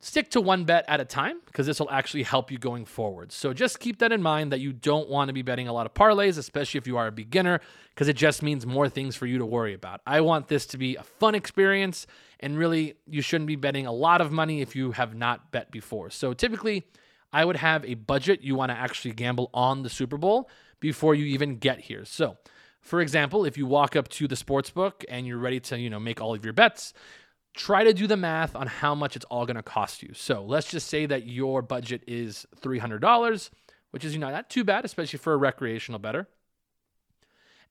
stick 0.00 0.30
to 0.30 0.40
one 0.40 0.64
bet 0.64 0.84
at 0.88 1.00
a 1.00 1.04
time 1.04 1.40
because 1.46 1.66
this 1.66 1.80
will 1.80 1.90
actually 1.90 2.22
help 2.22 2.50
you 2.50 2.58
going 2.58 2.84
forward. 2.84 3.32
So 3.32 3.52
just 3.52 3.80
keep 3.80 3.98
that 4.00 4.12
in 4.12 4.22
mind 4.22 4.52
that 4.52 4.60
you 4.60 4.72
don't 4.72 5.08
want 5.08 5.28
to 5.28 5.32
be 5.32 5.42
betting 5.42 5.68
a 5.68 5.72
lot 5.72 5.86
of 5.86 5.94
parlays, 5.94 6.38
especially 6.38 6.78
if 6.78 6.86
you 6.86 6.96
are 6.96 7.06
a 7.06 7.12
beginner, 7.12 7.60
because 7.94 8.08
it 8.08 8.16
just 8.16 8.42
means 8.42 8.66
more 8.66 8.88
things 8.88 9.16
for 9.16 9.26
you 9.26 9.38
to 9.38 9.46
worry 9.46 9.74
about. 9.74 10.00
I 10.06 10.20
want 10.20 10.48
this 10.48 10.66
to 10.66 10.78
be 10.78 10.96
a 10.96 11.02
fun 11.02 11.34
experience, 11.34 12.06
and 12.40 12.58
really, 12.58 12.94
you 13.06 13.22
shouldn't 13.22 13.48
be 13.48 13.56
betting 13.56 13.86
a 13.86 13.92
lot 13.92 14.20
of 14.20 14.30
money 14.30 14.60
if 14.60 14.76
you 14.76 14.92
have 14.92 15.14
not 15.14 15.50
bet 15.50 15.70
before. 15.70 16.10
So 16.10 16.34
typically, 16.34 16.86
I 17.32 17.44
would 17.44 17.56
have 17.56 17.84
a 17.84 17.94
budget 17.94 18.42
you 18.42 18.54
want 18.54 18.70
to 18.70 18.76
actually 18.76 19.12
gamble 19.12 19.50
on 19.54 19.82
the 19.82 19.90
Super 19.90 20.18
Bowl 20.18 20.48
before 20.80 21.14
you 21.14 21.24
even 21.26 21.56
get 21.56 21.80
here. 21.80 22.04
So, 22.04 22.36
for 22.80 23.00
example, 23.00 23.44
if 23.44 23.58
you 23.58 23.66
walk 23.66 23.96
up 23.96 24.08
to 24.08 24.28
the 24.28 24.36
sports 24.36 24.70
book 24.70 25.04
and 25.08 25.26
you're 25.26 25.38
ready 25.38 25.58
to, 25.60 25.78
you 25.78 25.90
know, 25.90 25.98
make 25.98 26.20
all 26.20 26.34
of 26.34 26.44
your 26.44 26.52
bets, 26.52 26.92
try 27.56 27.82
to 27.82 27.92
do 27.92 28.06
the 28.06 28.16
math 28.16 28.54
on 28.54 28.66
how 28.66 28.94
much 28.94 29.16
it's 29.16 29.24
all 29.24 29.46
going 29.46 29.56
to 29.56 29.62
cost 29.62 30.02
you. 30.02 30.10
So 30.14 30.44
let's 30.44 30.70
just 30.70 30.88
say 30.88 31.06
that 31.06 31.26
your 31.26 31.62
budget 31.62 32.02
is 32.06 32.46
$300, 32.60 33.50
which 33.90 34.04
is, 34.04 34.12
you 34.12 34.20
know, 34.20 34.30
not 34.30 34.50
too 34.50 34.62
bad, 34.62 34.84
especially 34.84 35.18
for 35.18 35.32
a 35.32 35.36
recreational 35.36 35.98
bettor. 35.98 36.28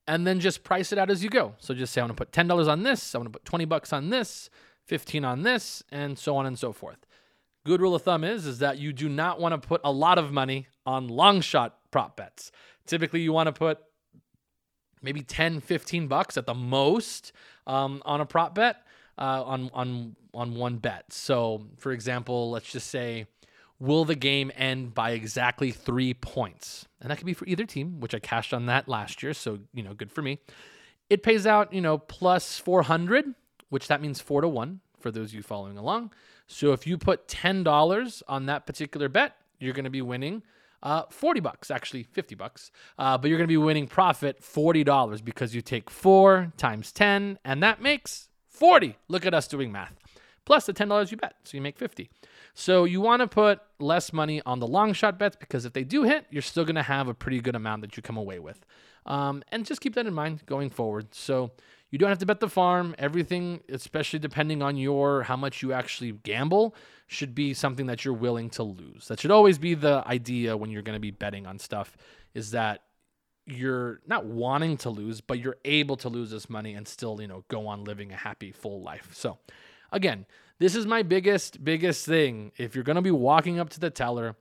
And 0.07 0.25
then 0.25 0.39
just 0.39 0.63
price 0.63 0.91
it 0.91 0.97
out 0.97 1.09
as 1.09 1.23
you 1.23 1.29
go. 1.29 1.53
So 1.59 1.73
just 1.73 1.93
say, 1.93 2.01
I 2.01 2.03
want 2.03 2.17
to 2.17 2.25
put 2.25 2.31
$10 2.31 2.67
on 2.67 2.83
this, 2.83 3.15
I 3.15 3.19
want 3.19 3.27
to 3.27 3.39
put 3.39 3.45
20 3.45 3.65
bucks 3.65 3.93
on 3.93 4.09
this, 4.09 4.49
15 4.85 5.23
on 5.23 5.43
this, 5.43 5.83
and 5.91 6.17
so 6.17 6.35
on 6.35 6.45
and 6.45 6.59
so 6.59 6.73
forth. 6.73 7.05
Good 7.63 7.81
rule 7.81 7.95
of 7.95 8.03
thumb 8.03 8.23
is, 8.23 8.45
is 8.45 8.59
that 8.59 8.77
you 8.77 8.91
do 8.93 9.09
not 9.09 9.39
want 9.39 9.59
to 9.59 9.67
put 9.67 9.81
a 9.83 9.91
lot 9.91 10.17
of 10.17 10.31
money 10.31 10.67
on 10.85 11.07
long 11.07 11.41
shot 11.41 11.77
prop 11.89 12.15
bets. 12.15 12.51
Typically, 12.85 13.21
you 13.21 13.33
want 13.33 13.47
to 13.47 13.53
put 13.53 13.79
maybe 15.01 15.21
10, 15.21 15.59
15 15.61 16.07
bucks 16.07 16.37
at 16.37 16.45
the 16.45 16.53
most 16.53 17.31
um, 17.65 18.03
on 18.05 18.21
a 18.21 18.25
prop 18.25 18.53
bet 18.53 18.84
uh, 19.17 19.43
on 19.43 19.69
on 19.73 20.15
on 20.34 20.56
one 20.56 20.78
bet. 20.78 21.12
So, 21.12 21.67
for 21.78 21.91
example, 21.91 22.51
let's 22.51 22.71
just 22.71 22.89
say, 22.89 23.28
will 23.80 24.06
the 24.06 24.15
game 24.15 24.51
end 24.56 24.93
by 24.93 25.12
exactly 25.12 25.71
three 25.71 26.13
points? 26.13 26.88
And 27.01 27.10
that 27.10 27.17
could 27.17 27.25
be 27.25 27.34
for 27.34 27.45
either 27.45 27.65
team, 27.65 27.99
which 27.99 28.13
I 28.13 28.19
cashed 28.19 28.54
on 28.54 28.65
that 28.65 28.88
last 28.88 29.23
year. 29.23 29.34
So, 29.34 29.60
you 29.73 29.84
know, 29.84 29.93
good 29.93 30.12
for 30.12 30.21
me. 30.21 30.39
It 31.10 31.23
pays 31.23 31.47
out, 31.47 31.71
you 31.71 31.82
know, 31.82 31.97
plus 31.97 32.58
400, 32.58 33.34
which 33.69 33.88
that 33.88 34.01
means 34.01 34.19
four 34.19 34.41
to 34.41 34.47
one 34.47 34.82
for 34.99 35.12
those 35.12 35.30
of 35.30 35.36
you 35.36 35.43
following 35.43 35.78
along. 35.78 36.12
So, 36.47 36.73
if 36.73 36.86
you 36.86 36.97
put 36.97 37.28
$10 37.28 38.23
on 38.28 38.45
that 38.47 38.65
particular 38.65 39.08
bet, 39.10 39.38
you're 39.60 39.73
going 39.73 39.86
to 39.86 39.89
be 39.89 40.01
winning 40.01 40.43
uh, 40.84 41.04
40 41.10 41.39
bucks, 41.39 41.71
actually 41.71 42.04
50 42.04 42.36
bucks. 42.36 42.71
Uh, 42.97 43.17
but 43.17 43.30
you're 43.30 43.38
going 43.38 43.47
to 43.47 43.51
be 43.51 43.58
winning 43.58 43.88
profit 43.88 44.41
$40 44.41 45.23
because 45.23 45.56
you 45.56 45.62
take 45.62 45.89
four 45.89 46.54
times 46.58 46.91
10, 46.91 47.39
and 47.43 47.63
that 47.63 47.82
makes 47.82 48.30
40. 48.55 48.97
Look 49.07 49.25
at 49.25 49.33
us 49.33 49.47
doing 49.47 49.71
math. 49.71 49.93
Plus 50.45 50.65
the 50.65 50.73
$10 50.73 51.11
you 51.11 51.17
bet. 51.17 51.35
So 51.43 51.57
you 51.57 51.61
make 51.61 51.77
50. 51.77 52.09
So 52.53 52.85
you 52.85 53.01
want 53.01 53.21
to 53.21 53.27
put 53.27 53.59
less 53.79 54.13
money 54.13 54.41
on 54.45 54.59
the 54.59 54.67
long 54.67 54.93
shot 54.93 55.17
bets 55.19 55.35
because 55.35 55.65
if 55.65 55.73
they 55.73 55.83
do 55.83 56.03
hit, 56.03 56.25
you're 56.29 56.41
still 56.41 56.63
going 56.65 56.75
to 56.75 56.83
have 56.83 57.07
a 57.07 57.13
pretty 57.13 57.41
good 57.41 57.55
amount 57.55 57.81
that 57.81 57.97
you 57.97 58.03
come 58.03 58.17
away 58.17 58.39
with. 58.39 58.65
Um, 59.05 59.43
and 59.51 59.65
just 59.65 59.81
keep 59.81 59.95
that 59.95 60.05
in 60.05 60.13
mind 60.13 60.45
going 60.45 60.69
forward. 60.69 61.13
So 61.13 61.51
you 61.89 61.99
don't 61.99 62.09
have 62.09 62.19
to 62.19 62.25
bet 62.25 62.39
the 62.39 62.49
farm. 62.49 62.95
Everything, 62.97 63.61
especially 63.69 64.19
depending 64.19 64.61
on 64.61 64.77
your 64.77 65.23
how 65.23 65.35
much 65.35 65.61
you 65.61 65.73
actually 65.73 66.11
gamble, 66.11 66.75
should 67.07 67.35
be 67.35 67.53
something 67.53 67.87
that 67.87 68.05
you're 68.05 68.13
willing 68.13 68.49
to 68.51 68.63
lose. 68.63 69.07
That 69.07 69.19
should 69.19 69.31
always 69.31 69.57
be 69.57 69.73
the 69.73 70.03
idea 70.05 70.57
when 70.57 70.71
you're 70.71 70.81
going 70.81 70.95
to 70.95 70.99
be 70.99 71.11
betting 71.11 71.45
on 71.45 71.59
stuff 71.59 71.95
is 72.33 72.51
that 72.51 72.81
you're 73.45 74.01
not 74.08 74.25
wanting 74.25 74.77
to 74.77 74.89
lose, 74.89 75.21
but 75.21 75.39
you're 75.39 75.58
able 75.65 75.97
to 75.97 76.10
lose 76.10 76.31
this 76.31 76.49
money 76.49 76.73
and 76.73 76.88
still, 76.88 77.21
you 77.21 77.27
know, 77.27 77.43
go 77.47 77.67
on 77.67 77.84
living 77.84 78.12
a 78.12 78.15
happy, 78.15 78.51
full 78.51 78.81
life. 78.81 79.10
So, 79.13 79.38
again, 79.91 80.25
this 80.60 80.75
is 80.75 80.86
my 80.86 81.03
biggest, 81.03 81.63
biggest 81.63 82.05
thing. 82.05 82.51
If 82.58 82.75
you're 82.75 82.84
going 82.84 82.95
to 82.95 83.01
be 83.01 83.12
walking 83.12 83.60
up 83.60 83.69
to 83.71 83.79
the 83.79 83.89
teller, 83.89 84.36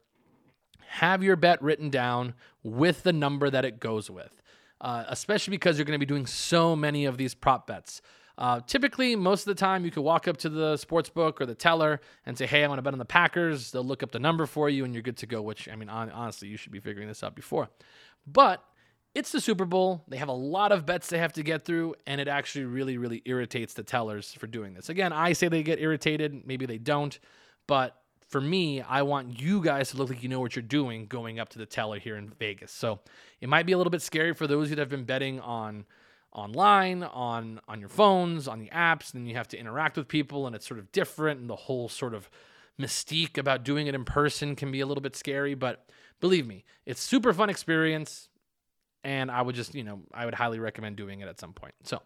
have 0.86 1.22
your 1.22 1.36
bet 1.36 1.60
written 1.62 1.90
down 1.90 2.34
with 2.62 3.02
the 3.02 3.12
number 3.12 3.50
that 3.50 3.64
it 3.64 3.80
goes 3.80 4.10
with, 4.10 4.42
uh, 4.80 5.04
especially 5.08 5.50
because 5.50 5.76
you're 5.76 5.84
going 5.84 5.98
to 5.98 6.04
be 6.04 6.08
doing 6.08 6.26
so 6.26 6.74
many 6.74 7.04
of 7.04 7.18
these 7.18 7.34
prop 7.34 7.66
bets. 7.66 8.00
Uh, 8.36 8.60
typically, 8.66 9.14
most 9.14 9.42
of 9.42 9.46
the 9.46 9.54
time, 9.54 9.84
you 9.84 9.90
could 9.90 10.02
walk 10.02 10.26
up 10.26 10.36
to 10.36 10.48
the 10.48 10.76
sports 10.76 11.08
book 11.08 11.40
or 11.40 11.46
the 11.46 11.54
teller 11.54 12.00
and 12.26 12.36
say, 12.36 12.46
Hey, 12.46 12.64
I 12.64 12.68
want 12.68 12.78
to 12.78 12.82
bet 12.82 12.92
on 12.92 12.98
the 12.98 13.04
Packers. 13.04 13.70
They'll 13.70 13.84
look 13.84 14.02
up 14.02 14.10
the 14.10 14.18
number 14.18 14.46
for 14.46 14.68
you 14.68 14.84
and 14.84 14.92
you're 14.92 15.02
good 15.02 15.18
to 15.18 15.26
go, 15.26 15.40
which, 15.42 15.68
I 15.68 15.76
mean, 15.76 15.88
honestly, 15.88 16.48
you 16.48 16.56
should 16.56 16.72
be 16.72 16.80
figuring 16.80 17.06
this 17.06 17.22
out 17.22 17.36
before. 17.36 17.68
But 18.26 18.64
it's 19.14 19.30
the 19.30 19.40
Super 19.40 19.64
Bowl. 19.64 20.02
They 20.08 20.16
have 20.16 20.28
a 20.28 20.32
lot 20.32 20.72
of 20.72 20.84
bets 20.84 21.08
they 21.08 21.18
have 21.18 21.32
to 21.34 21.42
get 21.42 21.64
through, 21.64 21.94
and 22.06 22.20
it 22.20 22.26
actually 22.26 22.64
really, 22.64 22.98
really 22.98 23.22
irritates 23.24 23.74
the 23.74 23.84
tellers 23.84 24.32
for 24.32 24.46
doing 24.46 24.74
this. 24.74 24.88
Again, 24.88 25.12
I 25.12 25.32
say 25.34 25.48
they 25.48 25.62
get 25.62 25.80
irritated. 25.80 26.46
Maybe 26.46 26.66
they 26.66 26.78
don't. 26.78 27.16
But 27.68 27.96
for 28.28 28.40
me, 28.40 28.82
I 28.82 29.02
want 29.02 29.40
you 29.40 29.62
guys 29.62 29.90
to 29.90 29.96
look 29.96 30.08
like 30.08 30.22
you 30.22 30.28
know 30.28 30.40
what 30.40 30.56
you're 30.56 30.64
doing 30.64 31.06
going 31.06 31.38
up 31.38 31.48
to 31.50 31.58
the 31.58 31.66
teller 31.66 32.00
here 32.00 32.16
in 32.16 32.30
Vegas. 32.30 32.72
So 32.72 32.98
it 33.40 33.48
might 33.48 33.66
be 33.66 33.72
a 33.72 33.78
little 33.78 33.92
bit 33.92 34.02
scary 34.02 34.34
for 34.34 34.48
those 34.48 34.68
who 34.68 34.76
have 34.76 34.88
been 34.88 35.04
betting 35.04 35.38
on 35.38 35.84
online, 36.32 37.04
on 37.04 37.60
on 37.68 37.78
your 37.78 37.88
phones, 37.88 38.48
on 38.48 38.58
the 38.58 38.68
apps, 38.70 39.14
and 39.14 39.28
you 39.28 39.36
have 39.36 39.46
to 39.48 39.58
interact 39.58 39.96
with 39.96 40.08
people, 40.08 40.48
and 40.48 40.56
it's 40.56 40.66
sort 40.66 40.80
of 40.80 40.90
different, 40.90 41.38
and 41.38 41.48
the 41.48 41.54
whole 41.54 41.88
sort 41.88 42.14
of 42.14 42.28
mystique 42.80 43.38
about 43.38 43.62
doing 43.62 43.86
it 43.86 43.94
in 43.94 44.04
person 44.04 44.56
can 44.56 44.72
be 44.72 44.80
a 44.80 44.86
little 44.86 45.02
bit 45.02 45.14
scary. 45.14 45.54
But 45.54 45.88
believe 46.18 46.48
me, 46.48 46.64
it's 46.84 47.00
super 47.00 47.32
fun 47.32 47.48
experience 47.48 48.28
and 49.04 49.30
I 49.30 49.42
would 49.42 49.54
just, 49.54 49.74
you 49.74 49.84
know, 49.84 50.00
I 50.12 50.24
would 50.24 50.34
highly 50.34 50.58
recommend 50.58 50.96
doing 50.96 51.20
it 51.20 51.28
at 51.28 51.38
some 51.38 51.52
point. 51.52 51.74
So, 51.84 52.00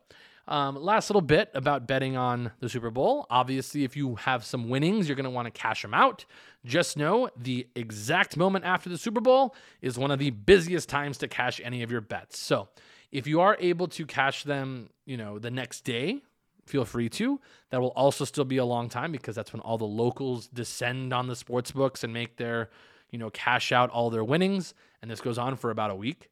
um, 0.48 0.76
last 0.76 1.10
little 1.10 1.20
bit 1.20 1.50
about 1.54 1.86
betting 1.86 2.16
on 2.16 2.52
the 2.60 2.70
Super 2.70 2.90
Bowl. 2.90 3.26
Obviously, 3.28 3.84
if 3.84 3.96
you 3.96 4.14
have 4.16 4.44
some 4.44 4.70
winnings, 4.70 5.06
you're 5.06 5.16
going 5.16 5.24
to 5.24 5.30
want 5.30 5.44
to 5.46 5.50
cash 5.50 5.82
them 5.82 5.92
out. 5.92 6.24
Just 6.64 6.96
know 6.96 7.28
the 7.36 7.68
exact 7.76 8.36
moment 8.36 8.64
after 8.64 8.88
the 8.88 8.96
Super 8.96 9.20
Bowl 9.20 9.54
is 9.82 9.98
one 9.98 10.10
of 10.10 10.18
the 10.18 10.30
busiest 10.30 10.88
times 10.88 11.18
to 11.18 11.28
cash 11.28 11.60
any 11.62 11.82
of 11.82 11.90
your 11.90 12.00
bets. 12.00 12.38
So, 12.38 12.68
if 13.12 13.26
you 13.26 13.40
are 13.40 13.56
able 13.60 13.88
to 13.88 14.06
cash 14.06 14.44
them, 14.44 14.90
you 15.06 15.16
know, 15.16 15.38
the 15.38 15.50
next 15.50 15.82
day, 15.82 16.22
feel 16.66 16.84
free 16.84 17.08
to. 17.10 17.40
That 17.70 17.80
will 17.80 17.88
also 17.88 18.24
still 18.24 18.44
be 18.44 18.58
a 18.58 18.64
long 18.64 18.88
time 18.88 19.12
because 19.12 19.34
that's 19.34 19.52
when 19.52 19.60
all 19.60 19.78
the 19.78 19.86
locals 19.86 20.46
descend 20.48 21.12
on 21.12 21.26
the 21.26 21.36
sports 21.36 21.72
books 21.72 22.04
and 22.04 22.12
make 22.12 22.36
their, 22.36 22.70
you 23.10 23.18
know, 23.18 23.30
cash 23.30 23.72
out 23.72 23.90
all 23.90 24.10
their 24.10 24.24
winnings. 24.24 24.74
And 25.02 25.10
this 25.10 25.20
goes 25.20 25.38
on 25.38 25.56
for 25.56 25.70
about 25.70 25.90
a 25.90 25.94
week. 25.94 26.30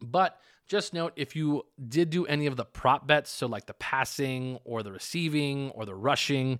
But 0.00 0.40
just 0.66 0.94
note 0.94 1.12
if 1.16 1.36
you 1.36 1.64
did 1.88 2.10
do 2.10 2.26
any 2.26 2.46
of 2.46 2.56
the 2.56 2.64
prop 2.64 3.06
bets, 3.06 3.30
so 3.30 3.46
like 3.46 3.66
the 3.66 3.74
passing 3.74 4.58
or 4.64 4.82
the 4.82 4.92
receiving 4.92 5.70
or 5.70 5.84
the 5.84 5.94
rushing, 5.94 6.58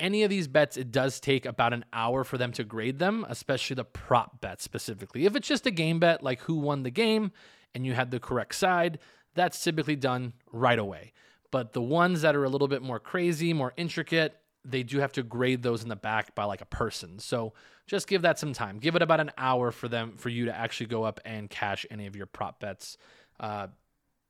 any 0.00 0.22
of 0.22 0.30
these 0.30 0.46
bets, 0.46 0.76
it 0.76 0.92
does 0.92 1.18
take 1.18 1.44
about 1.44 1.72
an 1.72 1.84
hour 1.92 2.22
for 2.24 2.38
them 2.38 2.52
to 2.52 2.64
grade 2.64 2.98
them, 2.98 3.26
especially 3.28 3.74
the 3.74 3.84
prop 3.84 4.40
bet 4.40 4.60
specifically. 4.60 5.26
If 5.26 5.34
it's 5.34 5.48
just 5.48 5.66
a 5.66 5.70
game 5.70 5.98
bet, 5.98 6.22
like 6.22 6.40
who 6.42 6.56
won 6.56 6.82
the 6.82 6.90
game 6.90 7.32
and 7.74 7.84
you 7.84 7.94
had 7.94 8.10
the 8.10 8.20
correct 8.20 8.54
side, 8.54 8.98
that's 9.34 9.62
typically 9.62 9.96
done 9.96 10.34
right 10.52 10.78
away. 10.78 11.12
But 11.50 11.72
the 11.72 11.82
ones 11.82 12.22
that 12.22 12.36
are 12.36 12.44
a 12.44 12.48
little 12.48 12.68
bit 12.68 12.82
more 12.82 13.00
crazy, 13.00 13.52
more 13.52 13.72
intricate, 13.76 14.36
they 14.64 14.82
do 14.82 14.98
have 14.98 15.12
to 15.12 15.22
grade 15.22 15.62
those 15.62 15.82
in 15.82 15.88
the 15.88 15.96
back 15.96 16.34
by 16.34 16.44
like 16.44 16.60
a 16.60 16.66
person. 16.66 17.18
So 17.18 17.54
just 17.86 18.06
give 18.06 18.22
that 18.22 18.38
some 18.38 18.52
time. 18.52 18.78
Give 18.78 18.96
it 18.96 19.02
about 19.02 19.20
an 19.20 19.30
hour 19.38 19.70
for 19.70 19.88
them 19.88 20.16
for 20.16 20.28
you 20.28 20.46
to 20.46 20.56
actually 20.56 20.86
go 20.86 21.04
up 21.04 21.20
and 21.24 21.48
cash 21.48 21.86
any 21.90 22.06
of 22.06 22.16
your 22.16 22.26
prop 22.26 22.60
bets 22.60 22.98
uh, 23.40 23.68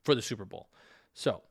for 0.04 0.14
the 0.14 0.22
Super 0.22 0.44
Bowl. 0.44 0.68
So 1.14 1.42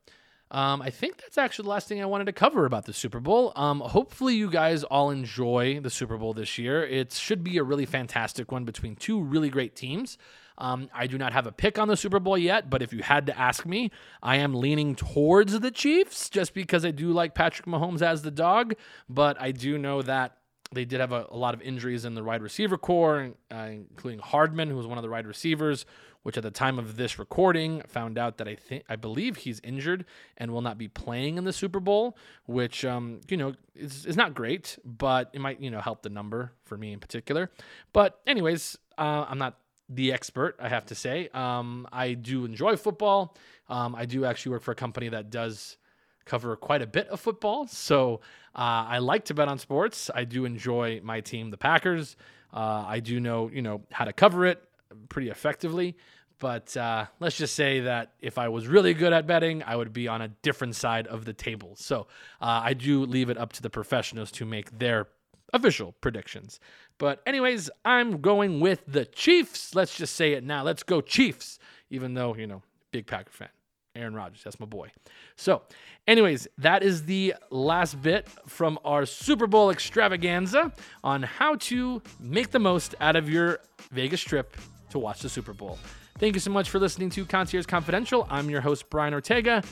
um, 0.49 0.82
I 0.82 0.89
think 0.89 1.18
that's 1.18 1.38
actually 1.38 1.64
the 1.64 1.72
last 1.72 1.88
thing 1.88 2.01
I 2.01 2.06
wanted 2.06 2.26
to 2.26 2.34
cover 2.34 2.66
about 2.66 2.86
the 2.86 2.93
Super 2.93 3.20
Bowl. 3.20 3.51
Um, 3.56 3.82
hopefully, 3.82 4.36
you 4.36 4.49
guys 4.49 4.84
all 4.86 5.10
enjoy 5.10 5.82
the 5.82 5.89
Super 5.89 6.18
Bowl 6.18 6.34
this 6.34 6.58
year. 6.58 6.86
It 6.86 7.12
should 7.12 7.43
be 7.43 7.58
a 7.58 7.64
really 7.64 7.86
fantastic 7.86 8.51
one 8.51 8.64
between 8.64 8.95
two 8.95 9.22
really 9.22 9.49
great 9.49 9.76
teams. 9.76 10.18
Um, 10.58 10.89
I 10.93 11.08
do 11.08 11.18
not 11.18 11.34
have 11.34 11.45
a 11.45 11.51
pick 11.51 11.78
on 11.78 11.88
the 11.88 11.97
Super 11.97 12.20
Bowl 12.20 12.38
yet, 12.38 12.70
but 12.70 12.82
if 12.82 12.91
you 12.91 13.03
had 13.03 13.28
to 13.28 13.38
ask 13.38 13.66
me, 13.66 13.91
I 14.24 14.38
am 14.38 14.53
leaning 14.53 14.95
towards 14.95 15.60
the 15.60 15.72
Chiefs 15.72 16.30
just 16.30 16.53
because 16.53 16.84
I 16.84 16.91
do 16.91 17.12
like 17.12 17.36
Patrick 17.36 17.68
Mahomes 17.68 18.01
as 18.01 18.24
the 18.24 18.32
dog. 18.32 18.74
But 19.08 19.39
I 19.39 19.51
do 19.51 19.78
know 19.78 20.01
that 20.01 20.38
they 20.72 20.86
did 20.86 20.99
have 20.99 21.12
a, 21.12 21.28
a 21.30 21.38
lot 21.38 21.53
of 21.53 21.62
injuries 21.62 22.05
in 22.05 22.16
the 22.16 22.24
wide 22.24 22.41
receiver 22.41 22.78
corps, 22.78 23.34
uh, 23.51 23.68
including 23.72 24.20
Hardman, 24.20 24.70
who 24.70 24.76
was 24.76 24.88
one 24.88 24.97
of 24.97 25.03
the 25.03 25.10
wide 25.10 25.28
receivers, 25.28 25.86
which 26.24 26.38
at 26.38 26.43
the 26.43 26.51
time 26.51 26.78
of 26.78 26.97
this 26.97 27.18
recording 27.18 27.82
found 27.88 28.18
out 28.18 28.38
that 28.38 28.47
I 28.47 28.55
think 28.55 28.84
I 28.89 28.95
believe 28.95 29.38
he's 29.38 29.62
injured 29.64 30.05
and 30.38 30.51
will 30.51 30.62
not 30.62 30.78
be 30.78 30.88
playing 30.88 31.38
in 31.38 31.45
the 31.45 31.53
Super 31.53 31.80
Bowl, 31.80 32.18
which 32.45 32.84
um, 32.84 33.22
you 33.30 33.38
know 33.38 33.53
is, 33.76 34.05
is 34.05 34.18
not 34.18 34.34
great, 34.34 34.78
but 34.84 35.30
it 35.34 35.39
might 35.39 35.62
you 35.62 35.72
know 35.72 35.80
help 35.80 36.01
the 36.01 36.10
number 36.10 36.51
for 36.66 36.78
me 36.78 36.91
in 36.91 36.99
particular. 36.99 37.49
But 37.93 38.20
anyways, 38.28 38.78
uh, 38.97 39.26
I'm 39.30 39.38
not 39.38 39.58
the 39.90 40.12
expert, 40.12 40.56
I 40.60 40.70
have 40.70 40.86
to 40.88 40.96
say. 40.96 41.30
Um, 41.34 41.88
I 41.92 42.14
do 42.14 42.46
enjoy 42.46 42.76
football. 42.76 43.36
Um, 43.70 43.96
I 43.96 44.06
do 44.06 44.26
actually 44.26 44.52
work 44.54 44.64
for 44.64 44.72
a 44.72 44.76
company 44.76 45.10
that 45.10 45.30
does 45.30 45.78
cover 46.26 46.56
quite 46.56 46.82
a 46.82 46.88
bit 46.88 47.08
of 47.08 47.20
football. 47.20 47.68
So 47.68 48.22
uh, 48.56 48.86
I 48.88 48.98
like 49.00 49.26
to 49.26 49.34
bet 49.34 49.48
on 49.48 49.60
sports. 49.60 50.12
I 50.14 50.26
do 50.26 50.46
enjoy 50.46 51.02
my 51.04 51.22
team, 51.22 51.52
the 51.52 51.58
Packers. 51.58 52.18
Uh, 52.54 52.84
I 52.88 53.00
do 53.00 53.20
know, 53.20 53.50
you 53.52 53.62
know, 53.62 53.82
how 53.92 54.06
to 54.06 54.14
cover 54.14 54.46
it 54.46 54.62
pretty 55.10 55.30
effectively. 55.30 55.96
But 56.40 56.78
uh, 56.78 57.06
let's 57.20 57.36
just 57.36 57.56
say 57.56 57.82
that 57.82 58.12
if 58.20 58.38
I 58.38 58.50
was 58.50 58.68
really 58.68 58.94
good 58.94 59.12
at 59.12 59.26
betting, 59.26 59.64
I 59.64 59.76
would 59.76 59.92
be 59.92 60.08
on 60.08 60.22
a 60.22 60.28
different 60.28 60.76
side 60.76 61.08
of 61.08 61.26
the 61.26 61.34
table. 61.34 61.76
So 61.76 62.08
uh, 62.42 62.62
I 62.64 62.74
do 62.74 63.06
leave 63.06 63.30
it 63.30 63.38
up 63.38 63.54
to 63.54 63.62
the 63.62 63.70
professionals 63.70 64.32
to 64.34 64.46
make 64.46 64.78
their 64.78 65.08
official 65.54 65.93
predictions. 66.02 66.60
But, 66.98 67.22
anyways, 67.26 67.70
I'm 67.86 68.22
going 68.22 68.60
with 68.60 68.84
the 68.88 69.06
Chiefs. 69.06 69.76
Let's 69.76 69.95
just 69.95 70.16
say 70.16 70.34
it 70.34 70.43
now. 70.43 70.64
Let's 70.64 70.84
go, 70.84 71.02
Chiefs. 71.02 71.60
Even 71.89 72.14
though, 72.14 72.36
you 72.36 72.48
know, 72.48 72.64
big 72.91 73.08
Packer 73.08 73.32
fan. 73.32 73.50
Aaron 73.98 74.14
Rodgers. 74.14 74.43
That's 74.43 74.60
my 74.60 74.66
boy. 74.66 74.91
So, 75.36 75.64
anyways, 76.08 76.48
that 76.60 76.84
is 76.84 77.06
the 77.06 77.34
last 77.50 78.02
bit 78.02 78.28
from 78.48 78.80
our 78.86 79.06
Super 79.06 79.48
Bowl 79.48 79.72
extravaganza 79.72 80.72
on 81.04 81.24
how 81.24 81.56
to 81.56 82.02
make 82.20 82.52
the 82.52 82.60
most 82.60 82.95
out 83.00 83.16
of 83.16 83.30
your 83.30 83.60
Vegas 83.91 84.22
trip 84.22 84.56
to 84.91 85.00
watch 85.00 85.22
the 85.22 85.30
Super 85.30 85.54
Bowl. 85.54 85.80
Thank 86.20 86.36
you 86.36 86.39
so 86.39 86.52
much 86.52 86.70
for 86.70 86.80
listening 86.80 87.10
to 87.12 87.26
Concierge 87.26 87.66
Confidential. 87.66 88.28
I'm 88.30 88.50
your 88.50 88.62
host, 88.62 88.89
Brian 88.89 89.14
Ortega, 89.14 89.64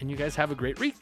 and 0.00 0.10
you 0.10 0.16
guys 0.16 0.34
have 0.36 0.50
a 0.50 0.54
great 0.54 0.78
week. 0.78 0.96